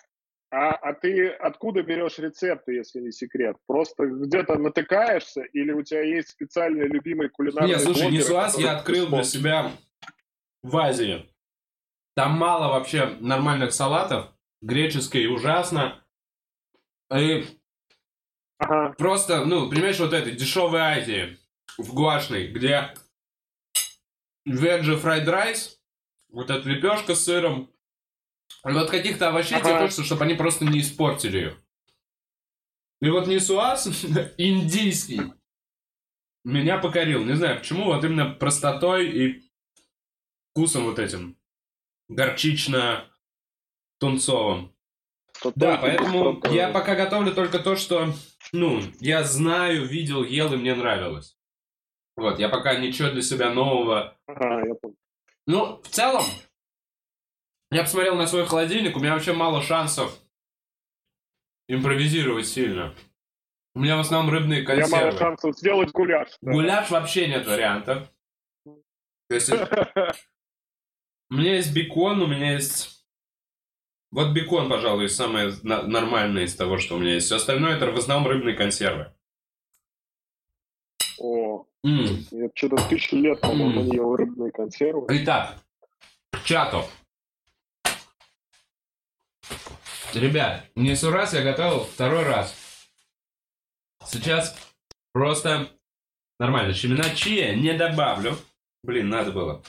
а, 0.52 0.72
а 0.72 0.94
ты 0.94 1.30
откуда 1.30 1.82
берешь 1.82 2.20
рецепты, 2.20 2.74
если 2.74 3.00
не 3.00 3.12
секрет? 3.12 3.58
Просто 3.66 4.06
где-то 4.06 4.58
натыкаешься 4.60 5.42
или 5.42 5.72
у 5.72 5.82
тебя 5.84 6.04
есть 6.04 6.30
специальный 6.30 6.88
любимый 6.88 7.30
кулинарный 7.30 7.74
Не, 7.74 7.80
слушай, 7.80 8.04
блогер, 8.04 8.20
Несуаз 8.20 8.60
я 8.60 8.78
открыл 8.78 9.08
для 9.08 9.24
себя 9.24 9.72
в 10.64 10.76
Азии. 10.78 11.30
Там 12.16 12.32
мало 12.38 12.70
вообще 12.70 13.18
нормальных 13.20 13.74
салатов. 13.74 14.34
Греческий 14.62 15.28
ужасно. 15.28 16.04
И 17.14 17.46
Ага, 18.58 18.94
просто, 18.98 19.46
ну, 19.46 19.70
понимаешь, 19.70 20.00
вот 20.00 20.14
этой 20.14 20.34
дешевой 20.34 20.80
Азии, 20.80 21.38
в 21.78 21.94
гуашной, 21.94 22.48
где 22.48 22.94
veggie 24.46 24.98
fried 24.98 25.28
rice, 25.28 25.80
вот 26.30 26.50
эта 26.50 26.68
лепешка 26.68 27.14
с 27.14 27.26
сыром, 27.26 27.70
и 28.66 28.72
вот 28.72 28.90
каких-то 28.90 29.30
овощей 29.30 29.60
тебе 29.60 29.72
Ага. 29.72 29.82
хочется, 29.82 30.04
чтобы 30.04 30.24
они 30.24 30.36
просто 30.36 30.66
не 30.66 30.80
испортили 30.80 31.38
ее. 31.38 31.58
И 33.02 33.10
вот 33.10 33.28
Нисуаз 33.28 33.88
индийский 34.38 35.34
меня 36.46 36.78
покорил. 36.78 37.26
Не 37.26 37.36
знаю 37.36 37.60
почему, 37.60 37.86
вот 37.86 38.04
именно 38.04 38.30
простотой 38.30 39.10
и 39.10 39.44
вкусом 40.54 40.86
вот 40.86 41.00
этим. 41.00 41.36
Горчично-тунцовым. 42.10 44.70
Да, 45.56 45.78
поэтому 45.78 46.40
я 46.52 46.70
пока 46.72 46.96
готовлю 46.96 47.34
только 47.34 47.58
то, 47.60 47.76
что, 47.76 48.14
ну, 48.52 48.80
я 49.00 49.24
знаю, 49.24 49.86
видел, 49.88 50.24
ел 50.24 50.54
и 50.54 50.58
мне 50.58 50.76
нравилось. 50.76 51.36
Вот, 52.16 52.38
я 52.40 52.50
пока 52.50 52.76
ничего 52.76 53.10
для 53.10 53.24
себя 53.24 53.52
нового. 53.52 54.16
Ага, 54.28 54.60
я 54.68 54.76
понял. 54.76 54.96
Ну, 55.48 55.82
в 55.82 55.88
целом, 55.90 56.24
я 57.72 57.82
посмотрел 57.82 58.16
на 58.16 58.28
свой 58.28 58.46
холодильник, 58.46 58.96
у 58.96 59.00
меня 59.00 59.14
вообще 59.14 59.34
мало 59.34 59.64
шансов 59.64 60.16
импровизировать 61.68 62.48
сильно. 62.48 62.94
У 63.76 63.80
меня 63.80 63.98
в 63.98 64.02
основном 64.02 64.32
рыбные 64.32 64.62
Я 64.62 64.68
мало 64.68 64.82
консервы. 64.82 65.18
шансов 65.18 65.58
сделать 65.58 65.90
гуляш. 65.92 66.30
да. 66.42 66.52
Гуляш 66.52 66.92
вообще 66.92 67.28
нет 67.28 67.48
вариантов. 67.48 68.08
То 69.28 69.36
есть, 69.36 69.50
у 71.34 71.36
меня 71.36 71.56
есть 71.56 71.74
бекон, 71.74 72.22
у 72.22 72.28
меня 72.28 72.54
есть... 72.54 73.08
Вот 74.12 74.34
бекон, 74.34 74.70
пожалуй, 74.70 75.10
самое 75.10 75.52
нормальное 75.64 76.44
из 76.44 76.56
того, 76.56 76.78
что 76.78 76.96
у 76.96 77.00
меня 77.00 77.16
есть. 77.16 77.26
Все 77.26 77.38
остальное 77.38 77.76
это 77.76 77.90
в 77.90 77.98
основном 77.98 78.28
рыбные 78.32 78.56
консервы. 78.56 79.12
О, 81.18 81.66
М. 81.84 82.24
я 82.30 82.50
что-то 82.54 82.88
тысячу 82.88 83.16
лет, 83.16 83.42
по-моему, 83.42 83.82
М. 83.82 83.86
не 83.88 83.96
ел 83.96 84.16
рыбные 84.16 84.52
консервы. 84.52 85.08
Итак, 85.10 85.58
чату. 86.46 86.86
Ребят, 90.14 90.70
не 90.76 90.94
раз 90.94 91.34
я 91.34 91.42
готовил 91.42 91.86
второй 91.86 92.26
раз. 92.26 92.56
Сейчас 94.06 94.56
просто 95.14 95.72
нормально. 96.40 96.76
Семена 96.76 97.10
чия 97.16 97.56
не 97.56 97.74
добавлю. 97.74 98.38
Блин, 98.84 99.10
надо 99.10 99.32
было. 99.32 99.64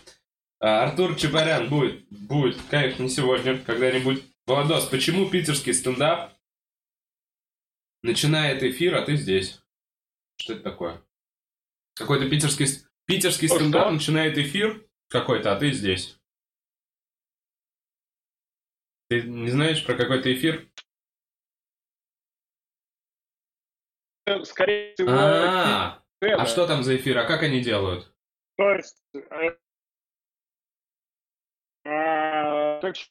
А, 0.64 0.84
Артур 0.84 1.14
Чапарян 1.16 1.68
будет, 1.68 2.08
будет, 2.08 2.56
конечно, 2.70 3.02
не 3.02 3.10
сегодня, 3.10 3.62
когда-нибудь. 3.62 4.24
Владос, 4.46 4.86
почему 4.86 5.28
питерский 5.28 5.74
стендап 5.74 6.32
начинает 8.02 8.62
эфир, 8.62 8.94
а 8.94 9.04
ты 9.04 9.16
здесь. 9.16 9.60
Что 10.40 10.54
это 10.54 10.62
такое? 10.62 11.02
Какой-то 11.96 12.30
питерский, 12.30 12.64
питерский 13.04 13.48
Что, 13.48 13.56
стендап 13.58 13.82
что? 13.82 13.90
начинает 13.90 14.38
эфир 14.38 14.88
какой-то, 15.08 15.52
а 15.52 15.56
ты 15.56 15.70
здесь. 15.70 16.18
Ты 19.10 19.20
не 19.20 19.50
знаешь 19.50 19.84
про 19.84 19.94
какой-то 19.96 20.32
эфир? 20.32 20.66
Скорее 24.44 24.94
всего, 24.94 25.10
А, 25.10 26.02
это. 26.22 26.40
а 26.40 26.46
что 26.46 26.66
там 26.66 26.82
за 26.84 26.96
эфир? 26.96 27.18
А 27.18 27.26
как 27.26 27.42
они 27.42 27.60
делают? 27.60 28.10
То 28.56 28.70
есть, 28.70 29.04
э, 29.12 29.58
а, 31.84 32.80
так, 32.80 32.96
ш- 32.96 33.10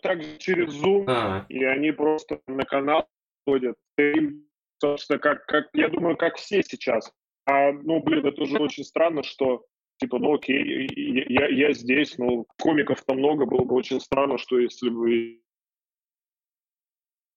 так 0.00 0.22
же 0.22 0.38
через 0.38 0.74
Zoom, 0.82 1.04
А, 1.08 1.46
и 1.48 1.62
они 1.64 1.92
просто 1.92 2.40
на 2.46 2.64
канал 2.64 3.08
ходят. 3.46 3.76
Им, 3.98 4.46
собственно, 4.80 5.18
как, 5.18 5.46
как, 5.46 5.68
я 5.74 5.88
думаю, 5.88 6.16
как 6.16 6.36
все 6.36 6.62
сейчас. 6.62 7.12
А, 7.46 7.72
ну, 7.72 8.00
блин, 8.02 8.24
это 8.26 8.42
уже 8.42 8.58
очень 8.58 8.84
странно, 8.84 9.22
что, 9.22 9.64
типа, 9.98 10.18
ну, 10.18 10.34
окей, 10.34 10.88
я, 11.28 11.48
я- 11.48 11.72
здесь, 11.72 12.16
ну, 12.18 12.46
комиков-то 12.58 13.14
много, 13.14 13.46
было 13.46 13.64
бы 13.64 13.74
очень 13.74 14.00
странно, 14.00 14.38
что 14.38 14.58
если 14.58 14.88
бы... 14.90 15.40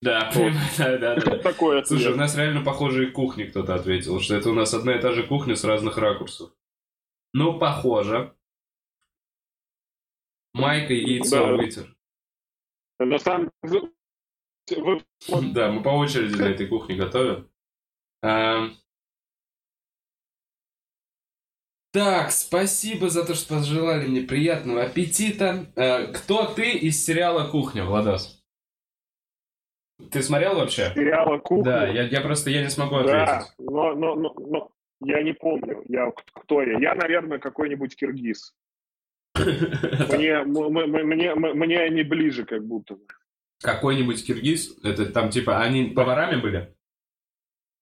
да, 0.02 0.32
Вот. 0.34 0.52
да, 0.78 0.98
да, 0.98 1.16
да. 1.16 1.38
Такое 1.40 1.84
Слушай, 1.84 2.14
у 2.14 2.18
нас 2.18 2.36
реально 2.38 2.64
похожие 2.64 3.12
кухни, 3.12 3.46
кто-то 3.46 3.76
ответил, 3.76 4.20
что 4.20 4.36
это 4.36 4.50
у 4.50 4.54
нас 4.54 4.74
одна 4.74 4.96
и 4.96 5.02
та 5.02 5.12
же 5.12 5.24
кухня 5.24 5.56
с 5.56 5.64
разных 5.64 5.98
ракурсов. 5.98 6.52
Ну, 7.34 7.60
похоже. 7.60 8.34
Майка 10.56 10.94
яйцо 10.94 11.46
Да. 11.48 11.54
вытер. 11.58 11.96
На 13.00 13.20
самом 13.20 13.52
деле, 13.64 13.92
Да, 15.54 15.70
мы 15.72 15.84
по 15.84 15.90
очереди 15.90 16.36
на 16.42 16.46
этой 16.46 16.68
кухне 16.68 16.96
готовим. 16.96 17.50
А, 18.24 18.70
Так, 21.92 22.32
спасибо 22.32 23.10
за 23.10 23.26
то, 23.26 23.36
что 23.36 23.56
пожелали 23.56 24.08
мне 24.08 24.22
приятного 24.22 24.84
аппетита. 24.84 25.66
А, 25.76 26.08
Кто 26.14 26.46
ты 26.46 26.72
из 26.72 27.04
сериала 27.06 27.50
«Кухня», 27.52 27.84
Владос? 27.84 28.42
Ты 30.12 30.22
смотрел 30.24 30.56
вообще? 30.56 30.92
сериала 30.96 31.38
«Кухня». 31.40 31.64
Да, 31.66 31.88
я, 31.88 32.04
я 32.04 32.22
просто 32.22 32.50
я 32.50 32.64
не 32.64 32.70
смогу 32.70 33.02
Да, 33.04 33.24
ответить. 33.40 33.54
но, 33.60 33.94
но, 33.94 34.16
но, 34.16 34.34
но 34.34 34.72
я 35.02 35.22
не 35.22 35.34
помню, 35.34 35.84
я, 35.90 36.12
кто 36.12 36.62
я. 36.62 36.80
Я, 36.80 36.96
наверное, 36.96 37.40
какой-нибудь 37.40 37.96
киргиз. 37.98 38.54
Мне, 39.38 40.44
мне, 40.44 41.36
мне 41.36 41.80
они 41.80 42.04
ближе 42.04 42.46
как 42.46 42.66
будто. 42.66 42.98
Какой-нибудь 43.62 44.26
киргиз? 44.26 44.78
Это 44.84 45.12
там 45.12 45.30
типа 45.30 45.62
они 45.62 45.86
поварами 45.86 46.42
были? 46.42 46.76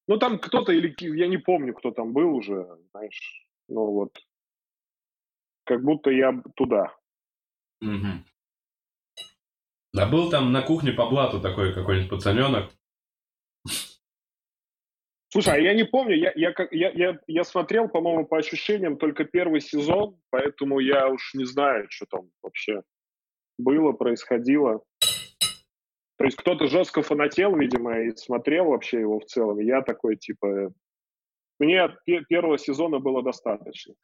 Ну, 0.08 0.18
там 0.18 0.40
кто-то 0.40 0.72
или... 0.72 0.94
Я 1.00 1.28
не 1.28 1.38
помню, 1.38 1.74
кто 1.74 1.92
там 1.92 2.14
был 2.14 2.36
уже, 2.36 2.68
знаешь. 2.92 3.48
Ну, 3.70 3.86
вот. 3.86 4.18
Как 5.66 5.82
будто 5.82 6.10
я 6.10 6.42
туда. 6.56 6.96
Мгм. 7.82 8.26
Да 9.94 10.08
был 10.08 10.30
там 10.30 10.52
на 10.52 10.62
кухне 10.62 10.92
по 10.92 11.10
блату 11.10 11.40
такой 11.40 11.74
какой-нибудь 11.74 12.10
пацаненок. 12.10 12.72
Слушай, 15.34 15.56
а 15.56 15.58
я 15.58 15.74
не 15.74 15.84
помню, 15.84 16.16
я, 16.16 16.32
я, 16.36 16.54
я, 16.70 16.92
я, 16.92 17.20
я 17.26 17.44
смотрел, 17.44 17.90
по-моему, 17.90 18.24
по 18.24 18.38
ощущениям 18.38 18.98
только 18.98 19.24
первый 19.24 19.62
сезон, 19.62 20.20
поэтому 20.30 20.78
я 20.78 21.08
уж 21.08 21.34
не 21.34 21.44
знаю, 21.44 21.88
что 21.90 22.06
там 22.06 22.30
вообще 22.44 22.84
было, 23.58 23.94
происходило. 23.94 24.84
То 26.20 26.26
есть 26.26 26.38
кто-то 26.38 26.68
жестко 26.68 27.02
фанател, 27.02 27.56
видимо, 27.56 28.02
и 28.02 28.16
смотрел 28.16 28.66
вообще 28.66 29.00
его 29.00 29.20
в 29.20 29.26
целом. 29.26 29.58
Я 29.60 29.82
такой, 29.82 30.18
типа... 30.18 30.72
Мне 31.60 31.90
пе- 32.06 32.24
первого 32.30 32.60
сезона 32.60 33.00
было 33.00 33.24
достаточно. 33.24 33.96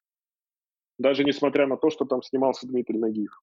Даже 0.98 1.24
несмотря 1.24 1.68
на 1.68 1.78
то, 1.78 1.92
что 1.92 2.06
там 2.06 2.24
снимался 2.24 2.68
Дмитрий 2.68 2.98
Нагиев. 2.98 3.40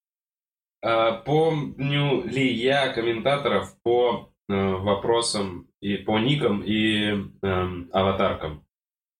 А, 0.82 1.22
помню 1.22 2.24
ли 2.24 2.52
я 2.52 2.92
комментаторов 2.92 3.80
по 3.82 4.32
э, 4.32 4.35
вопросам 4.48 5.68
и 5.80 5.96
по 5.96 6.18
никам 6.18 6.62
и 6.62 7.30
эм, 7.42 7.90
аватаркам? 7.92 8.64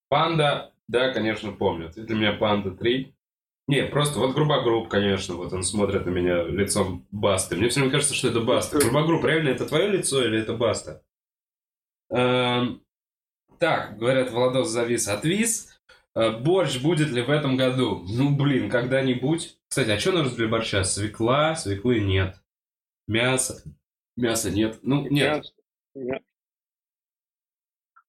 Панда, 0.09 0.73
да, 0.89 1.13
конечно, 1.13 1.53
помню. 1.53 1.91
Ты 1.91 2.03
для 2.03 2.17
меня 2.17 2.33
Панда 2.33 2.71
3. 2.71 3.13
Не, 3.69 3.83
просто 3.87 4.21
вот 4.21 4.35
Грубогрупп, 4.35 4.89
конечно, 4.89 5.35
вот 5.35 5.53
он 5.53 5.65
смотрит 5.65 6.07
на 6.07 6.11
меня 6.11 6.45
лицом 6.45 7.05
Басты. 7.11 7.57
Мне 7.57 7.69
все 7.69 7.81
время 7.81 7.93
кажется, 7.93 8.15
что 8.15 8.29
это 8.29 8.41
Баста. 8.41 8.79
Грубогрупп, 8.79 9.25
реально 9.25 9.49
это 9.49 9.67
твое 9.67 9.89
лицо 9.89 10.25
или 10.25 10.39
это 10.39 10.53
Баста? 10.53 11.03
Эм, 12.11 12.83
так, 13.59 13.99
говорят, 13.99 14.31
Владос 14.31 14.69
завис, 14.69 15.09
отвис. 15.09 15.81
Э, 16.15 16.39
Борщ 16.39 16.81
будет 16.81 17.11
ли 17.11 17.23
в 17.23 17.31
этом 17.31 17.57
году? 17.57 18.05
Ну, 18.09 18.37
блин, 18.37 18.71
когда-нибудь. 18.71 19.59
Кстати, 19.69 19.91
а 19.91 19.99
что 19.99 20.13
нужно 20.13 20.37
для 20.37 20.49
борща? 20.49 20.85
Свекла? 20.85 21.57
Свеклы 21.57 22.01
нет. 22.01 22.37
Мясо? 23.09 23.63
Мяса 24.17 24.51
нет. 24.51 24.79
Ну, 24.83 25.07
нет. 25.09 25.45
Я- 25.95 26.21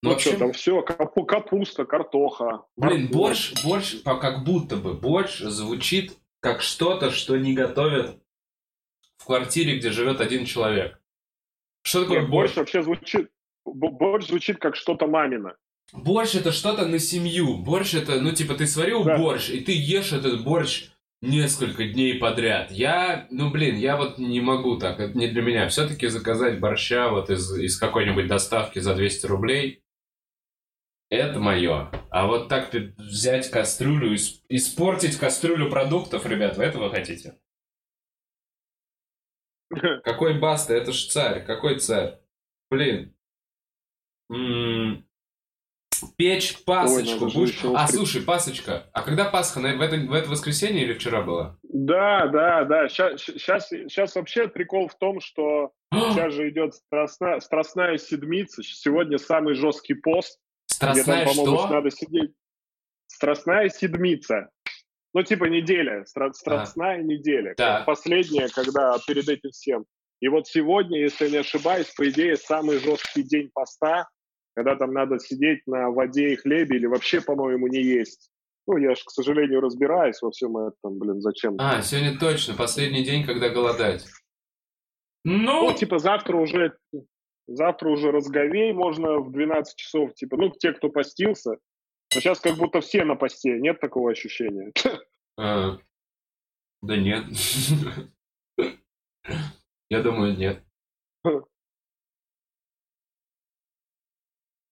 Ну, 0.04 0.10
Ну, 0.10 0.10
вообще, 0.12 0.30
что 0.30 0.40
там 0.40 0.52
все, 0.54 0.82
капуста, 0.84 1.84
картоха. 1.86 2.66
блин, 2.76 3.08
борщ, 3.12 3.54
борщ, 3.64 3.96
как 4.04 4.44
будто 4.44 4.78
бы 4.78 4.94
борщ 4.94 5.40
звучит 5.40 6.16
как 6.40 6.62
что-то, 6.62 7.10
что 7.12 7.36
не 7.38 7.54
готовят 7.54 8.22
в 9.18 9.26
квартире, 9.26 9.80
где 9.80 9.90
живет 9.90 10.22
один 10.22 10.46
человек. 10.46 11.02
Что 11.82 12.04
такое 12.04 12.22
Нет, 12.22 12.30
борщ? 12.30 12.50
борщ 12.52 12.58
вообще 12.58 12.84
звучит... 12.84 13.32
Борщ 13.66 14.28
звучит 14.28 14.60
как 14.60 14.76
что-то 14.76 15.08
мамино. 15.08 15.58
Борщ 15.94 16.36
это 16.36 16.52
что-то 16.52 16.86
на 16.86 17.00
семью. 17.00 17.58
Борщ 17.58 17.96
это, 17.96 18.22
ну, 18.22 18.32
типа, 18.34 18.54
ты 18.54 18.68
сварил 18.68 19.04
Да. 19.04 19.18
борщ, 19.18 19.50
и 19.50 19.62
ты 19.62 19.72
ешь 19.74 20.14
этот 20.14 20.44
борщ 20.44 20.90
несколько 21.22 21.86
дней 21.86 22.16
подряд. 22.16 22.72
Я, 22.72 23.28
ну, 23.32 23.50
блин, 23.52 23.76
я 23.76 23.98
вот 23.98 24.18
не 24.18 24.42
могу 24.42 24.78
так, 24.78 25.00
это 25.00 25.18
не 25.18 25.28
для 25.28 25.42
меня. 25.42 25.68
Все-таки 25.70 26.08
заказать 26.08 26.60
борща 26.60 27.10
вот 27.10 27.30
из, 27.30 27.52
из 27.58 27.78
какой-нибудь 27.78 28.28
доставки 28.28 28.80
за 28.80 28.96
200 28.96 29.26
рублей, 29.26 29.84
это 31.10 31.40
мое. 31.40 31.90
А 32.10 32.28
вот 32.28 32.50
так 32.50 32.74
взять 32.74 33.50
кастрюлю, 33.50 34.14
ис- 34.14 34.42
испортить 34.50 35.18
кастрюлю 35.18 35.70
продуктов, 35.70 36.26
ребят, 36.26 36.58
вы 36.58 36.64
этого 36.66 36.90
хотите? 36.90 37.38
Какой 40.04 40.40
Баста? 40.40 40.74
Это 40.74 40.92
ж 40.92 41.08
царь. 41.08 41.46
Какой 41.46 41.80
царь? 41.80 42.20
Блин. 42.70 43.14
М, 44.30 45.04
Печь 46.16 46.64
пасочку 46.64 47.30
же 47.30 47.38
будешь? 47.38 47.60
А, 47.76 47.88
слушай, 47.88 48.22
пасочка. 48.22 48.90
А 48.94 49.02
когда 49.02 49.26
Пасха? 49.26 49.60
В 49.60 49.82
это, 49.82 49.98
в 49.98 50.14
это 50.14 50.30
воскресенье 50.30 50.84
или 50.84 50.94
вчера 50.94 51.22
была? 51.22 51.58
Да, 51.64 52.28
да, 52.28 52.64
да. 52.66 52.88
Сейчас, 52.88 53.70
сейчас, 53.70 54.16
вообще 54.16 54.48
прикол 54.48 54.88
в 54.88 54.96
том, 54.96 55.20
что 55.20 55.72
сейчас 55.94 56.34
же 56.34 56.50
идет 56.50 56.76
страстная, 56.76 57.40
страстная 57.40 57.98
седмица. 57.98 58.64
Сегодня 58.64 59.18
самый 59.18 59.54
жесткий 59.54 59.96
пост, 59.96 60.40
где 60.70 60.80
там, 60.80 60.96
Страстная 60.96 61.26
по-моему, 61.26 61.58
что? 61.58 61.68
надо 61.70 61.92
сидеть. 61.92 62.32
Страстная 63.08 63.70
седмица. 63.70 64.50
Ну, 65.14 65.24
типа 65.24 65.46
неделя. 65.46 66.04
Стра- 66.04 66.34
страстная 66.34 67.02
неделя. 67.02 67.56
Так. 67.56 67.86
Последняя, 67.86 68.50
когда 68.50 68.98
перед 69.08 69.28
этим 69.28 69.52
всем. 69.52 69.86
И 70.20 70.28
вот 70.28 70.48
сегодня, 70.48 71.00
если 71.00 71.26
я 71.26 71.32
не 71.32 71.38
ошибаюсь, 71.38 71.88
по 71.96 72.10
идее, 72.10 72.38
самый 72.38 72.80
жесткий 72.80 73.24
день 73.24 73.50
поста, 73.54 74.08
когда 74.58 74.76
там 74.76 74.92
надо 74.92 75.20
сидеть 75.20 75.62
на 75.68 75.92
воде 75.92 76.34
и 76.34 76.36
хлебе 76.36 76.78
или 76.78 76.88
вообще, 76.88 77.22
по-моему, 77.22 77.68
не 77.68 77.80
есть. 77.80 78.32
Ну, 78.66 78.78
я 78.78 78.96
же, 78.96 79.04
к 79.06 79.12
сожалению, 79.12 79.62
разбираюсь 79.62 80.20
во 80.20 80.32
всем 80.32 80.58
этом, 80.58 80.98
блин, 80.98 81.22
зачем. 81.22 81.58
А, 81.60 81.84
сегодня 81.84 82.18
точно. 82.18 82.56
Последний 82.56 83.04
день, 83.04 83.24
когда 83.24 83.50
голодать. 83.50 84.08
Ну, 85.24 85.70
Ну, 85.70 85.74
типа, 85.76 86.00
завтра 86.00 86.38
уже, 86.38 86.76
завтра 87.46 87.90
уже 87.90 88.10
разговей 88.10 88.74
можно 88.74 89.20
в 89.20 89.32
12 89.32 89.76
часов, 89.76 90.16
типа, 90.16 90.38
ну, 90.38 90.50
те, 90.50 90.74
кто 90.74 90.90
постился. 90.90 91.52
Но 92.16 92.20
сейчас 92.20 92.40
как 92.40 92.56
будто 92.56 92.82
все 92.82 93.04
на 93.06 93.14
посте, 93.14 93.60
нет 93.60 93.80
такого 93.80 94.10
ощущения. 94.10 94.74
а, 95.38 95.78
да 96.82 96.98
нет. 96.98 97.26
Я 99.92 100.02
думаю, 100.02 100.36
нет. 100.36 100.64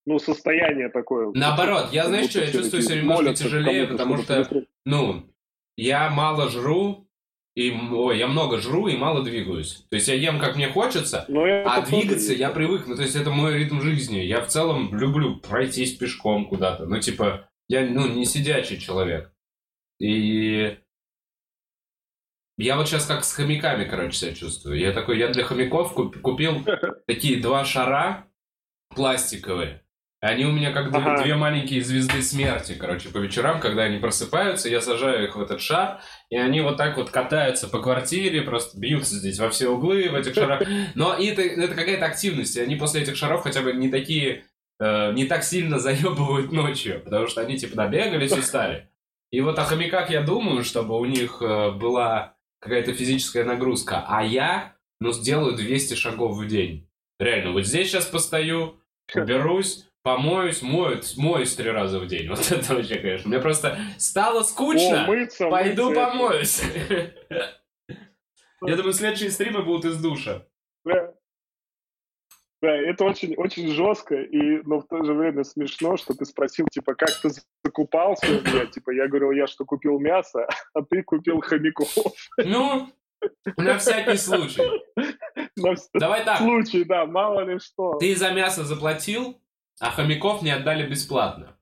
Ну, 0.05 0.19
состояние 0.19 0.89
такое. 0.89 1.31
Наоборот, 1.33 1.89
я, 1.91 2.07
знаешь, 2.07 2.29
что, 2.29 2.41
я 2.41 2.51
чувствую 2.51 2.83
себя 2.83 2.97
немножко 2.97 3.33
тяжелее, 3.33 3.87
потому 3.87 4.17
что, 4.17 4.65
ну, 4.85 5.33
я 5.77 6.09
мало 6.09 6.49
жру, 6.49 7.09
и, 7.55 7.71
ой, 7.71 8.19
я 8.19 8.27
много 8.27 8.59
жру 8.59 8.87
и 8.87 8.97
мало 8.97 9.23
двигаюсь. 9.23 9.85
То 9.89 9.95
есть 9.95 10.07
я 10.09 10.15
ем, 10.15 10.39
как 10.39 10.57
мне 10.57 10.67
хочется, 10.67 11.25
Но 11.29 11.47
это 11.47 11.73
а 11.73 11.81
двигаться 11.81 12.33
я 12.33 12.49
привык. 12.49 12.85
Ну, 12.85 12.95
то 12.95 13.01
есть 13.01 13.15
это 13.15 13.31
мой 13.31 13.57
ритм 13.57 13.79
жизни. 13.81 14.19
Я 14.19 14.41
в 14.41 14.47
целом 14.47 14.93
люблю 14.93 15.37
пройтись 15.37 15.95
пешком 15.95 16.47
куда-то. 16.47 16.85
Ну, 16.85 16.99
типа, 16.99 17.49
я, 17.69 17.85
ну, 17.85 18.07
не 18.07 18.25
сидячий 18.25 18.77
человек. 18.77 19.33
И 20.01 20.77
я 22.57 22.75
вот 22.75 22.87
сейчас 22.87 23.05
как 23.05 23.23
с 23.23 23.33
хомяками, 23.33 23.85
короче, 23.85 24.17
себя 24.17 24.33
чувствую. 24.35 24.77
Я 24.77 24.91
такой, 24.91 25.17
я 25.17 25.29
для 25.29 25.45
хомяков 25.45 25.93
куп- 25.93 26.19
купил 26.19 26.61
такие 27.07 27.41
два 27.41 27.63
шара, 27.63 28.27
пластиковые. 28.89 29.84
Они 30.25 30.43
у 30.43 30.51
меня 30.51 30.71
как 30.71 30.89
две, 30.89 30.99
Ага. 30.99 31.21
две 31.21 31.35
маленькие 31.35 31.83
звезды 31.83 32.23
смерти, 32.23 32.73
короче, 32.73 33.09
по 33.09 33.19
вечерам, 33.19 33.59
когда 33.59 33.83
они 33.83 33.99
просыпаются, 33.99 34.69
я 34.69 34.81
сажаю 34.81 35.25
их 35.25 35.35
в 35.35 35.41
этот 35.41 35.61
шар, 35.61 36.01
и 36.31 36.35
они 36.35 36.61
вот 36.61 36.77
так 36.77 36.97
вот 36.97 37.11
катаются 37.11 37.67
по 37.67 37.79
квартире, 37.79 38.41
просто 38.41 38.75
бьются 38.79 39.17
здесь 39.17 39.37
во 39.37 39.51
все 39.51 39.69
углы 39.69 40.09
в 40.09 40.15
этих 40.15 40.33
шарах. 40.33 40.63
Но 40.95 41.13
это, 41.13 41.43
это 41.43 41.75
какая-то 41.75 42.05
активность, 42.05 42.57
и 42.57 42.61
они 42.61 42.75
после 42.75 43.03
этих 43.03 43.15
шаров 43.17 43.43
хотя 43.43 43.61
бы 43.61 43.73
не 43.73 43.89
такие, 43.89 44.45
э, 44.79 45.13
не 45.13 45.25
так 45.25 45.43
сильно 45.43 45.77
заебывают 45.85 46.51
ночью, 46.51 47.01
потому 47.03 47.27
что 47.27 47.41
они 47.41 47.59
типа 47.59 47.77
набегались 47.77 48.35
и 48.35 48.41
стали. 48.41 48.89
И 49.31 49.41
вот 49.41 49.59
о 49.59 49.63
хомяках 49.63 50.09
я 50.09 50.21
думаю, 50.21 50.63
чтобы 50.63 50.97
у 50.97 51.05
них 51.05 51.37
э, 51.41 51.69
была 51.69 52.33
какая-то 52.61 52.93
физическая 52.93 53.43
нагрузка, 53.43 54.03
а 54.07 54.23
я, 54.23 54.73
ну, 54.99 55.11
сделаю 55.11 55.55
200 55.55 55.93
шагов 55.93 56.35
в 56.35 56.47
день. 56.47 56.89
Реально, 57.19 57.51
вот 57.51 57.63
здесь 57.67 57.89
сейчас 57.89 58.05
постою, 58.05 58.79
уберусь, 59.13 59.85
помоюсь, 60.05 60.61
моюсь, 60.61 61.17
моюсь 61.17 61.55
три 61.55 61.71
раза 61.71 61.99
в 61.99 62.05
день. 62.05 62.29
Вот 62.35 62.51
это 62.51 62.75
вообще, 62.75 62.99
конечно. 62.99 63.27
Мне 63.27 63.39
просто 63.39 63.77
стало 63.97 64.43
скучно. 64.43 65.03
О, 65.03 65.07
мыться, 65.07 65.49
Пойду 65.49 65.89
мыться, 65.89 66.05
помоюсь. 66.05 66.61
Я 68.61 68.75
думаю, 68.77 68.93
следующие 68.93 69.31
стримы 69.31 69.63
будут 69.63 69.85
из 69.85 70.01
душа. 70.01 70.45
Да. 70.85 71.13
Да, 72.61 72.71
это 72.71 73.03
очень, 73.03 73.35
очень 73.35 73.67
жестко, 73.69 74.15
и, 74.15 74.61
но 74.63 74.79
в 74.79 74.87
то 74.87 75.03
же 75.03 75.13
время 75.13 75.43
смешно, 75.43 75.97
что 75.97 76.13
ты 76.13 76.25
спросил, 76.25 76.67
типа, 76.71 76.95
как 76.95 77.09
ты 77.21 77.29
закупался 77.63 78.25
у 78.27 78.41
меня? 78.41 78.65
Типа, 78.67 78.91
я 78.91 79.07
говорил, 79.07 79.31
я 79.31 79.45
что, 79.45 79.65
купил 79.65 79.99
мясо, 79.99 80.47
а 80.73 80.81
ты 80.83 81.03
купил 81.03 81.41
хомяков. 81.41 81.93
Ну, 82.37 82.87
на 83.57 83.77
всякий 83.77 84.17
случай. 84.17 84.63
На 85.57 85.75
Давай 85.93 86.23
так. 86.23 86.37
случай, 86.37 86.83
да, 86.85 87.05
мало 87.05 87.41
ли 87.41 87.59
что. 87.59 87.97
Ты 87.99 88.15
за 88.15 88.31
мясо 88.31 88.63
заплатил, 88.63 89.39
а 89.79 89.91
хомяков 89.91 90.41
не 90.41 90.51
отдали 90.51 90.87
бесплатно. 90.87 91.57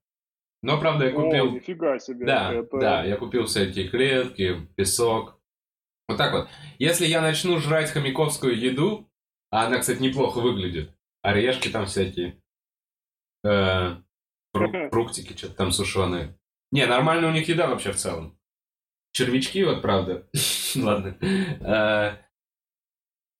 Но, 0.61 0.79
правда, 0.79 1.05
я 1.05 1.11
О, 1.11 1.21
купил... 1.21 1.51
нифига 1.51 1.99
себе. 1.99 2.25
Да, 2.25 2.53
это... 2.53 2.79
да, 2.79 3.03
я 3.03 3.17
купил 3.17 3.45
всякие 3.45 3.89
клетки, 3.89 4.65
песок. 4.75 5.39
Вот 6.07 6.17
так 6.17 6.33
вот. 6.33 6.49
Если 6.79 7.05
я 7.05 7.21
начну 7.21 7.59
жрать 7.59 7.91
хомяковскую 7.91 8.57
еду, 8.57 9.09
а 9.51 9.65
она, 9.65 9.79
кстати, 9.79 10.01
неплохо 10.01 10.39
выглядит, 10.39 10.95
орешки 11.21 11.69
там 11.69 11.85
всякие, 11.85 12.41
э, 13.43 13.97
фру- 14.55 14.89
фруктики, 14.91 15.35
что-то 15.37 15.55
там 15.55 15.71
сушеные. 15.71 16.37
Не, 16.71 16.85
нормально 16.85 17.27
у 17.27 17.31
них 17.31 17.47
еда 17.49 17.67
вообще 17.67 17.91
в 17.91 17.97
целом. 17.97 18.37
Червячки 19.11 19.63
вот, 19.63 19.81
правда. 19.81 20.27
Ладно. 20.75 21.17
Э, 21.21 22.17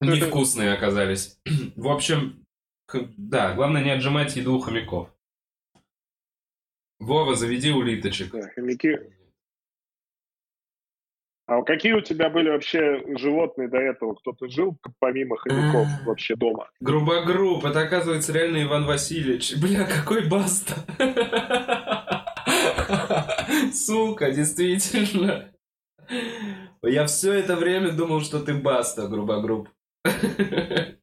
Невкусные 0.00 0.72
оказались. 0.72 1.40
В 1.76 1.88
общем, 1.88 2.43
да, 2.92 3.54
главное 3.54 3.82
не 3.82 3.90
отжимать 3.90 4.36
еду 4.36 4.56
у 4.56 4.60
хомяков. 4.60 5.08
Вова, 6.98 7.34
заведи 7.34 7.70
улиточек. 7.70 8.32
Да, 8.32 8.48
хомяки. 8.54 8.98
А 11.46 11.62
какие 11.62 11.92
у 11.92 12.00
тебя 12.00 12.30
были 12.30 12.48
вообще 12.48 13.04
животные 13.18 13.68
до 13.68 13.76
этого? 13.76 14.14
Кто-то 14.14 14.48
жил 14.48 14.78
помимо 14.98 15.36
хомяков 15.36 15.86
вообще 16.06 16.36
дома? 16.36 16.70
Грубогруб, 16.80 17.62
это 17.66 17.80
оказывается 17.80 18.32
реально 18.32 18.62
Иван 18.62 18.86
Васильевич. 18.86 19.56
Бля, 19.60 19.84
какой 19.84 20.26
баста. 20.26 20.74
Сука, 23.74 24.30
действительно. 24.30 25.52
Я 26.82 27.06
все 27.06 27.34
это 27.34 27.56
время 27.56 27.92
думал, 27.92 28.22
что 28.22 28.40
ты 28.40 28.54
баста, 28.54 29.06
грубогруб. 29.08 29.68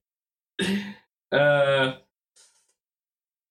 Э, 1.32 1.94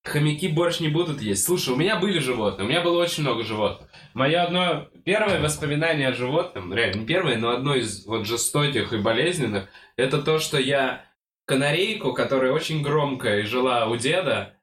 Хомяки 0.03 0.49
борщ 0.49 0.81
не 0.81 0.89
будут 0.89 1.21
есть. 1.21 1.45
Слушай, 1.45 1.75
у 1.75 1.77
меня 1.77 1.97
были 1.97 2.19
животные, 2.19 2.67
у 2.67 2.69
меня 2.69 2.81
было 2.81 3.03
очень 3.03 3.23
много 3.23 3.45
животных. 3.45 3.91
Мое 4.15 4.43
одно 4.43 4.89
первое 5.05 5.41
воспоминание 5.41 6.09
о 6.09 6.15
животном, 6.15 6.73
реально 6.73 7.01
не 7.01 7.07
первое, 7.07 7.37
но 7.37 7.51
одно 7.51 7.75
из 7.75 8.07
вот 8.07 8.27
жестоких 8.27 8.93
и 8.95 8.99
болезненных, 8.99 9.69
это 9.97 10.23
то, 10.23 10.39
что 10.39 10.59
я 10.59 11.05
канарейку, 11.45 12.15
которая 12.15 12.53
очень 12.53 12.83
громкая 12.83 13.41
и 13.41 13.45
жила 13.45 13.87
у 13.87 13.97
деда, 13.97 14.57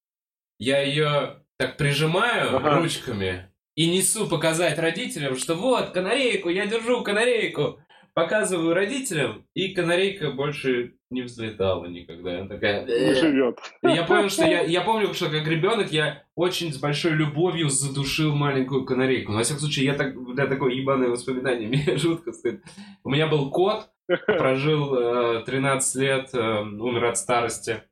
я 0.57 0.81
ее 0.81 1.43
так 1.57 1.77
прижимаю 1.77 2.57
Ага. 2.57 2.79
ручками 2.79 3.51
и 3.75 3.91
несу 3.91 4.27
показать 4.27 4.79
родителям, 4.79 5.37
что 5.37 5.53
вот, 5.53 5.91
канарейку, 5.91 6.49
я 6.49 6.65
держу 6.65 7.03
канарейку. 7.03 7.79
Показываю 8.17 8.73
родителям, 8.73 9.45
и 9.53 9.75
канарейка 9.75 10.31
больше 10.31 10.95
не 11.11 11.21
взлетала 11.21 11.85
никогда. 11.85 12.39
Она 12.39 12.47
такая... 12.47 12.83
Не 12.83 13.13
живет. 13.13 13.59
И 13.83 13.89
я 13.89 14.05
понял, 14.05 14.27
что 14.27 14.43
я, 14.43 14.61
я 14.61 14.81
помню, 14.81 15.13
что 15.13 15.29
как 15.29 15.47
ребенок 15.47 15.91
я 15.91 16.23
очень 16.33 16.73
с 16.73 16.79
большой 16.79 17.11
любовью 17.11 17.69
задушил 17.69 18.33
маленькую 18.33 18.85
канарейку. 18.85 19.31
Но, 19.31 19.37
во 19.37 19.43
всяком 19.43 19.59
случае, 19.59 19.85
я 19.85 19.93
так, 19.93 20.15
для 20.33 20.47
такое 20.47 20.73
ебаное 20.73 21.09
воспоминание, 21.09 21.67
мне 21.67 21.95
жутко 21.97 22.31
стыдно. 22.31 22.61
У 23.03 23.11
меня 23.11 23.27
был 23.27 23.51
кот, 23.51 23.87
прожил 24.07 24.95
э, 24.95 25.43
13 25.45 25.95
лет, 26.01 26.29
э, 26.33 26.61
умер 26.61 27.05
от 27.05 27.19
старости. 27.19 27.83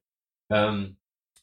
Эм, 0.50 0.98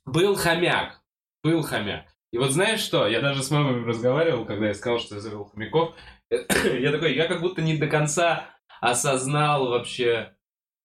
был 0.07 0.35
хомяк, 0.35 1.05
был 1.45 1.63
хомяк. 1.63 2.07
И 2.33 2.39
вот 2.39 2.51
знаешь 2.51 2.81
что, 2.81 3.07
я 3.07 3.21
даже 3.21 3.45
с 3.45 3.51
мамой 3.53 3.85
разговаривал, 3.85 4.45
когда 4.45 4.67
я 4.67 4.75
сказал, 4.75 4.99
что 4.99 5.15
я 5.15 5.21
завел 5.21 5.45
хомяков. 5.45 5.95
Я 6.33 6.91
такой, 6.91 7.15
я 7.15 7.29
как 7.29 7.43
будто 7.43 7.61
не 7.61 7.77
до 7.77 7.87
конца 7.87 8.49
осознал 8.83 9.69
вообще, 9.69 10.37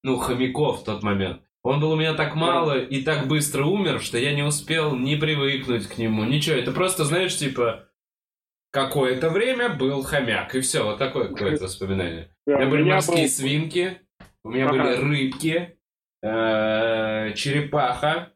ну, 0.04 0.18
хомяков 0.18 0.82
в 0.82 0.84
тот 0.86 1.04
момент. 1.04 1.42
Он 1.64 1.82
был 1.82 1.92
у 1.92 1.96
меня 1.98 2.14
так 2.14 2.36
мало 2.36 2.80
и 2.80 3.02
так 3.02 3.28
быстро 3.28 3.66
умер, 3.66 4.02
что 4.02 4.18
я 4.18 4.34
не 4.34 4.44
успел 4.44 4.96
ни 4.96 5.16
привыкнуть 5.16 5.88
к 5.88 5.98
нему, 5.98 6.24
ничего. 6.24 6.56
Это 6.56 6.72
просто, 6.72 7.04
знаешь, 7.04 7.36
типа, 7.36 7.90
какое-то 8.72 9.30
время 9.32 9.70
был 9.70 10.04
хомяк, 10.04 10.54
и 10.56 10.62
все, 10.62 10.84
вот 10.84 11.00
такое 11.00 11.30
какое-то 11.30 11.64
воспоминание. 11.66 12.34
У 12.46 12.52
меня 12.52 12.68
у 12.68 12.70
были 12.70 12.84
меня 12.84 12.94
морские 12.96 13.24
был- 13.24 13.30
свинки, 13.30 14.02
у 14.44 14.50
меня 14.52 14.70
Ага. 14.70 14.74
были 14.78 14.96
рыбки, 14.96 15.80
э, 16.22 17.34
черепаха. 17.34 18.32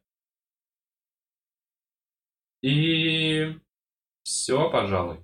И 2.63 3.55
все, 4.23 4.69
пожалуй. 4.69 5.17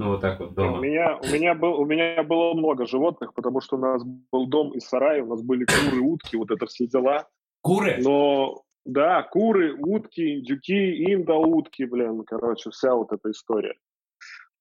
Ну, 0.00 0.12
вот 0.12 0.22
так 0.22 0.40
вот 0.40 0.52
У 0.52 0.54
дома. 0.54 0.80
меня, 0.80 1.18
у, 1.18 1.26
меня 1.26 1.54
был, 1.54 1.78
у 1.78 1.84
меня 1.84 2.22
было 2.22 2.54
много 2.54 2.86
животных, 2.86 3.34
потому 3.34 3.60
что 3.60 3.76
у 3.76 3.80
нас 3.80 4.02
был 4.32 4.46
дом 4.46 4.72
и 4.72 4.80
сарай, 4.80 5.20
у 5.20 5.26
нас 5.26 5.42
были 5.42 5.66
куры, 5.66 6.00
утки, 6.00 6.36
вот 6.36 6.50
это 6.50 6.64
все 6.64 6.86
дела. 6.86 7.28
Куры? 7.60 7.98
Но, 8.00 8.62
да, 8.86 9.22
куры, 9.24 9.76
утки, 9.78 10.38
индюки, 10.38 11.04
индоутки, 11.12 11.82
блин, 11.82 12.24
короче, 12.24 12.70
вся 12.70 12.94
вот 12.94 13.12
эта 13.12 13.30
история. 13.30 13.74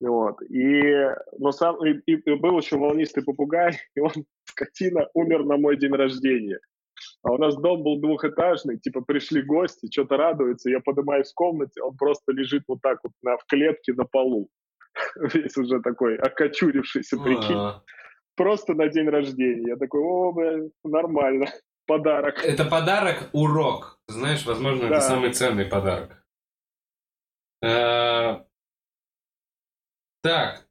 Вот. 0.01 0.41
И, 0.41 1.07
но 1.37 1.53
сам, 1.53 1.85
и, 1.85 2.01
и 2.05 2.35
был 2.35 2.57
еще 2.57 2.77
волнистый 2.77 3.23
попугай, 3.23 3.77
и 3.95 4.01
он, 4.01 4.11
скотина, 4.43 5.07
умер 5.13 5.45
на 5.45 5.55
мой 5.55 5.77
день 5.77 5.93
рождения. 5.93 6.59
А 7.23 7.31
у 7.31 7.37
нас 7.37 7.55
дом 7.55 7.81
был 7.81 8.01
двухэтажный, 8.01 8.77
типа 8.77 8.99
пришли 8.99 9.41
гости, 9.41 9.87
что-то 9.89 10.17
радуются, 10.17 10.69
я 10.69 10.81
поднимаюсь 10.81 11.31
в 11.31 11.35
комнате, 11.35 11.81
он 11.81 11.95
просто 11.95 12.33
лежит 12.33 12.63
вот 12.67 12.81
так 12.81 12.99
вот 13.03 13.13
на, 13.21 13.37
в 13.37 13.45
клетке 13.45 13.93
на 13.93 14.03
полу. 14.03 14.49
Весь 15.33 15.57
уже 15.57 15.79
такой 15.81 16.17
окочурившийся, 16.17 17.17
прикинь 17.17 17.55
А, 17.55 17.83
просто 18.35 18.73
на 18.73 18.87
день 18.89 19.09
рождения. 19.09 19.69
Я 19.69 19.75
такой, 19.77 20.01
о, 20.01 20.31
бля, 20.31 20.69
нормально, 20.83 21.47
подарок. 21.87 22.43
Это 22.43 22.65
подарок, 22.65 23.29
урок. 23.33 23.99
Знаешь, 24.07 24.45
возможно, 24.45 24.85
это 24.85 24.95
Да. 24.95 25.01
самый 25.01 25.33
ценный 25.33 25.65
подарок. 25.65 26.23
Э, 27.61 28.43
Так, 30.21 30.67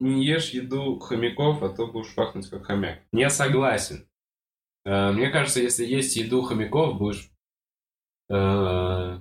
не 0.00 0.24
ешь 0.24 0.50
еду 0.50 0.98
хомяков, 0.98 1.62
а 1.62 1.68
то 1.70 1.86
будешь 1.86 2.14
пахнуть 2.14 2.48
как 2.48 2.64
хомяк. 2.66 3.00
Не 3.12 3.28
согласен. 3.30 4.08
Э, 4.84 5.10
Мне 5.12 5.30
кажется, 5.30 5.60
если 5.60 5.84
есть 5.84 6.16
еду 6.16 6.42
хомяков, 6.42 6.98
будешь 6.98 7.30
э, 8.30 9.18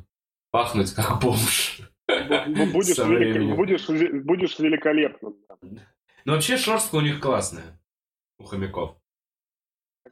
пахнуть 0.51 0.93
как 0.93 1.19
бомж. 1.21 1.81
Бу- 2.07 2.71
Будешь, 2.71 2.97
велик- 2.97 3.55
будешь, 3.55 3.87
будешь 4.23 4.59
великолепным. 4.59 5.35
Но 6.25 6.33
вообще 6.33 6.57
шерстка 6.57 6.95
у 6.95 7.01
них 7.01 7.19
классная. 7.19 7.79
У 8.39 8.43
хомяков. 8.43 8.97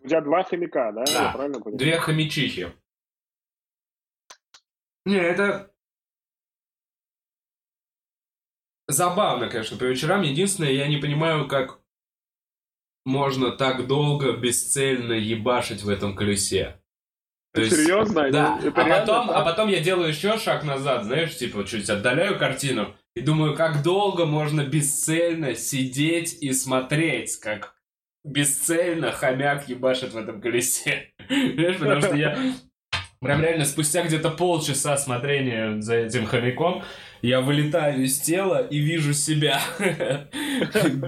У 0.01 0.07
тебя 0.07 0.21
два 0.21 0.43
хомяка, 0.43 0.91
да? 0.91 1.03
Да. 1.05 1.23
Я 1.27 1.31
правильно 1.31 1.59
понимаю? 1.59 1.77
Две 1.77 1.97
хомячихи. 1.99 2.73
Не, 5.05 5.17
это... 5.17 5.71
Забавно, 8.87 9.49
конечно, 9.49 9.77
по 9.77 9.83
вечерам. 9.83 10.21
Единственное, 10.21 10.71
я 10.71 10.87
не 10.87 10.97
понимаю, 10.97 11.47
как 11.47 11.79
можно 13.05 13.51
так 13.51 13.87
долго 13.87 14.33
бесцельно 14.37 15.13
ебашить 15.13 15.81
в 15.83 15.89
этом 15.89 16.15
колесе. 16.15 16.81
То 17.55 17.61
есть- 17.61 17.75
Серьезно? 17.75 18.29
Да, 18.31 18.59
Это 18.63 18.81
а 18.81 18.85
реально 18.85 19.05
потом, 19.05 19.27
так? 19.27 19.37
а 19.37 19.41
потом 19.41 19.69
я 19.69 19.79
делаю 19.79 20.09
еще 20.09 20.37
шаг 20.37 20.63
назад, 20.63 21.05
знаешь, 21.05 21.35
типа 21.37 21.63
чуть 21.65 21.89
отдаляю 21.89 22.37
картину 22.37 22.95
и 23.15 23.21
думаю, 23.21 23.55
как 23.55 23.81
долго 23.81 24.25
можно 24.25 24.61
бесцельно 24.65 25.55
сидеть 25.55 26.37
и 26.41 26.51
смотреть, 26.53 27.37
как 27.37 27.75
бесцельно 28.23 29.11
хомяк 29.11 29.69
ебашит 29.69 30.13
в 30.13 30.17
этом 30.17 30.41
колесе. 30.41 31.13
Понимаешь, 31.29 31.77
потому 31.77 32.01
что 32.01 32.15
я 32.15 32.37
Прям 33.21 33.41
реально 33.41 33.65
спустя 33.65 34.03
где-то 34.03 34.29
полчаса 34.29 34.97
смотрения 34.97 35.81
за 35.81 35.95
этим 35.95 36.25
хомяком 36.25 36.83
я 37.23 37.41
вылетаю 37.41 38.03
из 38.03 38.19
тела 38.19 38.67
и 38.67 38.77
вижу 38.77 39.13
себя 39.13 39.59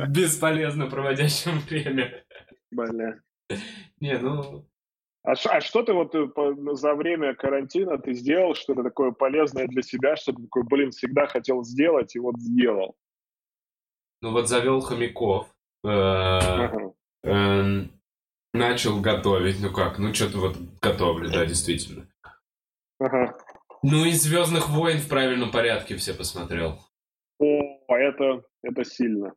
бесполезно 0.07 0.87
проводящим 0.87 1.59
время. 1.59 2.23
Бля. 2.71 3.19
Не, 3.99 4.17
ну... 4.17 4.67
А, 5.27 5.33
а 5.33 5.59
что 5.59 5.83
ты 5.83 5.91
вот 5.91 6.15
э, 6.15 6.25
за 6.75 6.95
время 6.95 7.35
карантина 7.35 7.97
ты 7.97 8.13
сделал 8.13 8.55
что-то 8.55 8.81
такое 8.81 9.11
полезное 9.11 9.67
для 9.67 9.81
себя, 9.81 10.15
что 10.15 10.31
ты 10.31 10.43
такой, 10.43 10.63
блин, 10.63 10.91
всегда 10.91 11.27
хотел 11.27 11.65
сделать 11.65 12.15
и 12.15 12.19
вот 12.19 12.39
сделал? 12.39 12.95
Ну 14.21 14.31
вот 14.31 14.47
завел 14.47 14.79
хомяков. 14.79 15.53
Э, 15.83 16.69
эм, 17.23 17.91
начал 18.53 19.01
готовить. 19.01 19.61
Ну 19.61 19.73
как, 19.73 19.99
ну 19.99 20.13
что-то 20.13 20.37
вот 20.37 20.57
готовлю, 20.81 21.29
да, 21.29 21.45
действительно. 21.45 22.07
Ну 22.99 24.05
и 24.05 24.11
Звездных 24.11 24.69
войн 24.69 24.99
в 24.99 25.09
правильном 25.09 25.51
порядке 25.51 25.97
все 25.97 26.13
посмотрел. 26.13 26.79
О, 27.39 27.79
это, 27.89 28.43
это 28.63 28.85
сильно. 28.85 29.33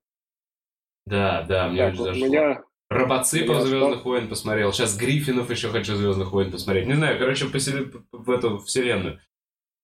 Да, 1.04 1.42
да, 1.42 1.66
мне 1.66 1.78
так, 1.78 1.94
очень 1.94 2.04
зашло. 2.04 2.26
Меня... 2.26 2.62
Робоципов 2.90 3.62
Звездных 3.62 4.04
войн 4.04 4.28
посмотрел. 4.28 4.72
Сейчас 4.72 4.96
Гриффинов 4.96 5.48
еще 5.48 5.68
хочу 5.68 5.94
Звездных 5.94 6.32
войн 6.32 6.50
посмотреть. 6.50 6.88
Не 6.88 6.94
знаю, 6.94 7.18
короче, 7.20 7.46
посели... 7.46 7.88
в 8.10 8.28
эту 8.30 8.58
вселенную. 8.58 9.20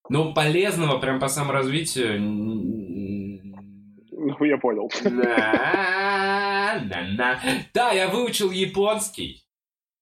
Ну, 0.08 0.34
полезного 0.34 0.98
прям 0.98 1.20
по 1.20 1.28
саморазвитию... 1.28 2.20
Ну, 4.10 4.44
я 4.44 4.58
понял. 4.58 4.90
Да, 7.72 7.92
я 7.92 8.08
выучил 8.08 8.50
японский. 8.50 9.46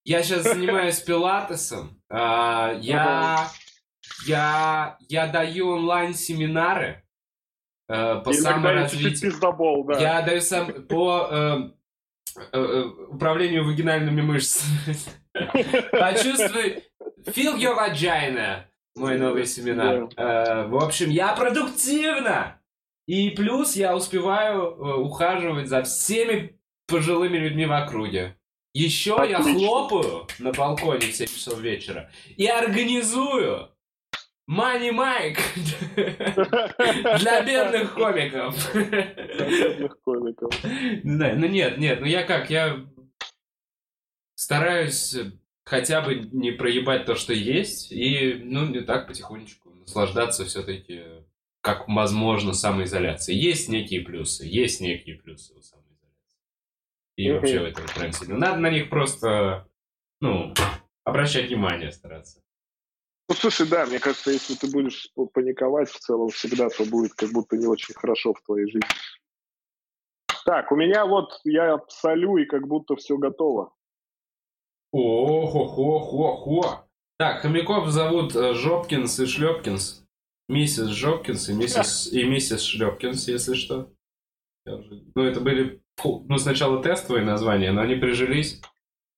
Я 0.03 0.23
сейчас 0.23 0.43
занимаюсь 0.53 0.99
пилатесом. 0.99 2.01
А, 2.09 2.73
я, 2.79 3.49
я, 4.25 4.97
я 5.09 5.27
даю 5.27 5.69
онлайн-семинары 5.69 7.03
э, 7.87 8.21
по 8.23 8.33
саморазвитию. 8.33 9.31
да. 9.87 9.99
Я 9.99 10.21
даю 10.21 10.41
сам 10.41 10.71
по 10.87 11.27
э, 11.29 11.71
управлению 13.09 13.65
вагинальными 13.65 14.21
мышцами. 14.21 14.95
Почувствуй, 15.91 16.83
feel 17.25 17.57
your 17.57 17.75
vagina, 17.77 18.63
мой 18.95 19.17
новый 19.17 19.45
семинар. 19.45 20.07
В 20.69 20.83
общем, 20.83 21.09
я 21.09 21.33
продуктивно. 21.33 22.61
И 23.07 23.29
плюс 23.31 23.75
я 23.75 23.95
успеваю 23.95 25.03
ухаживать 25.03 25.67
за 25.67 25.83
всеми 25.83 26.59
пожилыми 26.87 27.37
людьми 27.37 27.65
в 27.65 27.71
округе. 27.71 28.37
Еще 28.73 29.15
Отлично. 29.15 29.47
я 29.47 29.53
хлопаю 29.53 30.27
на 30.39 30.51
балконе 30.51 31.07
в 31.07 31.15
7 31.15 31.27
часов 31.27 31.59
вечера 31.59 32.11
и 32.35 32.45
организую 32.47 33.69
Мани 34.47 34.91
Майк 34.91 35.39
для 35.95 37.41
бедных 37.43 37.93
комиков. 37.93 38.73
Для 38.73 39.49
бедных 39.49 39.99
комиков. 40.01 40.53
Да, 41.03 41.33
ну 41.35 41.47
нет, 41.47 41.77
нет, 41.77 41.99
ну 41.99 42.05
я 42.05 42.23
как, 42.23 42.49
я 42.49 42.85
стараюсь 44.35 45.15
хотя 45.63 46.01
бы 46.01 46.15
не 46.31 46.51
проебать 46.51 47.05
то, 47.05 47.15
что 47.15 47.33
есть, 47.33 47.91
и, 47.91 48.39
ну, 48.43 48.67
не 48.67 48.81
так 48.81 49.07
потихонечку 49.07 49.71
наслаждаться 49.71 50.45
все-таки, 50.45 51.03
как 51.61 51.87
возможно, 51.87 52.53
самоизоляцией. 52.53 53.39
Есть 53.39 53.69
некие 53.69 54.01
плюсы, 54.01 54.45
есть 54.45 54.79
некие 54.79 55.15
плюсы 55.15 55.53
у 55.55 55.61
самоизоляции 55.61 55.85
и 57.15 57.31
вообще 57.31 57.59
в 57.59 57.63
этом 57.63 57.85
тренде. 57.87 58.33
Надо 58.33 58.57
на 58.59 58.69
них 58.69 58.89
просто, 58.89 59.67
ну, 60.21 60.53
обращать 61.03 61.47
внимание, 61.47 61.91
стараться. 61.91 62.41
Ну, 63.27 63.35
слушай, 63.35 63.67
да, 63.67 63.85
мне 63.85 63.99
кажется, 63.99 64.31
если 64.31 64.53
ты 64.55 64.71
будешь 64.71 65.09
паниковать 65.33 65.89
в 65.89 65.99
целом 65.99 66.29
всегда, 66.29 66.69
то 66.69 66.85
будет 66.85 67.13
как 67.13 67.31
будто 67.31 67.57
не 67.57 67.65
очень 67.65 67.95
хорошо 67.95 68.33
в 68.33 68.41
твоей 68.41 68.67
жизни. 68.67 68.87
Так, 70.45 70.71
у 70.71 70.75
меня 70.75 71.05
вот, 71.05 71.39
я 71.43 71.79
солю, 71.87 72.37
и 72.37 72.45
как 72.45 72.67
будто 72.67 72.95
все 72.95 73.17
готово. 73.17 73.73
О-хо-хо-хо-хо. 74.91 76.85
Так, 77.17 77.41
хомяков 77.41 77.89
зовут 77.89 78.35
э, 78.35 78.53
Жопкинс 78.53 79.19
и 79.19 79.25
Шлепкинс. 79.25 80.05
Миссис 80.47 80.89
Жопкинс 80.89 81.49
и 81.49 81.53
миссис, 81.53 82.13
и 82.13 82.23
миссис 82.23 82.61
Шлепкинс, 82.61 83.27
если 83.27 83.55
что. 83.55 83.91
Ну, 84.65 85.23
это 85.23 85.39
были 85.41 85.81
ну, 86.03 86.37
сначала 86.37 86.83
тестовые 86.83 87.25
названия, 87.25 87.71
но 87.71 87.81
они 87.81 87.95
прижились 87.95 88.61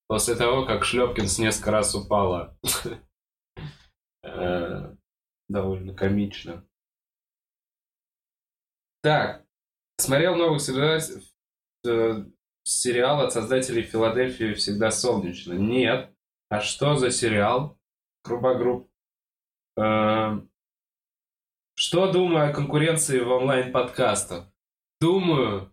после 0.07 0.35
того, 0.35 0.65
как 0.65 0.85
Шлепкинс 0.85 1.39
несколько 1.39 1.71
раз 1.71 1.93
упала. 1.95 2.57
Э, 4.27 4.95
довольно 5.47 5.93
комично. 5.93 6.67
Так, 9.01 9.45
смотрел 9.97 10.35
новый 10.35 10.59
э, 11.85 12.25
сериал 12.63 13.21
от 13.21 13.31
создателей 13.31 13.83
Филадельфии 13.83 14.53
«Всегда 14.53 14.91
солнечно». 14.91 15.53
Нет. 15.53 16.13
А 16.49 16.61
что 16.61 16.95
за 16.95 17.11
сериал? 17.11 17.79
Группа 18.23 18.53
э, 19.77 20.41
Что 21.75 22.11
думаю 22.11 22.49
о 22.49 22.53
конкуренции 22.53 23.19
в 23.19 23.29
онлайн-подкастах? 23.29 24.51
Думаю, 24.99 25.71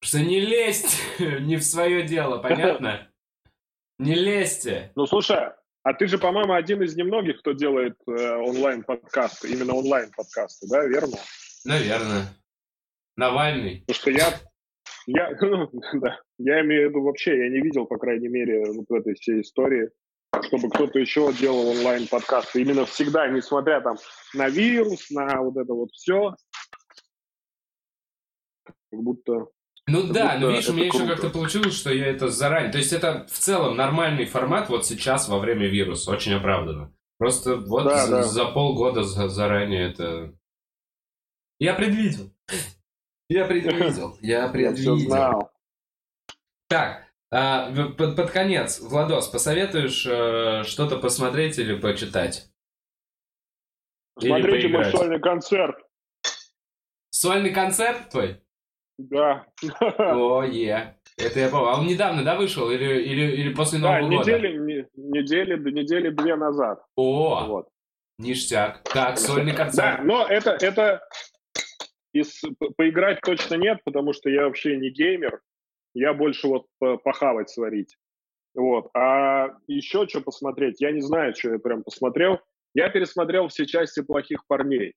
Что 0.00 0.20
не 0.20 0.40
лезть 0.40 0.96
не 1.18 1.56
в 1.56 1.62
свое 1.62 2.06
дело, 2.06 2.38
понятно? 2.38 3.07
Не 3.98 4.14
лезьте. 4.14 4.92
Ну, 4.94 5.06
слушай, 5.06 5.52
а 5.82 5.94
ты 5.94 6.06
же, 6.06 6.18
по-моему, 6.18 6.52
один 6.52 6.82
из 6.82 6.96
немногих, 6.96 7.40
кто 7.40 7.52
делает 7.52 7.96
э, 8.06 8.36
онлайн-подкасты, 8.36 9.50
именно 9.52 9.74
онлайн-подкасты, 9.74 10.68
да, 10.68 10.84
верно? 10.86 11.16
Наверное. 11.64 12.26
Навальный. 13.16 13.84
Потому 13.86 13.94
что 13.94 14.10
я, 14.10 14.40
я, 15.06 15.36
ну, 15.40 15.70
да, 15.94 16.20
я 16.38 16.60
имею 16.60 16.88
в 16.88 16.90
виду 16.90 17.02
вообще, 17.02 17.38
я 17.38 17.48
не 17.48 17.60
видел, 17.60 17.86
по 17.86 17.98
крайней 17.98 18.28
мере, 18.28 18.70
вот 18.72 18.86
в 18.88 18.94
этой 18.94 19.14
всей 19.14 19.40
истории, 19.40 19.90
чтобы 20.42 20.70
кто-то 20.70 20.98
еще 20.98 21.32
делал 21.32 21.68
онлайн-подкасты. 21.68 22.62
Именно 22.62 22.86
всегда, 22.86 23.26
несмотря 23.28 23.80
там 23.80 23.96
на 24.34 24.48
вирус, 24.48 25.10
на 25.10 25.42
вот 25.42 25.56
это 25.56 25.72
вот 25.74 25.90
все, 25.92 26.36
как 28.64 29.00
будто 29.00 29.46
ну 29.88 30.12
да, 30.12 30.38
но 30.38 30.50
видишь, 30.50 30.68
у 30.68 30.74
меня 30.74 30.86
еще 30.86 31.06
как-то 31.06 31.30
получилось, 31.30 31.74
что 31.74 31.92
я 31.92 32.06
это 32.06 32.28
заранее... 32.28 32.70
То 32.70 32.78
есть 32.78 32.92
это 32.92 33.26
в 33.30 33.38
целом 33.38 33.76
нормальный 33.76 34.26
формат 34.26 34.68
вот 34.68 34.86
сейчас 34.86 35.28
во 35.28 35.38
время 35.38 35.66
вируса, 35.66 36.10
очень 36.10 36.34
оправданно. 36.34 36.94
Просто 37.18 37.56
вот 37.56 37.84
да, 37.84 38.06
за, 38.06 38.10
да. 38.10 38.22
за 38.22 38.44
полгода 38.46 39.02
за, 39.02 39.28
заранее 39.28 39.90
это... 39.90 40.34
Я 41.58 41.74
предвидел. 41.74 42.32
Я 43.28 43.46
предвидел. 43.46 44.16
Я 44.20 44.48
предвидел. 44.48 45.50
Так, 46.68 47.08
а, 47.30 47.72
под, 47.72 48.16
под 48.16 48.30
конец, 48.30 48.80
Владос, 48.80 49.28
посоветуешь 49.28 50.06
э, 50.06 50.64
что-то 50.64 50.98
посмотреть 50.98 51.58
или 51.58 51.78
почитать? 51.78 52.50
Смотрите 54.18 54.68
мой 54.68 54.84
сольный 54.86 55.20
концерт. 55.20 55.76
Сольный 57.10 57.52
концерт 57.52 58.10
твой? 58.10 58.42
Да. 58.98 59.46
О, 59.98 60.42
е. 60.42 60.96
Это 61.16 61.40
я 61.40 61.48
помню. 61.48 61.68
А 61.68 61.80
он 61.80 61.86
недавно, 61.86 62.24
да, 62.24 62.36
вышел? 62.36 62.70
Или, 62.70 63.02
или, 63.02 63.36
или 63.36 63.54
после 63.54 63.78
Нового 63.78 64.00
да, 64.00 64.06
года? 64.06 64.18
недели, 64.18 64.58
не, 64.58 64.86
недели, 64.96 65.70
недели 65.70 66.10
две 66.10 66.36
назад. 66.36 66.84
О, 66.96 67.46
вот. 67.46 67.68
ништяк. 68.18 68.82
Так, 68.84 69.18
сольный 69.18 69.54
концерт. 69.54 69.98
Да, 69.98 70.04
но 70.04 70.26
это, 70.26 70.50
это 70.60 71.00
из, 72.12 72.42
поиграть 72.76 73.20
точно 73.20 73.54
нет, 73.54 73.78
потому 73.84 74.12
что 74.12 74.30
я 74.30 74.44
вообще 74.44 74.76
не 74.76 74.90
геймер. 74.90 75.40
Я 75.94 76.12
больше 76.12 76.48
вот 76.48 76.66
похавать, 76.78 77.50
сварить. 77.50 77.96
Вот. 78.54 78.90
А 78.94 79.48
еще 79.68 80.06
что 80.08 80.20
посмотреть? 80.20 80.80
Я 80.80 80.90
не 80.90 81.00
знаю, 81.00 81.34
что 81.34 81.52
я 81.52 81.58
прям 81.58 81.84
посмотрел. 81.84 82.40
Я 82.74 82.88
пересмотрел 82.90 83.48
все 83.48 83.66
части 83.66 84.02
«Плохих 84.02 84.46
парней». 84.46 84.94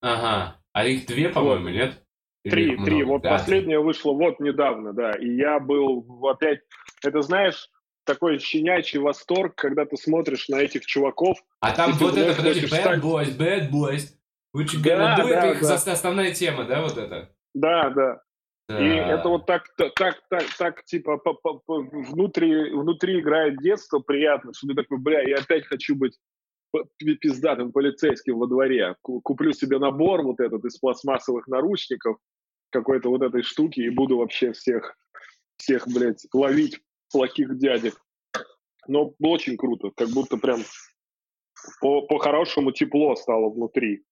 Ага. 0.00 0.60
А 0.72 0.86
их 0.86 1.06
две, 1.06 1.28
по-моему, 1.28 1.64
вот. 1.64 1.70
нет? 1.70 2.05
Три, 2.50 2.76
три. 2.84 3.02
Вот 3.02 3.22
да. 3.22 3.30
последняя 3.30 3.78
вышла 3.78 4.12
вот 4.12 4.40
недавно, 4.40 4.92
да. 4.92 5.12
И 5.12 5.28
я 5.36 5.58
был 5.60 6.06
опять... 6.26 6.60
Это 7.04 7.22
знаешь, 7.22 7.68
такой 8.04 8.38
щенячий 8.38 8.98
восторг, 8.98 9.54
когда 9.56 9.84
ты 9.84 9.96
смотришь 9.96 10.48
на 10.48 10.56
этих 10.56 10.86
чуваков. 10.86 11.38
А 11.60 11.72
там 11.74 11.92
вот 11.92 12.16
это, 12.16 12.36
подожди, 12.36 12.66
Bad 12.66 12.80
стать... 12.80 13.00
Boys, 13.02 13.36
Bad 13.36 13.70
Boys. 13.70 14.12
Which 14.56 14.80
да, 14.82 15.16
да, 15.16 15.52
их 15.52 15.60
да. 15.60 15.74
основная 15.74 16.32
тема, 16.32 16.64
да, 16.64 16.82
вот 16.82 16.96
это? 16.96 17.30
Да, 17.54 17.90
да. 17.90 18.22
Да. 18.68 18.80
И 18.80 18.88
это 18.88 19.28
вот 19.28 19.46
так, 19.46 19.68
так, 19.76 20.22
так, 20.28 20.44
так, 20.58 20.84
типа, 20.84 21.18
по, 21.18 21.34
по, 21.34 21.54
по, 21.54 21.82
внутри, 21.82 22.72
внутри 22.72 23.20
играет 23.20 23.58
детство 23.58 24.00
приятно, 24.00 24.52
что 24.54 24.66
ты 24.66 24.74
такой, 24.74 24.98
бля, 24.98 25.22
я 25.22 25.36
опять 25.36 25.66
хочу 25.66 25.94
быть 25.94 26.18
пиздатым 27.20 27.70
полицейским 27.70 28.38
во 28.38 28.46
дворе. 28.46 28.96
Куплю 29.02 29.52
себе 29.52 29.78
набор 29.78 30.22
вот 30.22 30.40
этот 30.40 30.64
из 30.64 30.78
пластмассовых 30.78 31.46
наручников, 31.46 32.16
какой-то 32.70 33.08
вот 33.10 33.22
этой 33.22 33.42
штуки 33.42 33.80
и 33.80 33.90
буду 33.90 34.18
вообще 34.18 34.52
всех, 34.52 34.96
всех, 35.56 35.86
блядь, 35.88 36.26
ловить 36.32 36.80
плохих 37.10 37.56
дядек. 37.58 38.00
Но 38.88 39.14
очень 39.20 39.56
круто, 39.56 39.90
как 39.96 40.08
будто 40.10 40.36
прям 40.36 40.60
по- 41.80 42.02
по-хорошему 42.02 42.72
тепло 42.72 43.16
стало 43.16 43.50
внутри. 43.50 44.04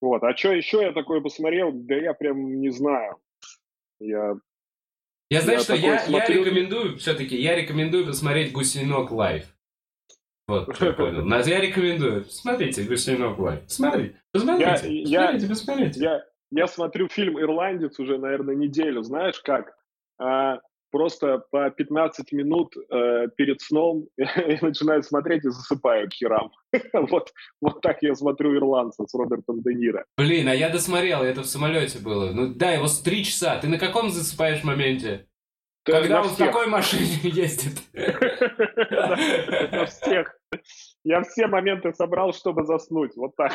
Вот. 0.00 0.22
А 0.22 0.34
что 0.36 0.52
еще 0.52 0.80
я 0.82 0.92
такое 0.92 1.20
посмотрел? 1.20 1.72
Да 1.72 1.94
я 1.94 2.14
прям 2.14 2.60
не 2.60 2.70
знаю. 2.70 3.18
Я 3.98 4.34
Я 5.28 5.42
знаю, 5.42 5.58
Я 5.58 5.64
что 5.64 5.74
я, 5.74 5.98
смотрю- 5.98 6.16
я 6.38 6.44
рекомендую, 6.44 6.96
все-таки, 6.98 7.36
я 7.36 7.54
рекомендую 7.54 8.06
посмотреть 8.06 8.52
«Гусенок 8.52 9.10
live». 9.10 9.44
Вот, 10.48 10.80
я 10.80 10.92
понял. 10.94 11.24
Я 11.46 11.60
рекомендую. 11.60 12.24
Смотрите 12.24 12.82
«Гусенок 12.84 13.38
live». 13.38 13.62
Смотрите, 13.68 14.20
посмотрите, 14.32 14.88
Я- 15.02 15.02
я- 15.02 15.20
посмотрите, 15.28 15.48
посмотрите. 15.48 16.00
Я, 16.00 16.24
я 16.50 16.66
смотрю 16.66 17.08
фильм 17.08 17.40
«Ирландец» 17.40 17.98
уже, 17.98 18.18
наверное, 18.18 18.54
неделю. 18.54 19.02
Знаешь 19.02 19.40
как? 19.40 19.74
А, 20.18 20.58
просто 20.90 21.44
по 21.50 21.70
15 21.70 22.32
минут 22.32 22.74
э, 22.76 23.28
перед 23.36 23.60
сном 23.60 24.08
я 24.16 24.58
начинаю 24.60 25.02
смотреть 25.02 25.44
и 25.44 25.50
засыпаю 25.50 26.08
к 26.08 26.12
херам. 26.12 26.50
вот, 26.92 27.32
вот 27.60 27.80
так 27.80 28.02
я 28.02 28.14
смотрю 28.14 28.56
«Ирландца» 28.56 29.06
с 29.06 29.14
Робертом 29.14 29.62
Де 29.62 29.74
Ниро. 29.74 30.04
Блин, 30.16 30.48
а 30.48 30.54
я 30.54 30.68
досмотрел, 30.70 31.22
это 31.22 31.42
в 31.42 31.46
самолете 31.46 31.98
было. 31.98 32.32
Ну 32.32 32.52
да, 32.54 32.72
его 32.72 32.86
с 32.86 33.00
три 33.00 33.24
часа. 33.24 33.58
Ты 33.58 33.68
на 33.68 33.78
каком 33.78 34.10
засыпаешь 34.10 34.64
моменте? 34.64 35.26
Есть 35.86 36.00
Когда 36.02 36.20
он 36.20 36.28
в 36.28 36.34
всех. 36.34 36.46
какой 36.46 36.66
машине 36.66 37.18
ездит? 37.22 37.78
На 37.94 39.86
всех. 39.86 40.36
Я 41.04 41.22
все 41.22 41.46
моменты 41.46 41.92
собрал, 41.94 42.34
чтобы 42.34 42.64
заснуть. 42.64 43.16
Вот 43.16 43.34
так. 43.36 43.52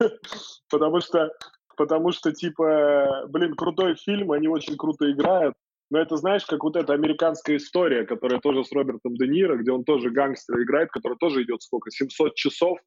Потому 0.70 1.00
что, 1.00 1.32
потому 1.76 2.12
что, 2.12 2.32
типа, 2.32 3.26
блин, 3.28 3.54
крутой 3.54 3.96
фильм, 3.96 4.32
они 4.32 4.48
очень 4.48 4.76
круто 4.76 5.10
играют. 5.10 5.54
Но 5.90 5.98
это, 5.98 6.16
знаешь, 6.16 6.44
как 6.44 6.62
вот 6.64 6.76
эта 6.76 6.92
американская 6.92 7.56
история, 7.56 8.04
которая 8.04 8.40
тоже 8.40 8.62
с 8.62 8.72
Робертом 8.72 9.16
Де 9.16 9.26
Ниро, 9.26 9.56
где 9.56 9.72
он 9.72 9.84
тоже 9.84 10.10
гангстера 10.10 10.62
играет, 10.62 10.90
которая 10.90 11.16
тоже 11.16 11.42
идет 11.42 11.62
сколько? 11.62 11.90
700 11.90 12.34
часов. 12.34 12.78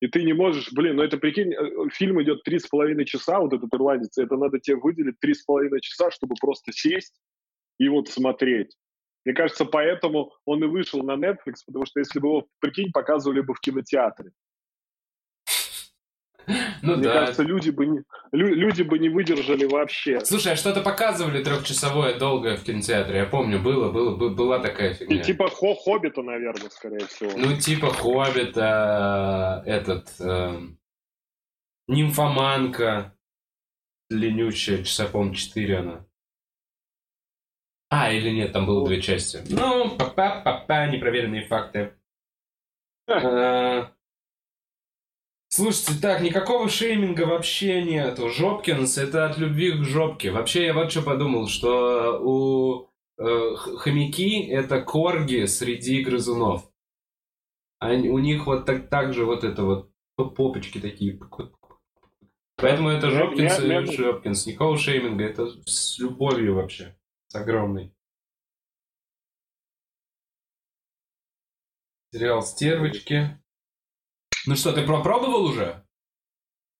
И 0.00 0.08
ты 0.08 0.22
не 0.22 0.34
можешь, 0.34 0.70
блин, 0.72 0.96
ну 0.96 1.02
это 1.02 1.16
прикинь, 1.16 1.54
э, 1.54 1.88
фильм 1.90 2.22
идет 2.22 2.42
три 2.42 2.58
с 2.58 2.66
половиной 2.66 3.06
часа, 3.06 3.40
вот 3.40 3.54
этот 3.54 3.72
ирландец, 3.72 4.18
это 4.18 4.36
надо 4.36 4.60
тебе 4.60 4.76
выделить 4.76 5.18
три 5.20 5.32
с 5.32 5.42
половиной 5.42 5.80
часа, 5.80 6.10
чтобы 6.10 6.34
просто 6.38 6.70
сесть 6.72 7.18
и 7.78 7.88
вот 7.88 8.08
смотреть. 8.08 8.76
Мне 9.24 9.34
кажется, 9.34 9.64
поэтому 9.64 10.32
он 10.44 10.62
и 10.62 10.66
вышел 10.66 11.02
на 11.02 11.12
Netflix, 11.12 11.64
потому 11.66 11.86
что 11.86 12.00
если 12.00 12.20
бы 12.20 12.28
его, 12.28 12.46
прикинь, 12.60 12.92
показывали 12.92 13.40
бы 13.40 13.54
в 13.54 13.60
кинотеатре. 13.60 14.32
Ну 16.82 16.94
Мне 16.96 17.04
да. 17.08 17.12
кажется, 17.12 17.42
люди 17.42 17.70
бы, 17.70 17.86
не, 17.86 17.98
лю- 18.32 18.54
люди 18.54 18.82
бы 18.82 18.98
не 19.00 19.08
выдержали 19.08 19.64
вообще. 19.64 20.20
Слушай, 20.24 20.52
а 20.52 20.56
что-то 20.56 20.80
показывали 20.80 21.42
трехчасовое 21.42 22.18
долгое 22.18 22.56
в 22.56 22.62
кинотеатре? 22.62 23.18
Я 23.18 23.26
помню, 23.26 23.58
было, 23.60 23.90
было, 23.90 24.14
бы- 24.16 24.30
была 24.30 24.60
такая 24.60 24.90
И 24.92 24.94
фигня. 24.94 25.22
типа 25.22 25.48
Хо 25.50 25.74
Хоббита, 25.74 26.22
наверное, 26.22 26.70
скорее 26.70 27.06
всего. 27.06 27.32
Ну, 27.36 27.56
типа 27.58 27.90
Хоббита, 27.92 29.62
этот, 29.66 30.08
эм, 30.20 30.78
Нимфоманка, 31.88 33.12
длиннющая, 34.10 34.84
часа, 34.84 35.06
по-моему, 35.06 35.34
4 35.34 35.78
она. 35.78 36.06
А, 37.90 38.10
или 38.12 38.30
нет, 38.30 38.52
там 38.52 38.66
было 38.66 38.86
две 38.86 39.00
части. 39.00 39.40
Ну, 39.48 39.96
папа-папа, 39.96 40.86
непроверенные 40.88 41.46
факты. 41.46 41.92
Э, 43.08 43.84
Слушайте, 45.56 45.94
так, 46.02 46.20
никакого 46.20 46.68
шейминга 46.68 47.22
вообще 47.22 47.82
нету. 47.82 48.28
Жопкинс 48.28 48.98
это 48.98 49.24
от 49.24 49.38
любви 49.38 49.72
к 49.72 49.84
жопке. 49.84 50.30
Вообще, 50.30 50.66
я 50.66 50.74
вот 50.74 50.90
что 50.90 51.00
подумал, 51.00 51.48
что 51.48 52.20
у 52.22 52.90
э, 53.18 53.54
хомяки 53.56 54.48
это 54.48 54.82
корги 54.82 55.46
среди 55.46 56.04
грызунов. 56.04 56.70
Они, 57.78 58.10
у 58.10 58.18
них 58.18 58.44
вот 58.44 58.66
так, 58.66 58.90
так 58.90 59.14
же 59.14 59.24
вот 59.24 59.44
это 59.44 59.64
вот 59.64 59.90
попочки 60.14 60.78
такие. 60.78 61.18
Поэтому 62.56 62.90
это 62.90 63.10
Жопкинс 63.10 63.58
я- 63.58 63.80
и 63.80 63.86
Жопкинс. 63.86 64.44
Никакого 64.44 64.76
шейминга, 64.76 65.24
это 65.24 65.46
с 65.64 65.98
любовью 65.98 66.56
вообще. 66.56 66.98
С 67.28 67.34
огромной. 67.34 67.94
Сериал 72.12 72.42
«Стервочки». 72.42 73.40
Ну 74.46 74.54
что, 74.54 74.72
ты 74.72 74.86
попробовал 74.86 75.44
уже? 75.44 75.82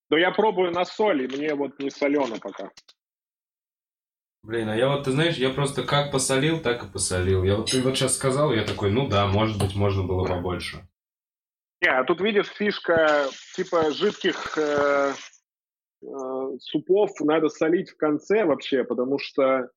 Но 0.09 0.17
я 0.17 0.31
пробую 0.31 0.71
на 0.71 0.85
соль, 0.85 1.25
и 1.25 1.37
мне 1.37 1.55
вот 1.55 1.79
не 1.81 1.91
солено 1.91 2.39
пока. 2.39 2.71
Блин, 4.45 4.69
а 4.69 4.77
я 4.77 4.89
вот, 4.89 5.03
ты 5.03 5.11
знаешь, 5.11 5.37
я 5.37 5.51
просто 5.51 5.83
как 5.83 6.13
посолил, 6.13 6.61
так 6.61 6.85
и 6.85 6.89
посолил. 6.89 7.43
Я 7.43 7.57
вот, 7.57 7.73
ты 7.73 7.83
вот 7.83 7.97
сейчас 7.97 8.15
сказал, 8.15 8.53
я 8.53 8.65
такой, 8.65 8.93
ну 8.93 9.09
да, 9.09 9.27
может 9.27 9.59
быть, 9.59 9.75
можно 9.75 10.05
было 10.05 10.25
побольше. 10.25 10.87
Не, 11.83 11.89
а 11.89 12.05
тут 12.05 12.21
видишь 12.21 12.47
фишка 12.47 13.27
типа 13.57 13.91
жидких 13.91 14.57
э, 14.57 15.15
э, 16.03 16.59
супов 16.61 17.11
надо 17.21 17.49
солить 17.49 17.91
в 17.91 17.97
конце 17.97 18.45
вообще, 18.45 18.85
потому 18.85 19.19
что 19.19 19.69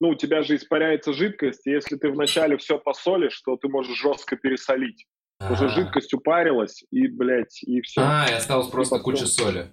ну, 0.00 0.10
у 0.10 0.14
тебя 0.14 0.42
же 0.42 0.56
испаряется 0.56 1.12
жидкость, 1.12 1.66
и 1.66 1.70
если 1.70 1.96
ты 1.96 2.10
вначале 2.10 2.56
все 2.56 2.78
посолишь, 2.78 3.40
то 3.42 3.56
ты 3.56 3.68
можешь 3.68 3.98
жестко 3.98 4.36
пересолить. 4.36 5.06
Уже 5.40 5.66
А. 5.66 5.68
жидкость 5.68 6.12
упарилась, 6.14 6.84
и, 6.90 7.06
блядь, 7.06 7.62
и 7.62 7.80
все. 7.82 8.00
А, 8.02 8.26
и 8.28 8.32
осталось 8.32 8.68
просто 8.68 8.96
потом. 8.96 9.12
куча 9.12 9.26
соли. 9.26 9.72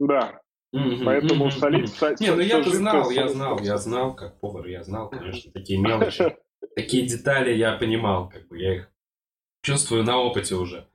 Да, 0.00 0.40
Мгм, 0.72 1.04
поэтому 1.04 1.44
мгм, 1.46 1.58
солить... 1.58 1.92
со- 1.94 2.16
Не, 2.18 2.34
ну 2.34 2.40
я 2.40 2.62
знал, 2.64 3.10
я 3.10 3.28
знал, 3.28 3.60
я 3.60 3.76
знал, 3.76 4.16
как 4.16 4.40
повар, 4.40 4.66
я 4.66 4.82
знал, 4.82 5.08
конечно, 5.10 5.52
такие 5.52 5.78
мелочи. 5.78 6.36
Такие 6.76 7.06
детали 7.06 7.52
я 7.52 7.76
понимал, 7.76 8.30
как 8.30 8.48
бы 8.48 8.58
я 8.58 8.76
их 8.76 8.90
чувствую 9.62 10.04
на 10.04 10.18
опыте 10.18 10.54
уже. 10.54 10.88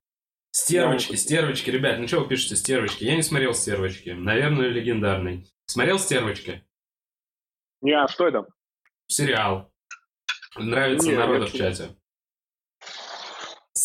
Стервочки, 0.51 1.15
стервочки, 1.15 1.69
ребят, 1.69 1.99
ну 1.99 2.07
что 2.07 2.21
вы 2.21 2.27
пишете 2.27 2.55
стервочки? 2.55 3.03
Я 3.03 3.15
не 3.15 3.21
смотрел 3.21 3.53
стервочки, 3.53 4.09
наверное, 4.09 4.69
легендарный. 4.69 5.45
Смотрел 5.67 5.99
стервочки? 5.99 6.65
Не, 7.81 7.93
а 7.93 8.07
что 8.07 8.27
это? 8.27 8.47
Сериал. 9.05 9.71
Нравится 10.57 11.11
народу 11.11 11.45
в 11.45 11.53
чате. 11.53 11.89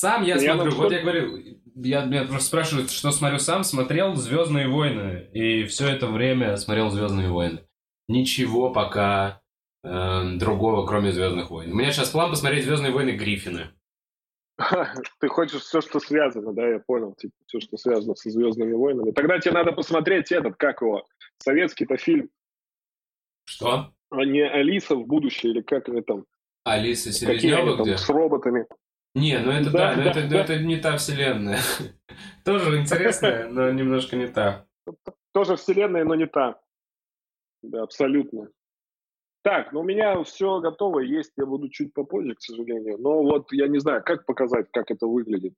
Сам 0.02 0.24
я, 0.24 0.34
Я 0.34 0.56
смотрю, 0.56 0.74
вот 0.74 0.90
я 0.90 1.00
говорю, 1.00 1.38
я, 1.76 2.04
меня 2.04 2.24
просто 2.24 2.48
спрашивают, 2.48 2.90
что 2.90 3.12
смотрю 3.12 3.38
сам, 3.38 3.62
смотрел 3.62 4.16
Звездные 4.16 4.66
войны. 4.66 5.28
И 5.32 5.62
все 5.66 5.90
это 5.90 6.08
время 6.08 6.56
смотрел 6.56 6.90
Звездные 6.90 7.30
войны. 7.30 7.60
Ничего 8.08 8.72
пока 8.72 9.40
э, 9.84 10.30
другого, 10.38 10.88
кроме 10.88 11.12
Звездных 11.12 11.50
войн. 11.50 11.70
У 11.70 11.76
меня 11.76 11.92
сейчас 11.92 12.10
план 12.10 12.30
посмотреть 12.30 12.64
Звездные 12.64 12.90
войны 12.90 13.10
Гриффины. 13.10 13.70
Ты 15.20 15.28
хочешь 15.28 15.62
все, 15.62 15.80
что 15.80 16.00
связано, 16.00 16.52
да, 16.52 16.66
я 16.68 16.80
понял, 16.80 17.14
типа, 17.14 17.34
все, 17.46 17.60
что 17.60 17.76
связано 17.76 18.16
со 18.16 18.28
Звездными 18.28 18.72
войнами. 18.72 19.12
Тогда 19.12 19.38
тебе 19.38 19.52
надо 19.52 19.70
посмотреть 19.70 20.32
этот, 20.32 20.56
как 20.56 20.82
его, 20.82 21.06
советский-то 21.38 21.96
фильм, 21.96 22.28
Что? 23.44 23.92
а 24.10 24.24
не 24.24 24.42
Алиса 24.42 24.96
в 24.96 25.06
будущее, 25.06 25.52
или 25.52 25.60
как 25.60 25.88
они 25.88 26.02
там, 26.02 26.24
Алиса 26.64 27.12
Селезнева 27.12 27.76
там, 27.76 27.86
где? 27.86 27.96
с 27.96 28.08
роботами. 28.08 28.66
Не, 29.14 29.38
ну 29.38 29.50
это 29.50 29.70
Да, 29.70 29.94
да, 29.94 29.96
но 29.96 30.04
да, 30.04 30.10
это, 30.10 30.20
но 30.22 30.28
да. 30.30 30.40
это 30.40 30.58
не 30.58 30.76
та 30.76 30.96
вселенная. 30.96 31.60
Тоже 32.44 32.80
интересная, 32.80 33.48
но 33.48 33.70
немножко 33.70 34.16
не 34.16 34.26
та. 34.26 34.66
Тоже 35.32 35.56
вселенная, 35.56 36.04
но 36.04 36.14
не 36.14 36.26
та. 36.26 36.60
Да, 37.62 37.82
абсолютно. 37.82 38.48
Так, 39.42 39.72
ну 39.72 39.80
у 39.80 39.84
меня 39.84 40.22
все 40.22 40.60
готово, 40.60 41.00
есть, 41.00 41.32
я 41.36 41.46
буду 41.46 41.68
чуть 41.68 41.92
попозже, 41.92 42.34
к 42.34 42.40
сожалению. 42.40 42.96
Но 42.98 43.22
вот 43.22 43.52
я 43.52 43.66
не 43.68 43.80
знаю, 43.80 44.02
как 44.04 44.24
показать, 44.24 44.68
как 44.72 44.90
это 44.90 45.06
выглядит. 45.06 45.54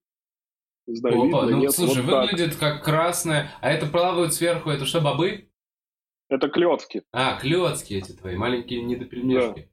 Не 0.87 0.97
знаю, 0.97 1.17
Опа, 1.17 1.25
видно, 1.25 1.43
ну 1.51 1.57
нет, 1.59 1.73
слушай, 1.73 2.03
вот 2.03 2.11
так. 2.11 2.31
выглядит 2.31 2.57
как 2.57 2.83
красное, 2.83 3.51
а 3.61 3.71
это 3.71 3.87
плавают 3.87 4.35
сверху, 4.35 4.71
это 4.71 4.85
что, 4.85 5.01
бобы? 5.01 5.51
Это 6.29 6.49
клетки, 6.49 7.05
А, 7.13 7.39
клетки 7.39 7.95
эти 7.95 8.13
твои, 8.13 8.37
маленькие 8.37 8.83
недопельмешки. 8.83 9.71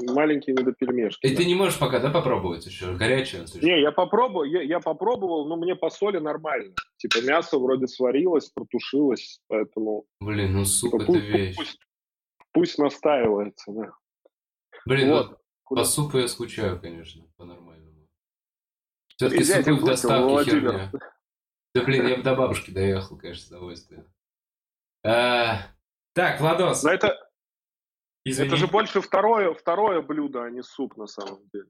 Маленькие 0.00 0.54
недопельмешки. 0.56 1.24
И 1.26 1.30
да. 1.30 1.36
ты 1.36 1.44
не 1.44 1.54
можешь 1.54 1.78
пока, 1.78 2.00
да, 2.00 2.10
попробовать 2.10 2.66
еще? 2.66 2.94
Горячее 2.94 3.42
он. 3.42 3.48
Не, 3.62 3.80
я 3.80 3.92
попробовал, 3.92 4.44
я, 4.44 4.62
я 4.62 4.80
попробовал, 4.80 5.46
но 5.48 5.56
мне 5.56 5.74
по 5.76 5.90
соли 5.90 6.18
нормально. 6.18 6.74
Типа 6.96 7.18
мясо 7.24 7.58
вроде 7.58 7.86
сварилось, 7.86 8.50
протушилось, 8.50 9.40
поэтому 9.48 10.06
Блин, 10.20 10.52
ну 10.54 10.64
суп 10.64 10.92
типа, 10.92 11.02
это 11.02 11.12
пусть, 11.12 11.24
вещь. 11.24 11.56
пусть, 11.56 11.78
пусть 12.52 12.78
настаивается, 12.78 13.72
да. 13.72 13.92
Блин, 14.86 15.10
вот. 15.10 15.28
вот 15.28 15.38
Куда- 15.64 15.82
по 15.82 15.86
супу 15.86 16.18
я 16.18 16.28
скучаю, 16.28 16.80
конечно, 16.80 17.24
по-нормальному. 17.36 18.06
Все-таки 19.08 19.44
супы 19.44 19.60
в 19.72 19.76
вкусно, 19.76 19.86
доставке 19.86 20.24
Владимир. 20.24 20.60
херня. 20.72 20.92
Да 21.74 21.82
блин, 21.84 22.06
я 22.06 22.16
бы 22.16 22.22
до 22.22 22.34
бабушки 22.34 22.70
доехал, 22.70 23.16
конечно, 23.18 23.44
с 23.44 23.48
удовольствием. 23.48 24.06
А, 25.04 25.58
Так, 26.14 26.40
Владос, 26.40 26.82
Но 26.82 26.90
это, 26.90 27.25
извини. 28.30 28.48
это 28.48 28.56
же 28.56 28.66
больше 28.66 29.00
второе, 29.00 29.52
второе 29.54 30.02
блюдо, 30.02 30.44
а 30.44 30.50
не 30.50 30.62
суп 30.62 30.96
на 30.96 31.06
самом 31.06 31.40
деле. 31.52 31.68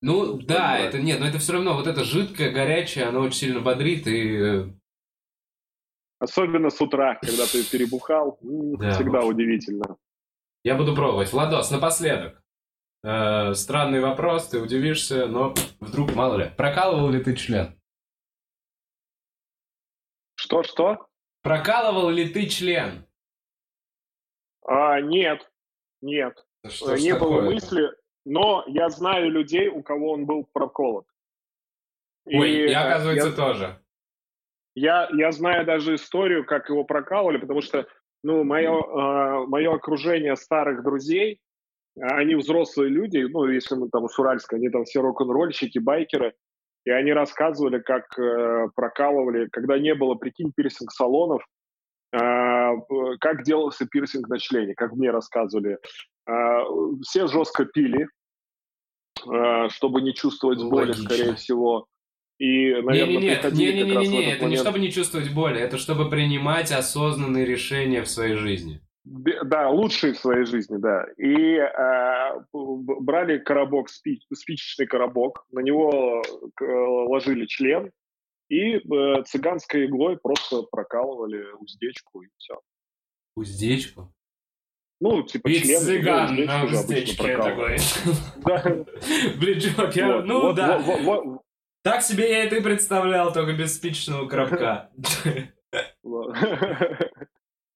Ну 0.00 0.38
да, 0.38 0.72
понимаю. 0.72 0.84
это 0.88 0.98
нет, 1.00 1.20
но 1.20 1.26
это 1.26 1.38
все 1.38 1.54
равно 1.54 1.74
вот 1.74 1.86
это 1.86 2.04
жидкое, 2.04 2.50
горячее, 2.52 3.06
оно 3.06 3.20
очень 3.20 3.38
сильно 3.38 3.60
бодрит 3.60 4.06
и 4.06 4.36
э, 4.36 4.64
Особенно 6.18 6.70
с 6.70 6.80
утра, 6.80 7.16
когда 7.16 7.44
ты 7.46 7.64
перебухал. 7.64 8.38
Да, 8.42 8.92
Всегда 8.94 9.18
общем. 9.18 9.30
удивительно. 9.30 9.96
я 10.62 10.74
буду 10.74 10.94
пробовать. 10.94 11.32
Владос, 11.32 11.70
напоследок. 11.70 12.42
Э, 13.02 13.54
странный 13.54 14.00
вопрос, 14.00 14.48
ты 14.48 14.60
удивишься, 14.60 15.26
но 15.26 15.54
вдруг, 15.80 16.14
мало 16.14 16.36
ли. 16.36 16.50
Прокалывал 16.56 17.10
ли 17.10 17.22
ты 17.22 17.36
член? 17.36 17.78
Что-что? 20.36 21.06
Прокалывал 21.42 22.10
ли 22.10 22.28
ты 22.28 22.46
член? 22.46 23.06
А, 24.66 25.00
нет, 25.00 25.50
нет. 26.00 26.44
Что 26.66 26.96
не 26.96 27.14
было 27.14 27.42
мысли, 27.42 27.90
но 28.24 28.64
я 28.66 28.88
знаю 28.88 29.30
людей, 29.30 29.68
у 29.68 29.82
кого 29.82 30.12
он 30.12 30.26
был 30.26 30.48
проколот. 30.52 31.06
Ой, 32.26 32.50
и, 32.50 32.70
я, 32.70 32.86
оказывается, 32.86 33.28
я, 33.28 33.34
тоже. 33.34 33.78
Я, 34.74 35.08
я 35.12 35.30
знаю 35.30 35.66
даже 35.66 35.94
историю, 35.94 36.44
как 36.46 36.68
его 36.70 36.84
прокалывали, 36.84 37.36
потому 37.36 37.60
что 37.60 37.86
ну, 38.22 38.42
мое, 38.42 38.72
э, 38.72 39.46
мое 39.46 39.74
окружение 39.74 40.34
старых 40.36 40.82
друзей, 40.82 41.40
они 42.00 42.34
взрослые 42.34 42.88
люди, 42.88 43.18
ну, 43.18 43.46
если 43.46 43.76
мы 43.76 43.88
там 43.90 44.08
с 44.08 44.18
Уральска, 44.18 44.56
они 44.56 44.70
там 44.70 44.84
все 44.84 45.00
рок-н-ролльщики, 45.00 45.78
байкеры, 45.78 46.34
и 46.86 46.90
они 46.90 47.12
рассказывали, 47.12 47.78
как 47.80 48.18
э, 48.18 48.68
прокалывали, 48.74 49.48
когда 49.52 49.78
не 49.78 49.94
было, 49.94 50.14
прикинь, 50.14 50.52
пирсинг-салонов, 50.56 51.42
э, 52.12 52.18
как 53.20 53.44
делался 53.44 53.86
пирсинг 53.86 54.28
на 54.28 54.38
члене, 54.38 54.74
как 54.74 54.92
мне 54.92 55.10
рассказывали. 55.10 55.78
Э, 56.26 56.60
все 57.02 57.26
жестко 57.26 57.64
пили, 57.64 58.08
э, 59.26 59.68
чтобы 59.70 60.02
не 60.02 60.14
чувствовать 60.14 60.62
боли, 60.62 60.88
Логично. 60.88 61.04
скорее 61.04 61.34
всего. 61.34 61.86
И, 62.38 62.72
наверное, 62.72 63.06
не, 63.06 63.16
не, 63.16 63.22
нет, 63.28 63.52
не, 63.52 63.72
не, 63.72 63.82
не, 63.82 63.96
не, 63.96 64.08
не, 64.08 64.32
это 64.32 64.46
не 64.46 64.56
чтобы 64.56 64.80
не 64.80 64.90
чувствовать 64.90 65.32
боли, 65.32 65.60
это 65.60 65.78
чтобы 65.78 66.10
принимать 66.10 66.72
осознанные 66.72 67.44
решения 67.44 68.02
в 68.02 68.08
своей 68.08 68.34
жизни. 68.34 68.80
Да, 69.04 69.68
лучшие 69.68 70.14
в 70.14 70.18
своей 70.18 70.46
жизни, 70.46 70.78
да. 70.78 71.06
И 71.18 71.56
э, 71.56 72.40
брали 72.52 73.38
коробок, 73.38 73.90
спич, 73.90 74.22
спичечный 74.32 74.86
коробок, 74.86 75.44
на 75.52 75.60
него 75.60 76.22
э, 76.60 76.64
ложили 76.64 77.44
член 77.46 77.92
и 78.48 78.76
э, 78.76 79.22
цыганской 79.24 79.86
иглой 79.86 80.16
просто 80.16 80.62
прокалывали 80.62 81.44
уздечку 81.58 82.22
и 82.22 82.28
все. 82.36 82.60
Уздечку? 83.36 84.12
Ну, 85.00 85.22
типа 85.22 85.48
Ведь 85.48 85.64
член. 85.64 85.80
цыган 85.80 86.44
на 86.44 86.64
уздечке 86.64 87.36
такой. 87.36 87.76
Да. 88.44 88.62
Блин, 89.38 89.60
чувак, 89.60 89.96
я, 89.96 90.22
ну 90.22 90.52
да. 90.52 90.82
Так 91.82 92.02
себе 92.02 92.30
я 92.30 92.44
это 92.44 92.56
и 92.56 92.62
представлял, 92.62 93.32
только 93.32 93.52
без 93.52 93.74
спичечного 93.74 94.26
коробка. 94.26 94.90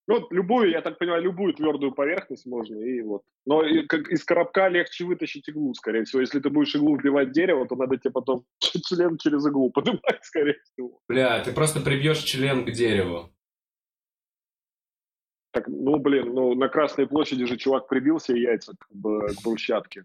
Ну, 0.09 0.27
любую, 0.31 0.71
я 0.71 0.81
так 0.81 0.99
понимаю, 0.99 1.23
любую 1.23 1.53
твердую 1.53 1.93
поверхность 1.93 2.47
можно, 2.47 2.77
и 2.77 3.03
вот. 3.03 3.25
Но 3.45 3.63
и, 3.63 3.87
как, 3.87 4.09
из 4.09 4.25
коробка 4.25 4.69
легче 4.69 5.05
вытащить 5.05 5.47
иглу, 5.51 5.75
скорее 5.75 6.05
всего. 6.05 6.23
Если 6.23 6.41
ты 6.41 6.49
будешь 6.49 6.75
иглу 6.75 6.97
вбивать 6.97 7.29
в 7.29 7.33
дерево, 7.33 7.69
то 7.69 7.77
надо 7.77 7.99
тебе 7.99 8.11
потом 8.11 8.47
член 8.59 9.19
через 9.19 9.47
иглу 9.47 9.71
поднимать, 9.75 10.25
скорее 10.25 10.57
всего. 10.65 10.99
Бля, 11.09 11.45
ты 11.45 11.53
просто 11.53 11.81
прибьешь 11.81 12.21
член 12.21 12.65
к 12.65 12.73
дереву. 12.73 13.31
Так, 15.51 15.69
ну, 15.69 15.99
блин, 15.99 16.33
ну, 16.33 16.55
на 16.55 16.69
Красной 16.71 17.07
площади 17.07 17.45
же 17.45 17.59
чувак 17.59 17.87
прибил 17.87 18.19
себе 18.19 18.41
яйца 18.41 18.73
к, 18.79 18.89
к 18.89 19.43
брусчатке. 19.45 20.05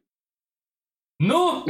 Ну, 1.17 1.65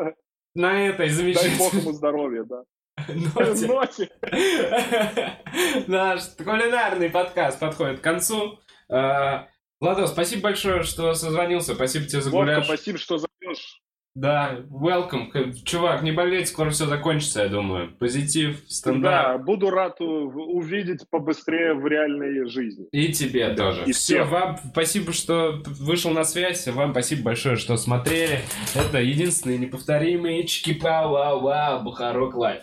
на 0.54 0.86
этой 0.86 1.08
замечательной... 1.08 1.56
Дай 1.56 1.58
бог 1.58 1.74
ему 1.74 1.92
здоровья, 1.92 2.44
да. 2.44 2.64
Ноте. 3.08 4.10
Наш 5.86 6.22
кулинарный 6.36 7.10
подкаст 7.10 7.58
подходит 7.58 8.00
к 8.00 8.02
концу. 8.02 8.60
А, 8.90 9.48
Владос, 9.80 10.10
спасибо 10.10 10.42
большое, 10.42 10.82
что 10.82 11.14
созвонился. 11.14 11.74
Спасибо 11.74 12.06
тебе 12.06 12.20
за 12.20 12.30
гуляш. 12.30 12.64
спасибо, 12.64 12.98
что 12.98 13.18
зовешь. 13.18 13.80
Да, 14.18 14.64
welcome. 14.68 15.52
Чувак, 15.64 16.02
не 16.02 16.10
болеть, 16.10 16.48
скоро 16.48 16.70
все 16.70 16.86
закончится, 16.86 17.42
я 17.42 17.48
думаю. 17.48 17.92
Позитив, 18.00 18.64
стандарт. 18.66 19.36
Да, 19.36 19.38
буду 19.38 19.70
рад 19.70 20.00
увидеть 20.00 21.08
побыстрее 21.08 21.74
в 21.74 21.86
реальной 21.86 22.48
жизни. 22.48 22.88
И 22.90 23.12
тебе 23.12 23.50
да, 23.50 23.54
тоже. 23.54 23.84
И 23.84 23.92
все, 23.92 24.24
вам 24.24 24.58
спасибо, 24.72 25.12
что 25.12 25.62
вышел 25.64 26.10
на 26.10 26.24
связь. 26.24 26.66
Вам 26.66 26.90
спасибо 26.90 27.22
большое, 27.22 27.54
что 27.54 27.76
смотрели. 27.76 28.40
Это 28.74 29.00
единственный 29.00 29.58
неповторимый 29.58 30.42
Чики-Пау, 30.42 31.10
Вау, 31.10 31.40
Вау, 31.40 31.84
Бухарог 31.84 32.34
Live. 32.34 32.62